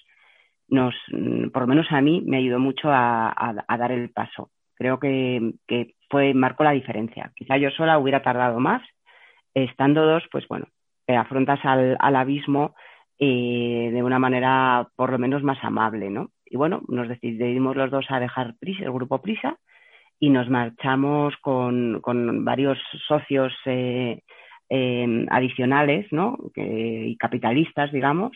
nos, 0.67 0.95
mm, 1.11 1.49
por 1.49 1.63
lo 1.63 1.67
menos 1.67 1.87
a 1.91 2.01
mí, 2.01 2.21
me 2.25 2.37
ayudó 2.37 2.59
mucho 2.59 2.89
a, 2.91 3.33
a, 3.67 3.77
dar 3.77 3.91
el 3.91 4.09
paso. 4.11 4.51
Creo 4.75 4.99
que, 4.99 5.53
que, 5.67 5.95
fue, 6.09 6.33
marcó 6.33 6.63
la 6.63 6.71
diferencia. 6.71 7.31
Quizá 7.35 7.57
yo 7.57 7.69
sola 7.71 7.99
hubiera 7.99 8.21
tardado 8.21 8.59
más. 8.59 8.81
Estando 9.53 10.05
dos, 10.05 10.23
pues 10.31 10.47
bueno, 10.47 10.67
te 11.05 11.15
afrontas 11.15 11.59
al, 11.63 11.97
al 11.99 12.15
abismo 12.15 12.75
eh, 13.19 13.89
de 13.91 14.01
una 14.03 14.17
manera 14.17 14.87
por 14.95 15.11
lo 15.11 15.19
menos 15.19 15.43
más 15.43 15.61
amable, 15.63 16.09
¿no? 16.09 16.29
Y 16.45 16.57
bueno, 16.57 16.81
nos 16.87 17.07
decidimos 17.07 17.75
los 17.75 17.91
dos 17.91 18.05
a 18.09 18.19
dejar 18.19 18.55
Prisa, 18.59 18.83
el 18.83 18.91
grupo 18.91 19.21
Prisa 19.21 19.57
y 20.19 20.29
nos 20.29 20.49
marchamos 20.49 21.35
con, 21.41 21.99
con 22.01 22.43
varios 22.43 22.77
socios 23.07 23.53
eh, 23.65 24.21
eh, 24.69 25.25
adicionales 25.29 26.07
¿no? 26.11 26.37
y 26.55 27.15
capitalistas, 27.17 27.91
digamos, 27.91 28.31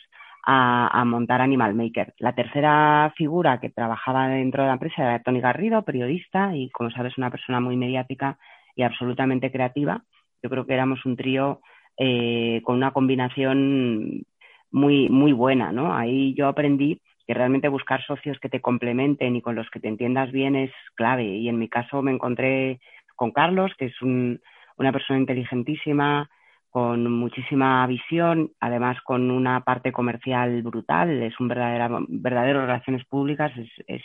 a, 0.46 0.88
a, 0.88 1.06
montar 1.06 1.42
Animal 1.42 1.76
Maker. 1.76 2.14
La 2.20 2.36
tercera 2.36 3.14
figura 3.18 3.60
que 3.60 3.70
trabajaba 3.70 4.28
dentro 4.28 4.64
de 4.64 4.68
la 4.68 4.74
empresa 4.74 5.02
era 5.02 5.24
Tony 5.24 5.42
Garrido, 5.42 5.84
periodista 5.84 6.56
y, 6.56 6.70
como 6.70 6.92
sabes, 6.92 7.18
una 7.18 7.32
persona 7.32 7.60
muy 7.60 7.78
mediática 7.78 8.38
y 8.76 8.84
absolutamente 8.84 9.52
creativa. 9.52 10.04
Yo 10.42 10.50
creo 10.50 10.66
que 10.66 10.74
éramos 10.74 11.06
un 11.06 11.16
trío 11.16 11.62
eh, 11.98 12.62
con 12.64 12.76
una 12.76 12.92
combinación 12.92 14.26
muy, 14.74 15.08
muy 15.08 15.32
buena. 15.32 15.72
¿no? 15.72 15.96
Ahí 15.96 16.34
yo 16.34 16.48
aprendí 16.48 17.00
que 17.26 17.34
realmente 17.34 17.70
buscar 17.70 18.04
socios 18.06 18.38
que 18.40 18.50
te 18.50 18.60
complementen 18.60 19.38
y 19.38 19.42
con 19.42 19.56
los 19.56 19.70
que 19.70 19.80
te 19.80 19.88
entiendas 19.88 20.32
bien 20.34 20.58
es 20.58 20.72
clave. 20.96 21.24
Y 21.24 21.48
en 21.48 21.58
mi 21.58 21.70
caso 21.70 22.02
me 22.02 22.12
encontré 22.12 22.82
con 23.16 23.32
Carlos, 23.32 23.72
que 23.78 23.86
es 23.86 24.02
un, 24.02 24.42
una 24.78 24.92
persona 24.92 25.20
inteligentísima, 25.20 26.30
con 26.70 27.10
muchísima 27.12 27.86
visión, 27.86 28.52
además 28.60 28.98
con 29.04 29.30
una 29.30 29.64
parte 29.64 29.92
comercial 29.92 30.64
brutal, 30.64 31.22
es 31.22 31.40
un 31.40 31.48
verdadero, 31.48 32.04
verdadero 32.10 32.62
relaciones 32.62 33.06
públicas, 33.06 33.52
es, 33.58 34.02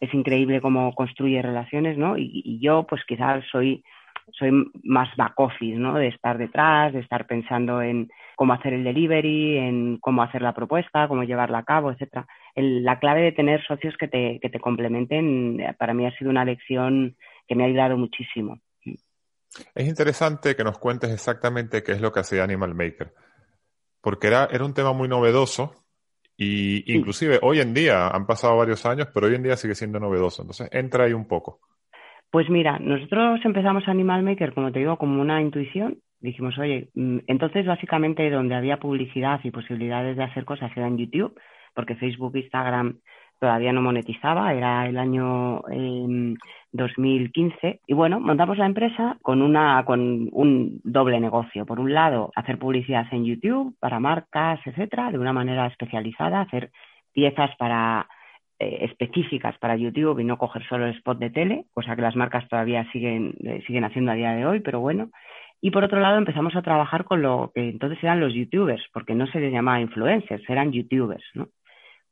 es, 0.00 0.14
increíble 0.14 0.60
cómo 0.60 0.94
construye 0.94 1.42
relaciones, 1.42 1.98
¿no? 1.98 2.16
Y, 2.16 2.40
y, 2.44 2.60
yo, 2.60 2.86
pues 2.88 3.02
quizás 3.04 3.44
soy, 3.50 3.82
soy 4.30 4.70
más 4.84 5.08
back 5.16 5.40
office, 5.40 5.76
¿no? 5.76 5.94
De 5.94 6.06
estar 6.06 6.38
detrás, 6.38 6.92
de 6.92 7.00
estar 7.00 7.26
pensando 7.26 7.82
en 7.82 8.08
cómo 8.38 8.52
hacer 8.52 8.72
el 8.72 8.84
delivery, 8.84 9.58
en 9.58 9.98
cómo 9.98 10.22
hacer 10.22 10.42
la 10.42 10.54
propuesta, 10.54 11.08
cómo 11.08 11.24
llevarla 11.24 11.58
a 11.58 11.64
cabo, 11.64 11.90
etcétera. 11.90 12.24
La 12.54 13.00
clave 13.00 13.20
de 13.22 13.32
tener 13.32 13.66
socios 13.66 13.96
que 13.98 14.06
te, 14.06 14.38
que 14.40 14.48
te 14.48 14.60
complementen, 14.60 15.60
para 15.76 15.92
mí 15.92 16.06
ha 16.06 16.16
sido 16.16 16.30
una 16.30 16.44
lección 16.44 17.16
que 17.48 17.56
me 17.56 17.64
ha 17.64 17.66
ayudado 17.66 17.96
muchísimo. 17.96 18.60
Es 19.74 19.88
interesante 19.88 20.54
que 20.54 20.62
nos 20.62 20.78
cuentes 20.78 21.10
exactamente 21.10 21.82
qué 21.82 21.90
es 21.90 22.00
lo 22.00 22.12
que 22.12 22.20
hacía 22.20 22.44
Animal 22.44 22.76
Maker, 22.76 23.12
porque 24.00 24.28
era, 24.28 24.48
era 24.52 24.64
un 24.64 24.72
tema 24.72 24.92
muy 24.92 25.08
novedoso 25.08 25.72
y 26.36 26.94
inclusive 26.94 27.40
hoy 27.42 27.58
en 27.58 27.74
día, 27.74 28.06
han 28.06 28.24
pasado 28.24 28.56
varios 28.56 28.86
años, 28.86 29.08
pero 29.12 29.26
hoy 29.26 29.34
en 29.34 29.42
día 29.42 29.56
sigue 29.56 29.74
siendo 29.74 29.98
novedoso. 29.98 30.42
Entonces, 30.42 30.68
entra 30.70 31.06
ahí 31.06 31.12
un 31.12 31.26
poco. 31.26 31.58
Pues 32.30 32.48
mira, 32.48 32.78
nosotros 32.78 33.40
empezamos 33.44 33.88
Animal 33.88 34.22
Maker, 34.22 34.54
como 34.54 34.70
te 34.70 34.78
digo, 34.78 34.96
como 34.96 35.20
una 35.20 35.42
intuición 35.42 35.98
Dijimos, 36.20 36.58
oye, 36.58 36.88
mm, 36.94 37.18
entonces 37.26 37.66
básicamente 37.66 38.28
donde 38.30 38.54
había 38.54 38.78
publicidad 38.78 39.40
y 39.44 39.50
posibilidades 39.50 40.16
de 40.16 40.24
hacer 40.24 40.44
cosas 40.44 40.70
era 40.76 40.86
en 40.86 40.98
YouTube, 40.98 41.38
porque 41.74 41.94
Facebook, 41.94 42.36
Instagram 42.36 42.98
todavía 43.38 43.72
no 43.72 43.82
monetizaba, 43.82 44.52
era 44.52 44.86
el 44.88 44.98
año 44.98 45.62
2015 46.72 47.66
em, 47.68 47.78
y 47.86 47.94
bueno, 47.94 48.20
montamos 48.20 48.58
la 48.58 48.66
empresa 48.66 49.16
con 49.22 49.42
una 49.42 49.84
con 49.84 50.28
un 50.32 50.80
doble 50.82 51.20
negocio. 51.20 51.64
Por 51.64 51.78
un 51.80 51.94
lado, 51.94 52.32
hacer 52.34 52.58
publicidad 52.58 53.06
en 53.12 53.24
YouTube 53.24 53.76
para 53.78 54.00
marcas, 54.00 54.60
etcétera, 54.66 55.12
de 55.12 55.18
una 55.18 55.32
manera 55.32 55.66
especializada, 55.66 56.40
hacer 56.40 56.70
piezas 57.12 57.54
para 57.58 58.08
eh, 58.58 58.86
específicas 58.90 59.56
para 59.58 59.76
YouTube 59.76 60.18
y 60.18 60.24
no 60.24 60.36
coger 60.36 60.66
solo 60.68 60.86
el 60.86 60.96
spot 60.96 61.18
de 61.18 61.30
tele, 61.30 61.66
cosa 61.72 61.94
que 61.94 62.02
las 62.02 62.16
marcas 62.16 62.48
todavía 62.48 62.90
siguen 62.90 63.34
eh, 63.44 63.62
siguen 63.66 63.84
haciendo 63.84 64.10
a 64.10 64.14
día 64.16 64.32
de 64.32 64.46
hoy, 64.46 64.60
pero 64.60 64.80
bueno. 64.80 65.10
Y 65.60 65.70
por 65.70 65.84
otro 65.84 66.00
lado 66.00 66.18
empezamos 66.18 66.54
a 66.56 66.62
trabajar 66.62 67.04
con 67.04 67.22
lo 67.22 67.50
que 67.54 67.68
entonces 67.68 68.02
eran 68.02 68.20
los 68.20 68.34
youtubers, 68.34 68.82
porque 68.92 69.14
no 69.14 69.26
se 69.26 69.40
les 69.40 69.52
llamaba 69.52 69.80
influencers, 69.80 70.48
eran 70.48 70.72
youtubers, 70.72 71.24
¿no? 71.34 71.48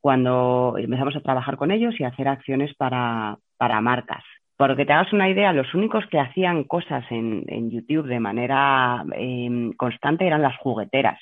cuando 0.06 0.76
empezamos 0.78 1.16
a 1.16 1.20
trabajar 1.20 1.56
con 1.56 1.72
ellos 1.72 1.98
y 1.98 2.04
hacer 2.04 2.28
acciones 2.28 2.72
para, 2.76 3.38
para 3.56 3.80
marcas. 3.80 4.22
Por 4.56 4.76
que 4.76 4.86
te 4.86 4.92
hagas 4.92 5.12
una 5.12 5.28
idea, 5.28 5.52
los 5.52 5.74
únicos 5.74 6.06
que 6.06 6.20
hacían 6.20 6.62
cosas 6.62 7.04
en, 7.10 7.42
en 7.48 7.72
YouTube 7.72 8.06
de 8.06 8.20
manera 8.20 9.04
em, 9.16 9.72
constante 9.72 10.24
eran 10.24 10.42
las 10.42 10.56
jugueteras. 10.58 11.18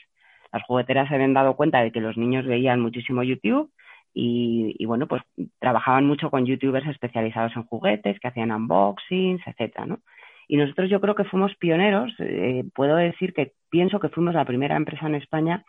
Las 0.53 0.65
jugueteras 0.65 1.09
se 1.09 1.15
habían 1.15 1.33
dado 1.33 1.57
cuenta 1.57 1.81
de 1.81 1.93
que 1.93 2.01
los 2.03 2.19
niños 2.19 2.45
veían 2.45 2.81
muchísimo 2.81 3.23
YouTube 3.23 3.71
y, 4.13 4.77
y, 4.79 4.85
bueno, 4.85 5.09
pues 5.09 5.23
trabajaban 5.61 6.05
mucho 6.05 6.31
con 6.31 6.45
youtubers 6.45 6.87
especializados 6.87 7.57
en 7.57 7.65
juguetes, 7.65 8.21
que 8.21 8.29
hacían 8.29 8.53
unboxings, 8.53 9.41
etcétera, 9.47 9.87
¿no? 9.87 10.01
Y 10.49 10.57
nosotros 10.57 10.91
yo 10.91 11.01
creo 11.01 11.15
que 11.15 11.25
fuimos 11.25 11.55
pioneros, 11.57 12.13
eh, 12.19 12.65
puedo 12.75 12.97
decir 12.97 13.33
que 13.33 13.53
pienso 13.71 14.01
que 14.01 14.09
fuimos 14.09 14.35
la 14.35 14.45
primera 14.45 14.77
empresa 14.77 15.07
en 15.07 15.15
España 15.15 15.65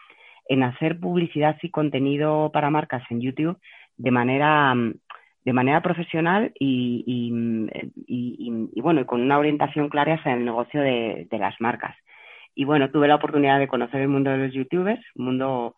en 0.47 0.63
hacer 0.63 0.99
publicidad 0.99 1.57
y 1.61 1.69
contenido 1.69 2.51
para 2.53 2.69
marcas 2.69 3.03
en 3.09 3.21
YouTube 3.21 3.57
de 3.97 4.11
manera, 4.11 4.75
de 5.43 5.53
manera 5.53 5.81
profesional 5.81 6.51
y, 6.59 7.03
y, 8.07 8.81
bueno, 8.81 9.01
y 9.01 9.05
con 9.05 9.21
una 9.21 9.39
orientación 9.39 9.89
clara 9.89 10.15
hacia 10.15 10.33
el 10.33 10.45
negocio 10.45 10.81
de, 10.81 11.27
las 11.31 11.59
marcas. 11.59 11.95
Y 12.53 12.65
bueno, 12.65 12.89
tuve 12.89 13.07
la 13.07 13.15
oportunidad 13.15 13.59
de 13.59 13.67
conocer 13.67 14.01
el 14.01 14.07
mundo 14.07 14.31
de 14.31 14.37
los 14.37 14.53
youtubers, 14.53 15.03
un 15.15 15.25
mundo 15.25 15.75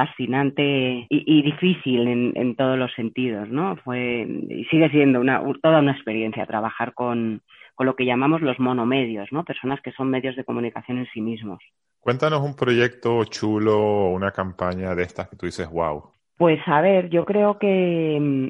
fascinante 0.00 1.06
y, 1.10 1.42
difícil 1.42 2.08
en, 2.08 2.32
en, 2.34 2.56
todos 2.56 2.78
los 2.78 2.92
sentidos, 2.94 3.48
¿no? 3.50 3.76
Fue 3.84 4.26
y 4.48 4.64
sigue 4.64 4.88
siendo 4.90 5.20
una, 5.20 5.42
toda 5.62 5.80
una 5.80 5.92
experiencia 5.92 6.46
trabajar 6.46 6.94
con, 6.94 7.42
con 7.74 7.86
lo 7.86 7.96
que 7.96 8.06
llamamos 8.06 8.40
los 8.40 8.58
monomedios, 8.58 9.28
¿no? 9.30 9.44
Personas 9.44 9.80
que 9.82 9.92
son 9.92 10.08
medios 10.08 10.36
de 10.36 10.44
comunicación 10.44 10.98
en 10.98 11.08
sí 11.12 11.20
mismos. 11.20 11.62
Cuéntanos 12.00 12.40
un 12.40 12.56
proyecto 12.56 13.24
chulo, 13.24 14.08
una 14.08 14.30
campaña 14.30 14.94
de 14.94 15.02
estas 15.02 15.28
que 15.28 15.36
tú 15.36 15.46
dices, 15.46 15.68
wow. 15.70 16.04
Pues 16.38 16.60
a 16.66 16.80
ver, 16.80 17.10
yo 17.10 17.26
creo 17.26 17.58
que 17.58 18.18
mm, 18.18 18.48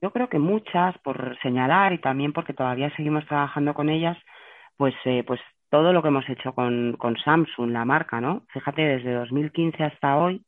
yo 0.00 0.10
creo 0.12 0.28
que 0.30 0.38
muchas, 0.38 0.96
por 0.98 1.36
señalar 1.42 1.92
y 1.92 1.98
también 1.98 2.32
porque 2.32 2.54
todavía 2.54 2.94
seguimos 2.96 3.26
trabajando 3.26 3.74
con 3.74 3.90
ellas, 3.90 4.16
pues 4.78 4.94
eh, 5.04 5.24
pues 5.26 5.40
todo 5.70 5.92
lo 5.92 6.00
que 6.00 6.08
hemos 6.08 6.28
hecho 6.30 6.54
con, 6.54 6.96
con 6.98 7.16
Samsung, 7.18 7.70
la 7.70 7.84
marca, 7.84 8.20
¿no? 8.20 8.44
Fíjate, 8.52 8.80
desde 8.82 9.12
2015 9.12 9.84
hasta 9.84 10.16
hoy, 10.16 10.42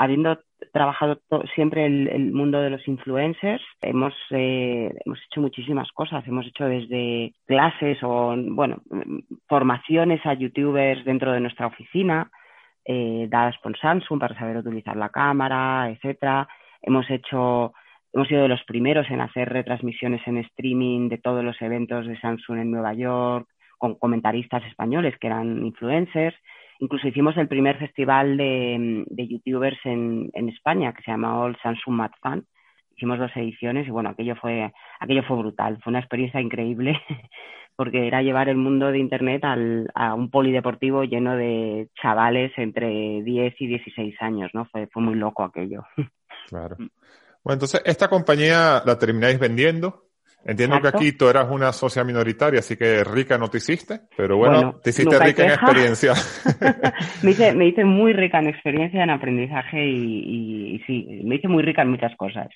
habiendo 0.00 0.38
trabajado 0.72 1.20
siempre 1.54 1.84
el, 1.84 2.08
el, 2.08 2.32
mundo 2.32 2.58
de 2.62 2.70
los 2.70 2.88
influencers, 2.88 3.62
hemos, 3.82 4.14
eh, 4.30 4.90
hemos 5.04 5.18
hecho 5.26 5.42
muchísimas 5.42 5.92
cosas. 5.92 6.26
Hemos 6.26 6.46
hecho 6.46 6.64
desde 6.64 7.34
clases 7.46 7.98
o, 8.02 8.34
bueno, 8.34 8.78
formaciones 9.46 10.24
a 10.24 10.32
youtubers 10.32 11.04
dentro 11.04 11.32
de 11.32 11.40
nuestra 11.40 11.66
oficina, 11.66 12.30
eh, 12.86 13.26
dadas 13.28 13.56
por 13.62 13.78
Samsung 13.78 14.18
para 14.18 14.38
saber 14.38 14.56
utilizar 14.56 14.96
la 14.96 15.10
cámara, 15.10 15.90
etcétera. 15.90 16.48
Hemos 16.80 17.04
hecho, 17.10 17.74
hemos 18.14 18.26
sido 18.26 18.40
de 18.44 18.48
los 18.48 18.64
primeros 18.64 19.10
en 19.10 19.20
hacer 19.20 19.50
retransmisiones 19.50 20.26
en 20.26 20.38
streaming 20.38 21.10
de 21.10 21.18
todos 21.18 21.44
los 21.44 21.60
eventos 21.60 22.06
de 22.06 22.18
Samsung 22.20 22.60
en 22.60 22.70
Nueva 22.70 22.94
York, 22.94 23.46
con 23.76 23.96
comentaristas 23.96 24.64
españoles 24.64 25.14
que 25.20 25.26
eran 25.26 25.62
influencers. 25.62 26.36
Incluso 26.80 27.08
hicimos 27.08 27.36
el 27.36 27.46
primer 27.46 27.78
festival 27.78 28.38
de, 28.38 29.04
youtubers 29.28 29.78
en, 29.84 30.30
España 30.48 30.94
que 30.94 31.02
se 31.02 31.10
llama 31.10 31.38
All 31.38 31.56
Samsung 31.62 31.94
Mad 31.94 32.10
Fan. 32.22 32.46
Hicimos 32.96 33.18
dos 33.18 33.30
ediciones 33.36 33.86
y 33.86 33.90
bueno, 33.90 34.08
aquello 34.10 34.34
fue, 34.36 34.72
aquello 34.98 35.22
fue 35.24 35.36
brutal. 35.36 35.78
Fue 35.82 35.90
una 35.90 36.00
experiencia 36.00 36.40
increíble 36.40 36.98
porque 37.76 38.06
era 38.06 38.22
llevar 38.22 38.48
el 38.48 38.56
mundo 38.56 38.90
de 38.90 38.98
Internet 38.98 39.44
al, 39.44 39.90
a 39.94 40.14
un 40.14 40.30
polideportivo 40.30 41.04
lleno 41.04 41.36
de 41.36 41.88
chavales 42.00 42.52
entre 42.56 43.22
10 43.22 43.54
y 43.60 43.66
16 43.66 44.16
años, 44.22 44.50
¿no? 44.54 44.64
Fue, 44.64 44.86
fue 44.86 45.02
muy 45.02 45.14
loco 45.14 45.44
aquello. 45.44 45.84
Claro. 46.48 46.76
Bueno, 46.78 47.54
entonces, 47.54 47.80
¿esta 47.84 48.08
compañía 48.08 48.82
la 48.84 48.98
termináis 48.98 49.38
vendiendo? 49.38 50.09
Entiendo 50.44 50.80
que 50.80 50.88
aquí 50.88 51.12
tú 51.12 51.28
eras 51.28 51.50
una 51.50 51.72
socia 51.72 52.02
minoritaria, 52.02 52.60
así 52.60 52.76
que 52.76 53.04
rica 53.04 53.36
no 53.36 53.48
te 53.48 53.58
hiciste, 53.58 54.00
pero 54.16 54.38
bueno, 54.38 54.80
te 54.82 54.90
hiciste 54.90 55.18
rica 55.18 55.44
en 55.44 55.50
experiencia. 55.50 56.14
me, 57.22 57.32
hice, 57.32 57.52
me 57.52 57.66
hice 57.66 57.84
muy 57.84 58.14
rica 58.14 58.38
en 58.38 58.48
experiencia, 58.48 59.02
en 59.02 59.10
aprendizaje 59.10 59.84
y, 59.84 60.74
y, 60.74 60.78
sí, 60.86 61.20
me 61.24 61.36
hice 61.36 61.48
muy 61.48 61.62
rica 61.62 61.82
en 61.82 61.90
muchas 61.90 62.16
cosas. 62.16 62.48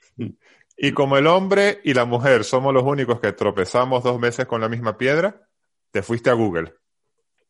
Y 0.76 0.92
como 0.92 1.18
el 1.18 1.26
hombre 1.26 1.78
y 1.84 1.92
la 1.92 2.06
mujer 2.06 2.44
somos 2.44 2.72
los 2.72 2.84
únicos 2.84 3.20
que 3.20 3.32
tropezamos 3.32 4.02
dos 4.02 4.18
meses 4.18 4.46
con 4.46 4.62
la 4.62 4.68
misma 4.68 4.96
piedra, 4.96 5.36
te 5.90 6.02
fuiste 6.02 6.30
a 6.30 6.34
Google. 6.34 6.72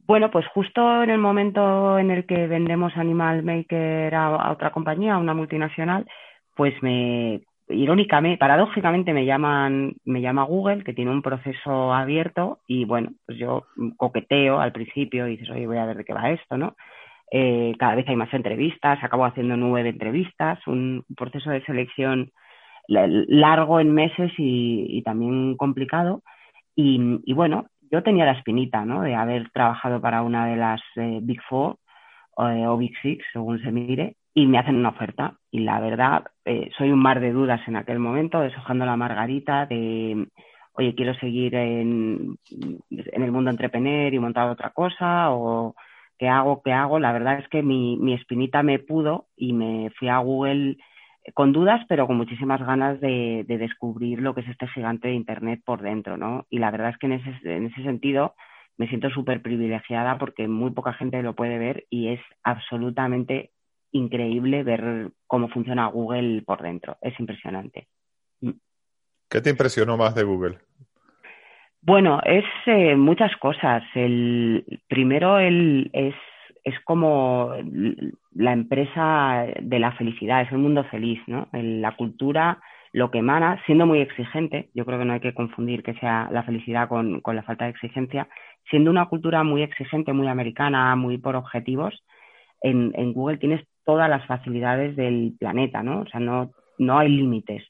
Bueno, 0.07 0.31
pues 0.31 0.47
justo 0.49 1.03
en 1.03 1.11
el 1.11 1.19
momento 1.19 1.99
en 1.99 2.11
el 2.11 2.27
que 2.27 2.47
vendemos 2.47 2.93
Animal 2.97 3.43
Maker 3.43 4.15
a 4.15 4.53
otra 4.53 4.71
compañía, 4.71 5.15
a 5.15 5.19
una 5.19 5.33
multinacional, 5.33 6.07
pues 6.55 6.75
me 6.83 7.43
irónicamente, 7.69 8.39
paradójicamente 8.39 9.13
me 9.13 9.25
llaman, 9.25 9.95
me 10.05 10.21
llama 10.21 10.45
Google, 10.45 10.85
que 10.85 10.93
tiene 10.93 11.11
un 11.11 11.23
proceso 11.23 11.93
abierto, 11.95 12.61
y 12.67 12.85
bueno, 12.85 13.11
pues 13.27 13.39
yo 13.39 13.67
coqueteo 13.97 14.61
al 14.61 14.73
principio 14.73 15.27
y 15.27 15.33
dices, 15.33 15.51
oye, 15.51 15.67
voy 15.67 15.79
a 15.79 15.87
ver 15.87 15.97
de 15.97 16.05
qué 16.05 16.13
va 16.13 16.31
esto, 16.31 16.57
¿no? 16.57 16.77
Eh, 17.31 17.75
cada 17.79 17.95
vez 17.95 18.09
hay 18.09 18.17
más 18.17 18.33
entrevistas, 18.35 19.03
acabo 19.03 19.25
haciendo 19.25 19.57
nueve 19.57 19.89
entrevistas, 19.89 20.59
un 20.67 21.05
proceso 21.17 21.51
de 21.51 21.65
selección 21.65 22.31
largo 22.87 23.81
en 23.81 23.93
meses 23.93 24.33
y, 24.39 25.03
también 25.03 25.57
complicado. 25.57 26.23
Y, 26.77 27.33
bueno, 27.33 27.67
yo 27.91 28.03
tenía 28.03 28.27
la 28.27 28.33
espinita, 28.33 28.85
¿no? 28.85 29.03
De 29.03 29.15
haber 29.15 29.51
trabajado 29.51 30.01
para 30.01 30.23
una 30.23 30.47
de 30.47 30.57
las 30.57 30.81
eh, 30.97 31.21
Big 31.23 31.41
Four 31.49 31.77
eh, 32.39 32.67
o 32.67 32.77
Big 32.77 32.93
Six, 33.03 33.25
según 33.33 33.61
se 33.63 33.71
mire, 33.73 34.17
y 34.35 34.47
me 34.47 34.59
hacen 34.59 34.77
una 34.77 34.91
oferta. 34.91 35.39
Y 35.51 35.61
la 35.61 35.81
verdad, 35.81 36.25
eh, 36.45 36.71
soy 36.77 36.91
un 36.91 37.01
mar 37.01 37.21
de 37.21 37.33
dudas 37.33 37.61
en 37.69 37.77
aquel 37.77 38.01
momento, 38.01 38.41
deshojando 38.41 38.85
la 38.85 38.97
margarita 38.97 39.67
de, 39.67 40.29
oye, 40.75 40.95
quiero 40.95 41.15
seguir 41.15 41.55
en, 41.55 42.37
en 42.91 43.23
el 43.23 43.33
mundo 43.33 43.51
entrepreneur 43.51 44.13
y 44.13 44.19
montar 44.19 44.49
otra 44.51 44.71
cosa, 44.71 45.31
o 45.31 45.75
qué 46.19 46.29
hago, 46.29 46.63
qué 46.63 46.73
hago. 46.73 46.99
La 46.99 47.13
verdad 47.13 47.39
es 47.39 47.49
que 47.49 47.63
mi, 47.63 47.97
mi 47.99 48.15
espinita 48.15 48.63
me 48.63 48.81
pudo 48.81 49.29
y 49.37 49.53
me 49.53 49.91
fui 49.99 50.09
a 50.09 50.19
Google 50.19 50.77
con 51.33 51.53
dudas, 51.53 51.81
pero 51.89 52.07
con 52.07 52.17
muchísimas 52.17 52.61
ganas 52.61 53.01
de, 53.01 53.45
de, 53.49 53.57
descubrir 53.57 54.21
lo 54.21 54.35
que 54.35 54.43
es 54.43 54.49
este 54.49 54.69
gigante 54.69 55.09
de 55.09 55.15
Internet 55.15 55.63
por 55.65 55.81
dentro, 55.81 56.19
¿no? 56.19 56.47
Y 56.51 56.59
la 56.59 56.71
verdad 56.71 56.91
es 56.91 56.99
que 56.99 57.07
en 57.07 57.13
ese, 57.13 57.31
en 57.45 57.67
ese 57.67 57.83
sentido 57.83 58.35
me 58.77 58.89
siento 58.89 59.09
súper 59.11 59.41
privilegiada 59.41 60.19
porque 60.19 60.49
muy 60.49 60.73
poca 60.73 60.93
gente 60.93 61.23
lo 61.23 61.35
puede 61.35 61.59
ver 61.59 61.87
y 61.89 62.09
es 62.09 62.21
absolutamente 62.43 63.53
increíble 63.95 64.63
ver 64.63 65.11
cómo 65.27 65.49
funciona 65.49 65.87
Google 65.87 66.43
por 66.43 66.63
dentro. 66.63 66.99
Es 67.01 67.19
impresionante. 67.19 67.87
¿Qué 69.31 69.41
te 69.41 69.51
impresionó 69.51 69.97
más 69.97 70.15
de 70.15 70.25
Google? 70.25 70.59
Bueno, 71.81 72.21
es 72.25 72.45
eh, 72.67 72.97
muchas 72.97 73.37
cosas. 73.37 73.83
El 73.95 74.81
primero 74.89 75.39
el, 75.39 75.91
es, 75.93 76.15
es 76.65 76.75
como 76.85 77.53
la 78.33 78.53
empresa 78.53 79.47
de 79.61 79.79
la 79.79 79.93
felicidad, 79.93 80.43
es 80.43 80.53
el 80.53 80.59
mundo 80.59 80.85
feliz, 80.85 81.21
¿no? 81.27 81.49
la 81.53 81.97
cultura, 81.97 82.61
lo 82.93 83.11
que 83.11 83.19
emana, 83.19 83.63
siendo 83.67 83.87
muy 83.87 84.01
exigente, 84.01 84.71
yo 84.75 84.85
creo 84.85 84.99
que 84.99 85.05
no 85.05 85.13
hay 85.13 85.21
que 85.21 85.35
confundir 85.35 85.83
que 85.83 85.95
sea 85.95 86.29
la 86.31 86.43
felicidad 86.43 86.89
con, 86.89 87.21
con 87.21 87.37
la 87.37 87.43
falta 87.43 87.65
de 87.65 87.73
exigencia, 87.73 88.29
siendo 88.71 88.91
una 88.91 89.07
cultura 89.07 89.43
muy 89.43 89.63
exigente, 89.63 90.13
muy 90.13 90.29
americana, 90.29 90.97
muy 90.97 91.19
por 91.19 91.37
objetivos, 91.37 92.03
en, 92.63 92.93
en 92.97 93.13
Google 93.13 93.37
tienes 93.37 93.63
todas 93.85 94.09
las 94.09 94.27
facilidades 94.27 94.97
del 94.97 95.35
planeta, 95.39 95.83
¿no? 95.83 96.01
O 96.01 96.07
sea, 96.07 96.21
no, 96.21 96.53
no 96.79 96.99
hay 96.99 97.09
límites. 97.09 97.65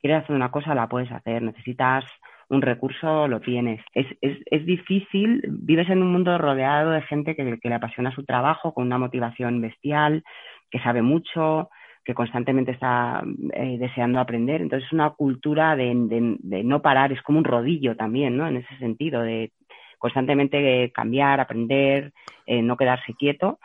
Quieres 0.00 0.22
hacer 0.22 0.36
una 0.36 0.50
cosa, 0.50 0.74
la 0.74 0.88
puedes 0.88 1.10
hacer. 1.10 1.42
Necesitas 1.42 2.04
un 2.48 2.62
recurso, 2.62 3.28
lo 3.28 3.40
tienes. 3.40 3.80
Es, 3.94 4.06
es, 4.20 4.38
es 4.46 4.64
difícil, 4.64 5.42
vives 5.48 5.88
en 5.90 6.02
un 6.02 6.12
mundo 6.12 6.36
rodeado 6.38 6.90
de 6.90 7.02
gente 7.02 7.36
que, 7.36 7.58
que, 7.60 7.68
le 7.68 7.74
apasiona 7.74 8.14
su 8.14 8.24
trabajo, 8.24 8.72
con 8.72 8.86
una 8.86 8.98
motivación 8.98 9.60
bestial, 9.60 10.22
que 10.70 10.78
sabe 10.80 11.02
mucho, 11.02 11.68
que 12.04 12.14
constantemente 12.14 12.72
está 12.72 13.22
eh, 13.52 13.76
deseando 13.78 14.18
aprender. 14.18 14.62
Entonces 14.62 14.86
es 14.86 14.92
una 14.92 15.10
cultura 15.10 15.76
de, 15.76 15.92
de, 15.94 16.36
de, 16.38 16.64
no 16.64 16.80
parar, 16.80 17.12
es 17.12 17.20
como 17.22 17.38
un 17.38 17.44
rodillo 17.44 17.96
también, 17.96 18.36
¿no? 18.36 18.46
En 18.48 18.56
ese 18.56 18.78
sentido, 18.78 19.20
de 19.22 19.52
constantemente 19.98 20.90
cambiar, 20.92 21.40
aprender, 21.40 22.12
no 22.46 22.76
quedarse 22.76 23.14
quieto. 23.14 23.58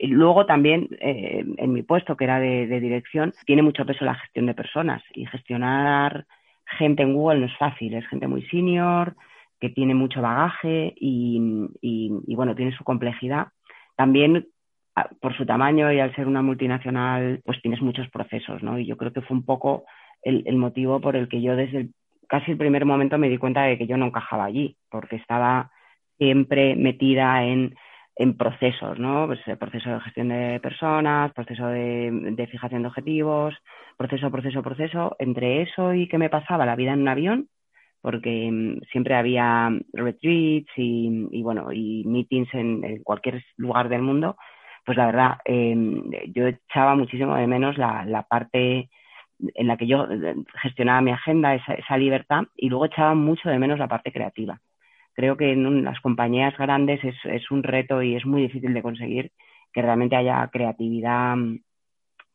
Luego 0.00 0.46
también 0.46 0.88
en 1.00 1.72
mi 1.72 1.82
puesto, 1.82 2.16
que 2.16 2.24
era 2.24 2.38
de, 2.38 2.80
dirección, 2.80 3.32
tiene 3.46 3.62
mucho 3.62 3.84
peso 3.84 4.04
la 4.04 4.14
gestión 4.14 4.46
de 4.46 4.54
personas 4.54 5.02
y 5.12 5.26
gestionar 5.26 6.26
gente 6.76 7.02
en 7.02 7.14
Google 7.14 7.40
no 7.40 7.46
es 7.46 7.56
fácil, 7.56 7.94
es 7.94 8.06
gente 8.08 8.26
muy 8.26 8.42
senior, 8.46 9.16
que 9.60 9.70
tiene 9.70 9.94
mucho 9.94 10.22
bagaje 10.22 10.94
y, 10.96 11.38
bueno, 12.34 12.54
tiene 12.54 12.76
su 12.76 12.84
complejidad. 12.84 13.48
También 13.96 14.46
por 15.20 15.36
su 15.36 15.46
tamaño 15.46 15.92
y 15.92 16.00
al 16.00 16.14
ser 16.14 16.26
una 16.26 16.42
multinacional, 16.42 17.40
pues 17.44 17.60
tienes 17.62 17.80
muchos 17.80 18.08
procesos, 18.10 18.62
¿no? 18.62 18.78
Y 18.78 18.86
yo 18.86 18.96
creo 18.96 19.12
que 19.12 19.20
fue 19.22 19.36
un 19.36 19.44
poco 19.44 19.84
el, 20.22 20.56
motivo 20.56 21.00
por 21.00 21.16
el 21.16 21.28
que 21.28 21.40
yo 21.40 21.56
desde 21.56 21.88
casi 22.28 22.52
el 22.52 22.58
primer 22.58 22.84
momento 22.84 23.16
me 23.18 23.28
di 23.28 23.38
cuenta 23.38 23.62
de 23.62 23.78
que 23.78 23.86
yo 23.86 23.96
no 23.96 24.06
encajaba 24.06 24.44
allí, 24.44 24.76
porque 24.90 25.16
estaba 25.16 25.70
siempre 26.18 26.74
metida 26.74 27.44
en, 27.44 27.74
procesos, 28.36 28.98
¿no? 28.98 29.26
Pues 29.26 29.40
el 29.46 29.58
proceso 29.58 29.90
de 29.90 30.00
gestión 30.00 30.28
de 30.28 30.60
personas, 30.60 31.32
proceso 31.32 31.66
de, 31.68 32.48
fijación 32.50 32.82
de 32.82 32.88
objetivos, 32.88 33.54
proceso, 33.96 34.30
proceso, 34.30 34.62
proceso. 34.62 35.16
Entre 35.18 35.62
eso 35.62 35.94
y 35.94 36.08
que 36.08 36.18
me 36.18 36.30
pasaba 36.30 36.66
la 36.66 36.76
vida 36.76 36.92
en 36.92 37.02
un 37.02 37.08
avión, 37.08 37.48
porque 38.02 38.50
mm, 38.50 38.80
siempre 38.90 39.14
había 39.14 39.70
retreats 39.92 40.70
y, 40.76 41.42
bueno, 41.42 41.72
y 41.72 42.04
meetings 42.06 42.52
en, 42.54 43.02
cualquier 43.04 43.44
lugar 43.56 43.88
del 43.88 44.02
mundo, 44.02 44.36
pues 44.84 44.98
la 44.98 45.06
verdad, 45.06 45.38
em, 45.44 46.10
yo 46.34 46.46
echaba 46.48 46.94
muchísimo 46.96 47.36
de 47.36 47.46
menos 47.46 47.78
la, 47.78 48.26
parte 48.28 48.90
en 49.54 49.66
la 49.68 49.76
que 49.76 49.86
yo 49.86 50.06
eh, 50.10 50.34
gestionaba 50.62 51.00
mi 51.02 51.12
agenda, 51.12 51.54
esa, 51.54 51.74
esa, 51.74 51.96
libertad, 51.98 52.44
y 52.56 52.68
luego 52.68 52.86
echaba 52.86 53.14
mucho 53.14 53.48
de 53.48 53.58
menos 53.58 53.78
la 53.78 53.88
parte 53.88 54.12
creativa. 54.12 54.60
Creo 55.18 55.36
que 55.36 55.50
en 55.50 55.82
las 55.82 55.98
compañías 56.00 56.56
grandes 56.56 57.00
es, 57.02 57.50
un 57.50 57.64
reto 57.64 58.00
y 58.04 58.14
es 58.14 58.24
muy 58.24 58.42
difícil 58.42 58.72
de 58.72 58.82
conseguir 58.82 59.32
que 59.72 59.82
realmente 59.82 60.14
haya 60.14 60.48
creatividad 60.52 61.34
mm, 61.34 61.58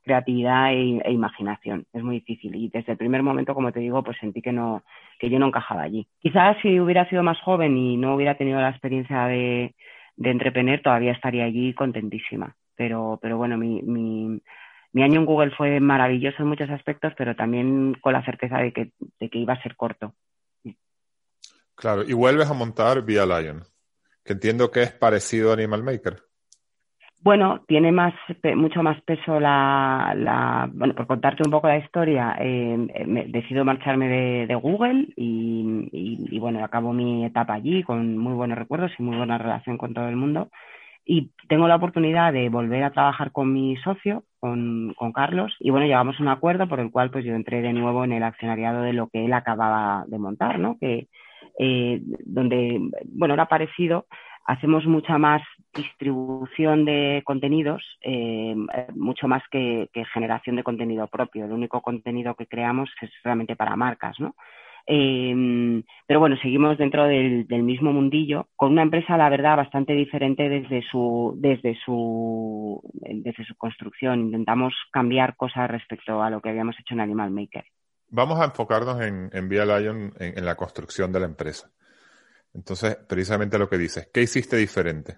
creatividad 0.03 0.73
e, 0.73 0.97
e, 1.05 1.11
imaginación. 1.13 1.85
Es 1.93 2.03
muy 2.03 2.15
difícil. 2.19 2.53
Y 2.55 2.67
desde 2.67 2.91
el 2.91 2.97
primer 2.97 3.23
momento, 3.23 3.55
como 3.55 3.71
te 3.71 3.79
digo, 3.79 4.03
pues 4.03 4.17
sentí 4.19 4.41
que 4.41 4.51
no, 4.51 4.83
que 5.17 5.29
yo 5.29 5.39
no 5.39 5.47
encajaba 5.47 5.83
allí. 5.83 6.05
Quizás 6.19 6.57
si 6.61 6.77
hubiera 6.81 7.07
sido 7.09 7.23
más 7.23 7.39
joven 7.39 7.77
y 7.77 7.95
no 7.95 8.15
hubiera 8.15 8.35
tenido 8.35 8.59
la 8.59 8.71
experiencia 8.71 9.27
de, 9.27 9.75
de 10.17 10.29
entretener, 10.31 10.81
todavía 10.81 11.13
estaría 11.13 11.45
allí 11.45 11.73
contentísima. 11.73 12.57
Pero, 12.75 13.17
pero 13.21 13.37
bueno, 13.37 13.57
mi, 13.57 13.81
mi, 13.81 14.41
mi 14.91 15.03
año 15.03 15.21
en 15.21 15.25
Google 15.25 15.51
fue 15.51 15.79
maravilloso 15.79 16.43
en 16.43 16.49
muchos 16.49 16.69
aspectos, 16.69 17.13
pero 17.17 17.33
también 17.33 17.93
con 18.01 18.11
la 18.11 18.25
certeza 18.25 18.57
de 18.57 18.73
que, 18.73 18.91
de 19.21 19.29
que 19.29 19.39
iba 19.39 19.53
a 19.53 19.63
ser 19.63 19.77
corto. 19.77 20.15
Claro, 21.75 22.03
y 22.03 22.13
vuelves 22.13 22.49
a 22.49 22.53
montar 22.53 23.03
Via 23.03 23.25
Lion, 23.25 23.63
que 24.23 24.33
entiendo 24.33 24.71
que 24.71 24.83
es 24.83 24.91
parecido 24.91 25.51
a 25.51 25.53
Animal 25.53 25.83
Maker. 25.83 26.23
Bueno, 27.23 27.63
tiene 27.67 27.93
más, 27.93 28.13
mucho 28.55 28.83
más 28.83 29.01
peso 29.03 29.39
la, 29.39 30.69
bueno, 30.73 30.93
por 30.93 31.07
contarte 31.07 31.43
un 31.45 31.51
poco 31.51 31.69
la 31.69 31.77
historia, 31.77 32.35
eh, 32.37 33.05
me, 33.07 33.27
decido 33.27 33.63
marcharme 33.63 34.09
de, 34.45 34.55
Google 34.55 35.07
y, 35.15 35.87
y, 35.93 36.39
bueno, 36.39 36.61
acabo 36.65 36.91
mi 36.91 37.25
etapa 37.25 37.53
allí 37.53 37.81
con 37.83 38.17
muy 38.17 38.33
buenos 38.33 38.57
recuerdos 38.57 38.91
y 38.99 39.03
muy 39.03 39.15
buena 39.15 39.37
relación 39.37 39.77
con 39.77 39.93
todo 39.93 40.09
el 40.09 40.17
mundo. 40.17 40.49
Y 41.05 41.31
tengo 41.47 41.69
la 41.69 41.77
oportunidad 41.77 42.33
de 42.33 42.49
volver 42.49 42.83
a 42.83 42.91
trabajar 42.91 43.31
con 43.31 43.53
mi 43.53 43.77
socio, 43.77 44.25
con, 44.41 44.93
con 44.97 45.13
Carlos, 45.13 45.55
y 45.61 45.69
bueno, 45.69 45.85
llegamos 45.85 46.19
a 46.19 46.23
un 46.23 46.29
acuerdo 46.29 46.67
por 46.67 46.81
el 46.81 46.91
cual 46.91 47.09
pues 47.09 47.23
yo 47.23 47.33
entré 47.35 47.61
de 47.61 47.71
nuevo 47.71 48.03
en 48.03 48.11
el 48.11 48.23
accionariado 48.23 48.81
de 48.81 48.91
lo 48.91 49.07
que 49.07 49.23
él 49.23 49.31
acababa 49.31 50.03
de 50.07 50.19
montar, 50.19 50.59
¿no? 50.59 50.77
Que, 50.77 51.07
eh, 51.59 52.01
donde, 52.25 52.79
bueno, 53.05 53.33
era 53.33 53.47
parecido 53.47 54.05
hacemos 54.45 54.85
mucha 54.85 55.17
más 55.17 55.41
distribución 55.73 56.85
de 56.85 57.21
contenidos, 57.25 57.81
eh, 58.01 58.55
mucho 58.95 59.27
más 59.27 59.43
que, 59.49 59.89
generación 60.13 60.55
de 60.55 60.63
contenido 60.63 61.07
propio. 61.07 61.45
El 61.45 61.51
único 61.51 61.81
contenido 61.81 62.35
que 62.35 62.47
creamos 62.47 62.89
es 63.01 63.09
realmente 63.23 63.55
para 63.55 63.75
marcas, 63.75 64.19
¿no? 64.19 64.35
Eh, 64.85 65.81
pero 66.05 66.19
bueno, 66.19 66.35
seguimos 66.41 66.77
dentro 66.77 67.05
del, 67.05 67.47
mismo 67.63 67.93
mundillo, 67.93 68.47
con 68.57 68.73
una 68.73 68.81
empresa, 68.81 69.15
la 69.15 69.29
verdad, 69.29 69.55
bastante 69.55 69.93
diferente 69.93 70.49
desde 70.49 70.81
su, 70.91 71.35
desde 71.37 71.75
su, 71.85 72.81
desde 72.93 73.45
su 73.45 73.55
construcción. 73.55 74.19
Intentamos 74.19 74.73
cambiar 74.91 75.37
cosas 75.37 75.71
respecto 75.71 76.21
a 76.21 76.29
lo 76.29 76.41
que 76.41 76.49
habíamos 76.49 76.77
hecho 76.79 76.95
en 76.95 76.99
Animal 76.99 77.31
Maker. 77.31 77.63
Vamos 78.13 78.39
a 78.39 78.45
enfocarnos 78.45 79.01
en, 79.01 79.29
en 79.33 79.49
Via 79.49 79.65
Lion, 79.65 80.13
en 80.19 80.45
la 80.45 80.55
construcción 80.55 81.11
de 81.11 81.19
la 81.19 81.25
empresa. 81.25 81.71
Entonces, 82.53 82.95
precisamente 83.09 83.57
lo 83.57 83.67
que 83.67 83.77
dices, 83.77 84.09
¿qué 84.13 84.21
hiciste 84.21 84.57
diferente? 84.57 85.17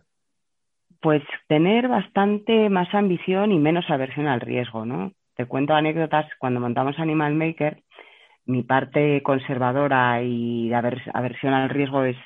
Pues 1.02 1.22
tener 1.48 1.88
bastante 1.88 2.70
más 2.70 2.88
ambición 2.94 3.52
y 3.52 3.60
menos 3.60 3.86
aversión 3.90 4.28
al 4.28 4.42
riesgo, 4.42 4.86
¿no? 4.86 5.12
Te 5.36 5.46
cuento 5.46 5.74
anécdotas, 5.74 6.26
cuando 6.40 6.62
montamos 6.62 6.98
Animal 6.98 7.36
Maker, 7.36 7.84
mi 8.46 8.64
parte 8.64 9.22
conservadora 9.22 10.22
y 10.24 10.70
de 10.70 10.76
aversión 10.76 11.54
al 11.54 11.70
riesgo 11.70 12.06
es, 12.06 12.18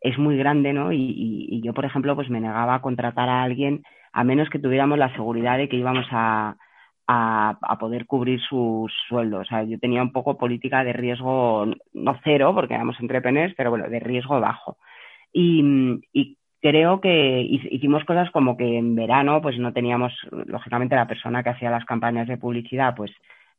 es 0.00 0.16
muy 0.18 0.36
grande, 0.36 0.72
¿no? 0.72 0.92
Y, 0.92 1.60
yo, 1.64 1.74
por 1.74 1.84
ejemplo, 1.84 2.14
pues 2.14 2.30
me 2.30 2.40
negaba 2.40 2.76
a 2.76 2.82
contratar 2.82 3.28
a 3.28 3.42
alguien 3.42 3.82
a 4.12 4.22
menos 4.22 4.48
que 4.48 4.60
tuviéramos 4.60 4.96
la 4.98 5.12
seguridad 5.14 5.58
de 5.58 5.68
que 5.68 5.76
íbamos 5.76 6.06
a, 6.12 6.56
a, 7.06 7.76
poder 7.78 8.06
cubrir 8.06 8.40
sus 8.40 8.92
sueldos. 9.08 9.42
O 9.42 9.44
sea, 9.44 9.62
yo 9.64 9.78
tenía 9.78 10.02
un 10.02 10.12
poco 10.12 10.38
política 10.38 10.84
de 10.84 10.92
riesgo, 10.92 11.66
no 11.92 12.20
cero, 12.24 12.52
porque 12.54 12.74
éramos 12.74 12.98
entrepreneurs, 13.00 13.54
pero 13.56 13.70
bueno, 13.70 13.88
de 13.88 14.00
riesgo 14.00 14.40
bajo. 14.40 14.78
Y, 15.32 16.36
creo 16.60 16.98
que 16.98 17.42
hicimos 17.42 18.04
cosas 18.04 18.30
como 18.30 18.56
que 18.56 18.78
en 18.78 18.94
verano, 18.94 19.42
pues 19.42 19.58
no 19.58 19.74
teníamos, 19.74 20.14
lógicamente, 20.46 20.96
la 20.96 21.06
persona 21.06 21.42
que 21.42 21.50
hacía 21.50 21.70
las 21.70 21.84
campañas 21.84 22.26
de 22.26 22.38
publicidad, 22.38 22.94
pues 22.96 23.10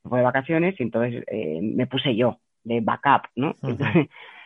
fue 0.04 0.20
de 0.20 0.26
vacaciones 0.26 0.74
y 0.80 0.84
entonces 0.84 1.24
eh, 1.28 1.60
me 1.62 1.86
puse 1.86 2.16
yo 2.16 2.40
de 2.64 2.82
backup, 2.82 3.28
¿no? 3.36 3.54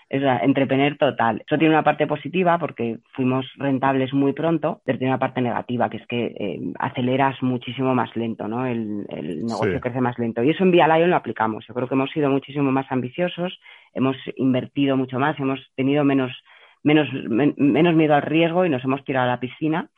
Es 0.09 0.23
entretener 0.41 0.97
total. 0.97 1.43
Eso 1.45 1.57
tiene 1.59 1.75
una 1.75 1.83
parte 1.83 2.07
positiva 2.07 2.57
porque 2.57 2.97
fuimos 3.13 3.45
rentables 3.57 4.11
muy 4.11 4.33
pronto, 4.33 4.81
pero 4.83 4.97
tiene 4.97 5.11
una 5.13 5.19
parte 5.19 5.39
negativa, 5.39 5.87
que 5.89 5.97
es 5.97 6.07
que 6.07 6.25
eh, 6.39 6.59
aceleras 6.79 7.41
muchísimo 7.43 7.93
más 7.93 8.15
lento, 8.15 8.47
¿no? 8.47 8.65
El, 8.65 9.05
negocio 9.05 9.79
crece 9.79 10.01
más 10.01 10.17
lento. 10.17 10.43
Y 10.43 10.49
eso 10.49 10.63
en 10.63 10.71
Via 10.71 10.87
Lion 10.87 11.11
lo 11.11 11.15
aplicamos. 11.15 11.63
Yo 11.67 11.75
creo 11.75 11.87
que 11.87 11.93
hemos 11.93 12.09
sido 12.09 12.29
muchísimo 12.31 12.71
más 12.71 12.91
ambiciosos, 12.91 13.59
hemos 13.93 14.17
invertido 14.35 14.97
mucho 14.97 15.19
más, 15.19 15.39
hemos 15.39 15.59
tenido 15.75 16.03
menos, 16.03 16.31
menos, 16.81 17.07
menos 17.57 17.95
miedo 17.95 18.15
al 18.15 18.23
riesgo 18.23 18.65
y 18.65 18.69
nos 18.69 18.83
hemos 18.83 19.03
tirado 19.05 19.27
a 19.27 19.33
la 19.33 19.39
piscina. 19.39 19.89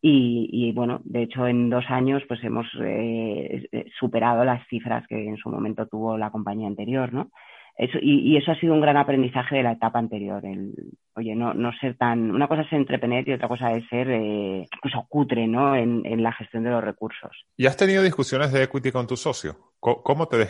Y, 0.00 0.72
bueno, 0.76 1.00
de 1.04 1.22
hecho 1.24 1.48
en 1.48 1.70
dos 1.70 1.84
años 1.88 2.22
pues 2.28 2.42
hemos 2.44 2.66
eh, 2.80 3.68
superado 3.98 4.44
las 4.44 4.64
cifras 4.68 5.04
que 5.08 5.26
en 5.26 5.36
su 5.36 5.50
momento 5.50 5.88
tuvo 5.88 6.16
la 6.16 6.30
compañía 6.30 6.68
anterior, 6.68 7.12
¿no? 7.12 7.32
Y, 7.78 8.36
eso 8.36 8.50
ha 8.50 8.58
sido 8.58 8.74
un 8.74 8.80
gran 8.80 8.96
aprendizaje 8.96 9.56
de 9.56 9.62
la 9.62 9.72
etapa 9.72 10.00
anterior. 10.00 10.44
El, 10.44 10.74
oye, 11.14 11.36
no, 11.36 11.54
no 11.54 11.70
ser 11.80 11.96
tan. 11.96 12.30
Una 12.32 12.48
cosa 12.48 12.62
es 12.62 12.72
entretener 12.72 13.28
y 13.28 13.32
otra 13.32 13.46
cosa 13.46 13.72
es 13.72 13.86
ser 13.88 14.10
eh, 14.10 14.66
incluso 14.74 15.06
cutre 15.08 15.46
¿no? 15.46 15.76
En, 15.76 16.22
la 16.22 16.32
gestión 16.32 16.64
de 16.64 16.70
los 16.70 16.82
recursos. 16.82 17.30
¿Y 17.56 17.66
has 17.66 17.76
tenido 17.76 18.02
discusiones 18.02 18.52
de 18.52 18.64
equity 18.64 18.90
con 18.90 19.06
tu 19.06 19.16
socio? 19.16 19.56
¿Cómo 19.78 20.26
te, 20.26 20.46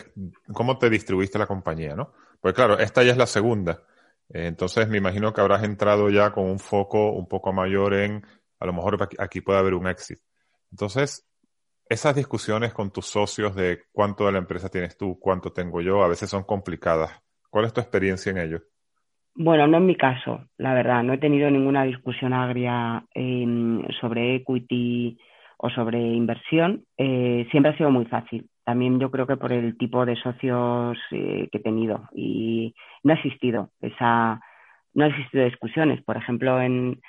cómo 0.51 0.79
te 0.79 0.89
distribuiste 0.89 1.37
la 1.37 1.45
compañía? 1.45 1.95
¿no? 1.95 2.13
Pues 2.41 2.55
claro, 2.55 2.79
esta 2.79 3.03
ya 3.03 3.11
es 3.11 3.17
la 3.17 3.27
segunda. 3.27 3.83
Entonces 4.29 4.89
me 4.89 4.97
imagino 4.97 5.31
que 5.31 5.41
habrás 5.41 5.63
entrado 5.63 6.09
ya 6.09 6.31
con 6.31 6.45
un 6.45 6.59
foco 6.59 7.11
un 7.11 7.27
poco 7.27 7.53
mayor 7.53 7.93
en, 7.93 8.23
a 8.59 8.65
lo 8.65 8.73
mejor 8.73 8.97
aquí 9.19 9.41
puede 9.41 9.59
haber 9.59 9.75
un 9.75 9.87
exit. 9.87 10.19
Entonces, 10.71 11.28
esas 11.89 12.15
discusiones 12.15 12.71
con 12.71 12.91
tus 12.91 13.07
socios 13.07 13.55
de 13.55 13.79
cuánto 13.91 14.27
de 14.27 14.31
la 14.31 14.37
empresa 14.37 14.69
tienes 14.69 14.95
tú, 14.95 15.17
cuánto 15.19 15.51
tengo 15.51 15.81
yo, 15.81 16.03
a 16.03 16.07
veces 16.07 16.29
son 16.29 16.43
complicadas. 16.43 17.19
¿Cuál 17.49 17.65
es 17.65 17.73
tu 17.73 17.81
experiencia 17.81 18.31
en 18.31 18.37
ello? 18.37 18.61
Bueno, 19.33 19.65
no 19.67 19.77
en 19.77 19.87
mi 19.87 19.95
caso, 19.95 20.45
la 20.57 20.75
verdad. 20.75 21.01
No 21.01 21.13
he 21.13 21.17
tenido 21.17 21.49
ninguna 21.49 21.83
discusión 21.83 22.31
agria 22.31 23.03
em, 23.15 23.81
sobre 23.99 24.35
equity 24.35 25.17
o 25.57 25.69
sobre 25.71 25.99
inversión. 25.99 26.83
Eh, 26.95 27.47
siempre 27.49 27.71
ha 27.71 27.77
sido 27.77 27.89
muy 27.89 28.05
fácil. 28.05 28.47
También 28.63 28.99
yo 28.99 29.09
creo 29.09 29.25
que 29.25 29.37
por 29.37 29.51
el 29.51 29.75
tipo 29.77 30.05
de 30.05 30.15
socios 30.17 30.97
eh, 31.11 31.49
que 31.51 31.57
he 31.57 31.61
tenido. 31.61 32.07
Y 32.13 32.75
no 33.03 33.13
ha 33.13 33.15
existido 33.15 33.71
esa, 33.81 34.39
no 34.93 35.05
ha 35.05 35.07
existido 35.07 35.45
discusiones. 35.45 36.03
Por 36.03 36.17
ejemplo, 36.17 36.61
en, 36.61 37.01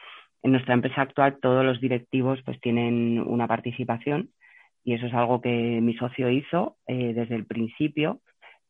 en 0.42 0.52
nuestra 0.52 0.72
empresa 0.72 1.02
actual 1.02 1.38
todos 1.42 1.64
los 1.64 1.80
directivos 1.82 2.38
pues 2.46 2.58
tienen 2.60 3.20
una 3.20 3.46
participación 3.46 4.30
y 4.84 4.94
eso 4.94 5.06
es 5.06 5.14
algo 5.14 5.40
que 5.40 5.50
mi 5.50 5.94
socio 5.94 6.30
hizo 6.30 6.76
eh, 6.86 7.12
desde 7.14 7.36
el 7.36 7.46
principio 7.46 8.20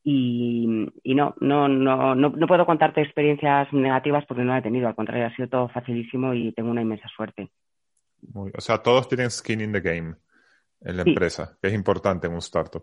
y, 0.02 0.66
no, 1.04 1.34
no, 1.40 1.68
no, 1.68 2.14
no, 2.14 2.46
puedo 2.46 2.64
contarte 2.64 3.02
experiencias 3.02 3.70
negativas 3.72 4.24
porque 4.26 4.42
no 4.42 4.52
la 4.52 4.58
he 4.58 4.62
tenido, 4.62 4.88
al 4.88 4.94
contrario, 4.94 5.26
ha 5.26 5.36
sido 5.36 5.48
todo 5.48 5.68
facilísimo 5.68 6.32
y 6.32 6.52
tengo 6.52 6.70
una 6.70 6.82
inmensa 6.82 7.08
suerte. 7.14 7.50
o 8.34 8.61
sea, 8.61 8.78
todos 8.78 9.08
tienen 9.08 9.30
skin 9.30 9.61
in 9.61 9.72
the 9.72 9.80
game 9.80 10.14
en 10.80 10.96
la 10.96 11.02
empresa, 11.02 11.58
que 11.61 11.68
es 11.68 11.74
importante 11.74 12.26
en 12.26 12.32
un 12.32 12.38
startup. 12.38 12.82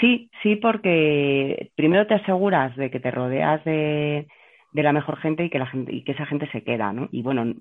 Sí, 0.00 0.30
sí, 0.42 0.56
porque 0.56 1.72
primero 1.74 2.06
te 2.06 2.14
aseguras 2.14 2.74
de 2.76 2.90
que 2.90 3.00
te 3.00 3.10
rodeas 3.10 3.62
de, 3.64 4.26
de 4.72 4.82
la 4.82 4.92
mejor 4.92 5.18
gente 5.18 5.44
y 5.44 5.50
que 5.50 5.58
la 5.58 5.66
gente 5.66 5.92
y 5.92 6.04
que 6.04 6.12
esa 6.12 6.24
gente 6.24 6.48
se 6.52 6.62
queda, 6.62 6.92
¿no? 6.92 7.08
Y 7.12 7.20
bueno, 7.22 7.52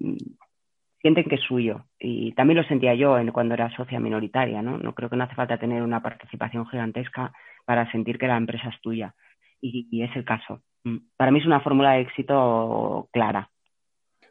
sienten 1.01 1.25
que 1.25 1.35
es 1.35 1.41
suyo. 1.41 1.85
Y 1.99 2.33
también 2.33 2.57
lo 2.57 2.63
sentía 2.63 2.93
yo 2.95 3.17
cuando 3.33 3.53
era 3.53 3.75
socia 3.75 3.99
minoritaria, 3.99 4.61
¿no? 4.61 4.77
No 4.77 4.93
creo 4.93 5.09
que 5.09 5.15
no 5.15 5.23
hace 5.23 5.35
falta 5.35 5.57
tener 5.57 5.81
una 5.81 6.01
participación 6.01 6.67
gigantesca 6.67 7.33
para 7.65 7.89
sentir 7.91 8.17
que 8.17 8.27
la 8.27 8.37
empresa 8.37 8.69
es 8.69 8.81
tuya. 8.81 9.15
Y, 9.61 10.01
es 10.01 10.15
el 10.15 10.23
caso. 10.23 10.61
Mm. 10.83 10.97
Para 11.17 11.31
mí 11.31 11.39
es 11.39 11.45
una 11.45 11.59
fórmula 11.59 11.93
de 11.93 12.01
éxito 12.01 13.09
clara. 13.11 13.49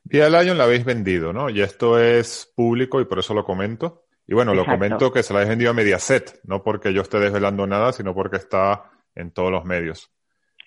Día 0.04 0.28
Lion 0.30 0.56
la 0.56 0.64
habéis 0.64 0.84
vendido, 0.84 1.32
¿no? 1.32 1.50
Y 1.50 1.60
esto 1.60 1.98
es 2.00 2.50
público 2.56 3.00
y 3.00 3.04
por 3.04 3.18
eso 3.18 3.34
lo 3.34 3.44
comento. 3.44 4.04
Y 4.26 4.34
bueno, 4.34 4.54
lo 4.54 4.64
comento 4.64 5.10
que 5.10 5.22
se 5.22 5.32
la 5.32 5.40
habéis 5.40 5.50
vendido 5.50 5.70
a 5.70 5.74
Mediaset, 5.74 6.40
no 6.44 6.62
porque 6.62 6.92
yo 6.92 7.02
esté 7.02 7.18
desvelando 7.18 7.66
nada, 7.66 7.92
sino 7.92 8.14
porque 8.14 8.36
está 8.36 8.90
en 9.14 9.32
todos 9.32 9.50
los 9.50 9.64
medios. 9.64 10.10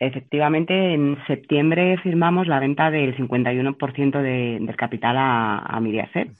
Efectivamente, 0.01 0.95
en 0.95 1.15
septiembre 1.27 1.95
firmamos 1.99 2.47
la 2.47 2.59
venta 2.59 2.89
del 2.89 3.15
51% 3.15 4.21
de, 4.23 4.57
del 4.59 4.75
capital 4.75 5.15
a, 5.15 5.59
a 5.59 5.79
Mediaset. 5.79 6.31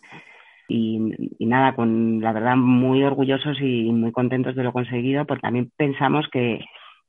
Y, 0.67 0.97
nada, 1.45 1.75
con 1.75 2.21
la 2.21 2.31
verdad 2.33 2.55
muy 2.55 3.03
orgullosos 3.03 3.61
y 3.61 3.91
muy 3.91 4.11
contentos 4.11 4.55
de 4.55 4.63
lo 4.63 4.73
conseguido, 4.73 5.25
porque 5.27 5.41
también 5.41 5.71
pensamos 5.77 6.27
que, 6.31 6.65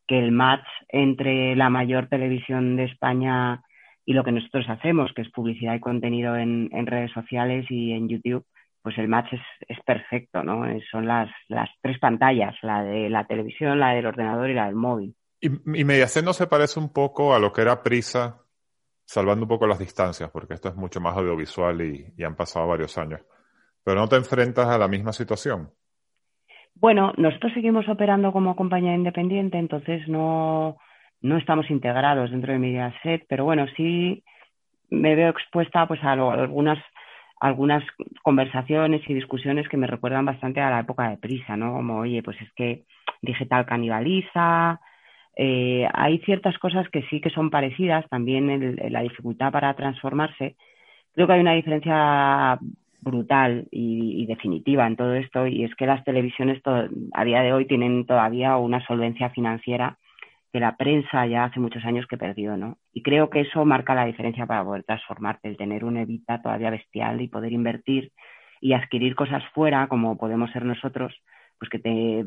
el 0.09 0.31
match 0.31 0.67
entre 0.91 1.57
la 1.57 1.71
mayor 1.71 2.07
televisión 2.09 2.77
de 2.77 2.85
España 2.85 3.63
y 4.05 4.13
lo 4.13 4.25
que 4.25 4.33
nosotros 4.33 4.69
hacemos, 4.69 5.11
que 5.15 5.23
es 5.23 5.31
publicidad 5.31 5.75
y 5.75 5.81
contenido 5.81 6.37
en, 6.37 6.69
redes 6.87 7.13
sociales 7.13 7.65
y 7.71 7.93
en 7.93 8.11
YouTube, 8.11 8.45
pues 8.83 8.99
el 8.99 9.09
match 9.09 9.33
es, 9.33 9.41
es 9.69 9.81
perfecto, 9.87 10.45
¿no? 10.45 10.67
Son 10.91 11.07
las, 11.07 11.31
las 11.49 11.71
tres 11.81 11.99
pantallas, 11.99 12.55
la 12.61 12.83
de 12.83 13.09
la 13.09 13.25
televisión, 13.25 13.81
la 13.81 13.95
del 13.95 14.05
ordenador 14.05 14.51
y 14.51 14.55
la 14.55 14.67
del 14.67 14.75
móvil. 14.75 15.15
Y, 15.43 15.51
Mediaset 15.51 16.25
no 16.25 16.33
se 16.33 16.47
parece 16.47 16.79
un 16.79 16.93
poco 16.93 17.35
a 17.35 17.41
lo 17.41 17.53
que 17.53 17.63
era 17.63 17.83
Prisa, 17.83 18.39
salvando 19.05 19.45
un 19.45 19.49
poco 19.49 19.67
las 19.67 19.81
distancias, 19.81 20.31
porque 20.31 20.55
esto 20.55 20.69
es 20.69 20.77
mucho 20.77 21.01
más 21.01 21.17
audiovisual 21.17 21.83
y, 21.83 22.23
han 22.23 22.37
pasado 22.37 22.69
varios 22.69 22.97
años. 22.97 23.21
Pero 23.85 24.01
no 24.01 24.09
te 24.09 24.17
enfrentas 24.17 24.69
a 24.69 24.79
la 24.79 24.87
misma 24.87 25.13
situación. 25.13 25.71
Bueno, 26.77 27.13
nosotros 27.17 27.53
seguimos 27.55 27.89
operando 27.89 28.33
como 28.33 28.55
compañía 28.55 28.95
independiente, 28.95 29.59
entonces 29.59 30.07
no, 30.07 30.79
no 31.21 31.37
estamos 31.37 31.69
integrados 31.71 32.31
dentro 32.31 32.53
de 32.53 32.61
Mediaset, 32.61 33.27
pero 33.29 33.45
bueno, 33.45 33.67
sí 33.77 34.23
me 34.91 35.17
veo 35.17 35.31
expuesta 35.31 35.87
pues 35.89 36.03
a, 36.05 36.13
algunas 36.13 36.79
algunas 37.41 37.83
conversaciones 38.23 39.03
y 39.09 39.15
discusiones 39.15 39.69
que 39.69 39.77
me 39.77 39.89
recuerdan 39.89 40.25
bastante 40.25 40.61
a 40.61 40.71
la 40.71 40.81
época 40.81 41.11
de 41.11 41.17
prisa, 41.17 41.57
¿no? 41.57 41.73
Como, 41.73 41.99
oye, 41.99 42.23
pues 42.23 42.41
es 42.41 42.53
que 42.53 42.85
digital 43.21 43.67
canibaliza, 43.67 44.81
eh, 45.37 45.87
hay 45.93 46.19
ciertas 46.21 46.59
cosas 46.59 46.89
que 46.91 47.03
sí 47.05 47.21
que 47.21 47.31
son 47.31 47.51
parecidas, 47.51 48.09
también 48.09 48.51
en, 48.51 48.93
la 48.93 49.03
dificultad 49.03 49.53
para 49.53 49.75
transformarse. 49.75 50.57
Creo 51.15 51.27
que 51.27 51.33
hay 51.33 51.41
una 51.41 51.55
diferencia 51.55 52.59
brutal 53.01 53.67
y, 53.71 54.27
definitiva 54.27 54.87
en 54.87 54.97
todo 54.97 55.15
esto 55.15 55.47
y 55.47 55.65
es 55.65 55.75
que 55.75 55.87
las 55.87 56.05
televisiones 56.05 56.63
a 57.13 57.25
día 57.25 57.43
de 57.43 57.53
hoy 57.53 57.67
tienen 57.67 58.07
todavía 58.07 58.57
una 58.57 58.85
solvencia 58.87 59.31
financiera 59.31 59.99
que 60.53 60.61
la 60.61 60.77
prensa 60.77 61.27
ya 61.27 61.45
hace 61.45 61.59
muchos 61.59 61.85
años 61.85 62.07
que 62.07 62.19
perdió, 62.19 62.57
¿no? 62.57 62.77
Y 62.93 63.03
creo 63.03 63.31
que 63.31 63.41
eso 63.41 63.65
marca 63.65 63.95
la 63.95 64.05
diferencia 64.05 64.47
para 64.47 64.63
poder 64.63 64.85
transformarte, 64.85 65.49
el 65.49 65.57
tener 65.57 65.85
un 65.85 65.97
evita 65.97 66.43
todavía 66.43 66.71
bestial 66.71 67.21
y 67.21 67.29
poder 67.29 67.53
invertir 67.53 68.13
y 68.61 68.75
adquirir 68.75 69.15
cosas 69.15 69.43
fuera, 69.55 69.89
como 69.89 70.17
podemos 70.19 70.51
ser 70.53 70.65
nosotros, 70.65 71.15
pues 71.59 71.71
que 71.71 71.79
te 71.79 72.27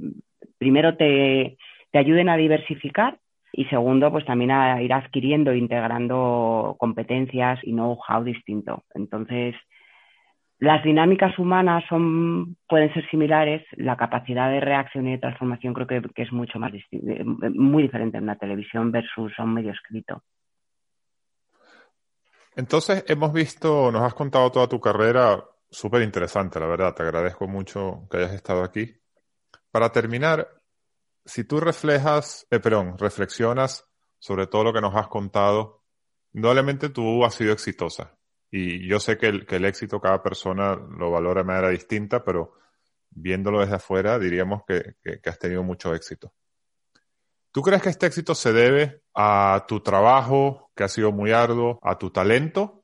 primero 0.57 0.97
te 0.97 1.57
te 1.95 1.99
ayuden 1.99 2.27
a 2.27 2.35
diversificar 2.35 3.17
y 3.53 3.63
segundo, 3.67 4.11
pues 4.11 4.25
también 4.25 4.51
a 4.51 4.81
ir 4.81 4.91
adquiriendo 4.91 5.51
e 5.51 5.57
integrando 5.57 6.75
competencias 6.77 7.57
y 7.63 7.71
know-how 7.71 8.21
distinto. 8.21 8.83
Entonces, 8.93 9.55
las 10.59 10.83
dinámicas 10.83 11.39
humanas 11.39 11.85
son, 11.87 12.57
pueden 12.67 12.93
ser 12.93 13.09
similares, 13.09 13.65
la 13.77 13.95
capacidad 13.95 14.49
de 14.51 14.59
reacción 14.59 15.07
y 15.07 15.11
de 15.11 15.19
transformación 15.19 15.73
creo 15.73 15.87
que, 15.87 16.01
es 16.21 16.33
mucho 16.33 16.59
más 16.59 16.73
muy 17.53 17.83
diferente 17.83 18.17
en 18.17 18.23
una 18.23 18.35
televisión 18.35 18.91
versus 18.91 19.31
un 19.39 19.53
medio 19.53 19.71
escrito. 19.71 20.21
Entonces, 22.57 23.05
hemos 23.07 23.31
visto, 23.31 23.89
nos 23.89 24.01
has 24.01 24.15
contado 24.15 24.51
toda 24.51 24.67
tu 24.67 24.81
carrera, 24.81 25.41
súper 25.69 26.01
interesante, 26.01 26.59
la 26.59 26.67
verdad, 26.67 26.93
te 26.93 27.03
agradezco 27.03 27.47
mucho 27.47 28.05
que 28.11 28.17
hayas 28.17 28.33
estado 28.33 28.65
aquí. 28.65 28.97
Para 29.71 29.93
terminar, 29.93 30.54
si 31.25 31.43
tú 31.43 31.59
reflejas, 31.59 32.47
eh, 32.51 32.59
perdón, 32.59 32.97
reflexionas 32.97 33.85
sobre 34.19 34.47
todo 34.47 34.63
lo 34.63 34.73
que 34.73 34.81
nos 34.81 34.95
has 34.95 35.07
contado, 35.07 35.83
indudablemente 36.33 36.89
tú 36.89 37.23
has 37.25 37.35
sido 37.35 37.53
exitosa. 37.53 38.17
Y 38.49 38.87
yo 38.87 38.99
sé 38.99 39.17
que 39.17 39.27
el, 39.27 39.65
éxito 39.65 39.99
cada 39.99 40.23
persona 40.23 40.75
lo 40.75 41.11
valora 41.11 41.41
de 41.41 41.47
manera 41.47 41.69
distinta, 41.69 42.23
pero 42.23 42.53
viéndolo 43.09 43.59
desde 43.59 43.75
afuera 43.75 44.17
diríamos 44.17 44.63
que, 44.65 44.95
has 45.27 45.39
tenido 45.39 45.63
mucho 45.63 45.93
éxito. 45.93 46.33
¿Tú 47.51 47.61
crees 47.61 47.81
que 47.81 47.89
este 47.89 48.07
éxito 48.07 48.35
se 48.35 48.51
debe 48.51 49.01
a 49.13 49.65
tu 49.67 49.81
trabajo, 49.81 50.71
que 50.75 50.83
ha 50.83 50.89
sido 50.89 51.11
muy 51.11 51.31
arduo, 51.31 51.79
a 51.81 51.97
tu 51.97 52.11
talento? 52.11 52.83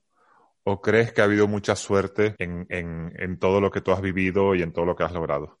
¿O 0.64 0.80
crees 0.80 1.12
que 1.12 1.20
ha 1.20 1.24
habido 1.24 1.48
mucha 1.48 1.74
suerte 1.74 2.36
en 2.38 3.38
todo 3.38 3.60
lo 3.60 3.70
que 3.70 3.80
tú 3.80 3.92
has 3.92 4.00
vivido 4.00 4.54
y 4.54 4.62
en 4.62 4.72
todo 4.72 4.84
lo 4.84 4.94
que 4.94 5.04
has 5.04 5.12
logrado? 5.12 5.58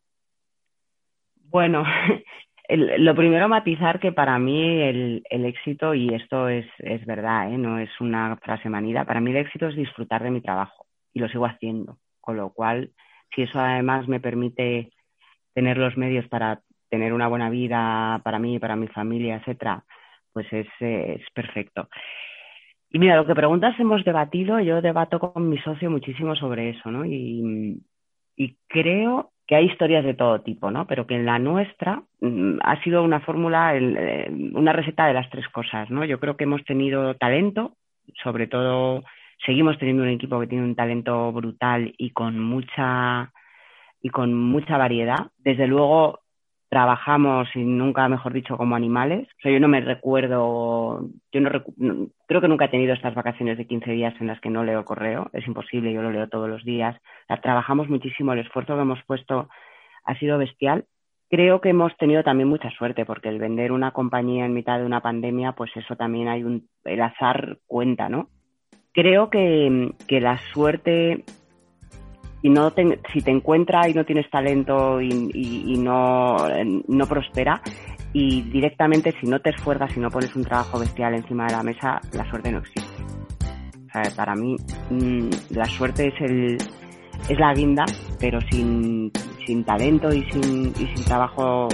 Bueno, 1.52 1.84
lo 2.68 3.14
primero 3.14 3.48
matizar 3.48 3.98
que 3.98 4.12
para 4.12 4.38
mí 4.38 4.82
el, 4.82 5.22
éxito, 5.30 5.94
y 5.94 6.14
esto 6.14 6.48
es, 6.48 6.66
es 6.78 7.04
verdad, 7.06 7.52
¿eh? 7.52 7.58
no 7.58 7.78
es 7.78 7.90
una 8.00 8.36
frase 8.36 8.68
manida, 8.68 9.04
para 9.04 9.20
mí 9.20 9.30
el 9.30 9.38
éxito 9.38 9.68
es 9.68 9.76
disfrutar 9.76 10.22
de 10.22 10.30
mi 10.30 10.40
trabajo 10.40 10.86
y 11.12 11.20
lo 11.20 11.28
sigo 11.28 11.46
haciendo. 11.46 11.98
Con 12.20 12.36
lo 12.36 12.50
cual, 12.50 12.90
si 13.34 13.42
eso 13.42 13.58
además 13.58 14.06
me 14.06 14.20
permite 14.20 14.92
tener 15.54 15.76
los 15.76 15.96
medios 15.96 16.28
para 16.28 16.60
tener 16.88 17.12
una 17.12 17.26
buena 17.26 17.50
vida 17.50 18.20
para 18.22 18.38
mí, 18.38 18.58
para 18.58 18.76
mi 18.76 18.86
familia, 18.88 19.36
etcétera, 19.36 19.84
pues 20.32 20.46
es, 20.52 20.68
es 20.80 21.22
perfecto. 21.34 21.88
Y 22.90 22.98
mira, 22.98 23.16
lo 23.16 23.26
que 23.26 23.34
preguntas 23.34 23.78
hemos 23.80 24.04
debatido, 24.04 24.60
yo 24.60 24.80
debato 24.82 25.18
con 25.18 25.48
mi 25.48 25.58
socio 25.58 25.90
muchísimo 25.90 26.36
sobre 26.36 26.70
eso, 26.70 26.90
¿no? 26.90 27.04
Y, 27.04 27.82
y 28.36 28.56
creo 28.68 29.31
que 29.52 29.56
hay 29.56 29.66
historias 29.66 30.02
de 30.02 30.14
todo 30.14 30.40
tipo, 30.40 30.70
¿no? 30.70 30.86
Pero 30.86 31.06
que 31.06 31.14
en 31.14 31.26
la 31.26 31.38
nuestra 31.38 32.02
mm, 32.22 32.60
ha 32.62 32.82
sido 32.82 33.02
una 33.02 33.20
fórmula, 33.20 33.76
eh, 33.76 34.30
una 34.54 34.72
receta 34.72 35.06
de 35.06 35.12
las 35.12 35.28
tres 35.28 35.46
cosas, 35.50 35.90
¿no? 35.90 36.06
Yo 36.06 36.18
creo 36.18 36.38
que 36.38 36.44
hemos 36.44 36.64
tenido 36.64 37.16
talento, 37.16 37.76
sobre 38.22 38.46
todo 38.46 39.04
seguimos 39.44 39.78
teniendo 39.78 40.04
un 40.04 40.08
equipo 40.08 40.40
que 40.40 40.46
tiene 40.46 40.64
un 40.64 40.74
talento 40.74 41.30
brutal 41.32 41.92
y 41.98 42.12
con 42.12 42.38
mucha 42.38 43.30
y 44.00 44.08
con 44.08 44.32
mucha 44.32 44.78
variedad. 44.78 45.26
Desde 45.36 45.66
luego 45.66 46.20
trabajamos 46.72 47.54
y 47.54 47.58
nunca, 47.58 48.08
mejor 48.08 48.32
dicho, 48.32 48.56
como 48.56 48.74
animales. 48.74 49.28
O 49.28 49.40
sea, 49.42 49.52
yo 49.52 49.60
no 49.60 49.68
me 49.68 49.82
recuerdo, 49.82 51.06
yo 51.30 51.40
no, 51.42 51.50
creo 52.26 52.40
que 52.40 52.48
nunca 52.48 52.64
he 52.64 52.70
tenido 52.70 52.94
estas 52.94 53.14
vacaciones 53.14 53.58
de 53.58 53.66
15 53.66 53.90
días 53.90 54.14
en 54.18 54.28
las 54.28 54.40
que 54.40 54.48
no 54.48 54.64
leo 54.64 54.82
correo. 54.86 55.28
Es 55.34 55.46
imposible, 55.46 55.92
yo 55.92 56.00
lo 56.00 56.10
leo 56.10 56.30
todos 56.30 56.48
los 56.48 56.64
días. 56.64 56.96
trabajamos 57.42 57.90
muchísimo, 57.90 58.32
el 58.32 58.38
esfuerzo 58.38 58.74
que 58.74 58.80
hemos 58.80 59.02
puesto 59.04 59.50
ha 60.06 60.18
sido 60.18 60.38
bestial. 60.38 60.86
Creo 61.28 61.60
que 61.60 61.68
hemos 61.68 61.94
tenido 61.98 62.22
también 62.22 62.48
mucha 62.48 62.70
suerte 62.70 63.04
porque 63.04 63.28
el 63.28 63.38
vender 63.38 63.70
una 63.70 63.90
compañía 63.90 64.46
en 64.46 64.54
mitad 64.54 64.78
de 64.78 64.86
una 64.86 65.02
pandemia, 65.02 65.52
pues 65.52 65.70
eso 65.76 65.96
también 65.96 66.28
hay 66.28 66.42
un, 66.42 66.68
el 66.86 67.02
azar 67.02 67.58
cuenta, 67.66 68.08
¿no? 68.08 68.30
Creo 68.94 69.28
que, 69.28 69.92
que 70.08 70.22
la 70.22 70.38
suerte 70.38 71.22
y 72.42 72.50
no 72.50 72.72
si 73.12 73.20
te 73.20 73.30
encuentra 73.30 73.88
y 73.88 73.94
no 73.94 74.04
tienes 74.04 74.28
talento 74.30 75.00
y, 75.00 75.78
no, 75.78 76.36
no 76.88 77.06
prospera 77.06 77.62
y 78.12 78.42
directamente 78.42 79.14
si 79.20 79.26
no 79.26 79.40
te 79.40 79.50
esfuerzas 79.50 79.96
y 79.96 80.00
no 80.00 80.10
pones 80.10 80.34
un 80.36 80.44
trabajo 80.44 80.78
bestial 80.78 81.14
encima 81.14 81.46
de 81.46 81.52
la 81.52 81.62
mesa, 81.62 82.00
la 82.12 82.28
suerte 82.28 82.52
no 82.52 82.58
existe. 82.58 82.92
para 84.16 84.34
mí 84.34 84.56
mm, 84.90 85.30
la 85.50 85.64
suerte 85.66 86.08
es 86.08 86.20
el 86.20 86.58
es 87.28 87.38
la 87.38 87.54
guinda, 87.54 87.84
pero 88.18 88.40
sin, 88.50 89.12
sin 89.46 89.64
talento 89.64 90.12
y 90.12 90.24
sin, 90.30 90.68
y 90.70 90.86
sin 90.94 91.04
trabajo 91.04 91.68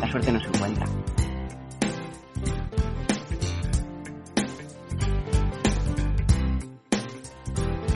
la 0.00 0.10
suerte 0.10 0.32
no 0.32 0.40
se 0.40 0.46
encuentra. 0.46 0.86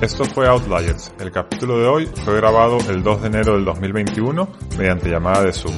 Esto 0.03 0.25
fue 0.25 0.49
Outliers. 0.49 1.13
El 1.21 1.31
capítulo 1.31 1.79
de 1.79 1.87
hoy 1.87 2.07
fue 2.07 2.35
grabado 2.35 2.79
el 2.91 3.05
2 3.05 3.23
de 3.23 3.29
enero 3.29 3.55
del 3.55 3.65
2021 3.65 4.49
mediante 4.77 5.09
llamada 5.09 5.45
de 5.45 5.53
Zoom. 5.53 5.77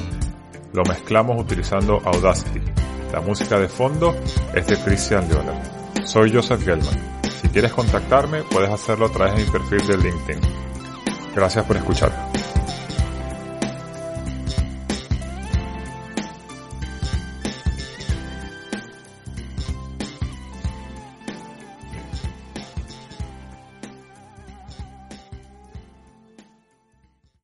Lo 0.73 0.83
mezclamos 0.83 1.39
utilizando 1.39 2.01
Audacity. 2.03 2.59
La 3.13 3.21
música 3.21 3.59
de 3.59 3.67
fondo 3.67 4.15
es 4.55 4.65
de 4.65 4.77
Christian 4.79 5.29
Leonard. 5.29 6.07
Soy 6.07 6.33
Joseph 6.33 6.65
Gelman. 6.65 7.21
Si 7.39 7.49
quieres 7.49 7.71
contactarme, 7.71 8.41
puedes 8.49 8.71
hacerlo 8.71 9.05
a 9.05 9.11
través 9.11 9.35
de 9.35 9.43
mi 9.43 9.51
perfil 9.51 9.87
de 9.87 9.97
LinkedIn. 9.97 10.41
Gracias 11.35 11.63
por 11.63 11.77
escuchar. 11.77 12.11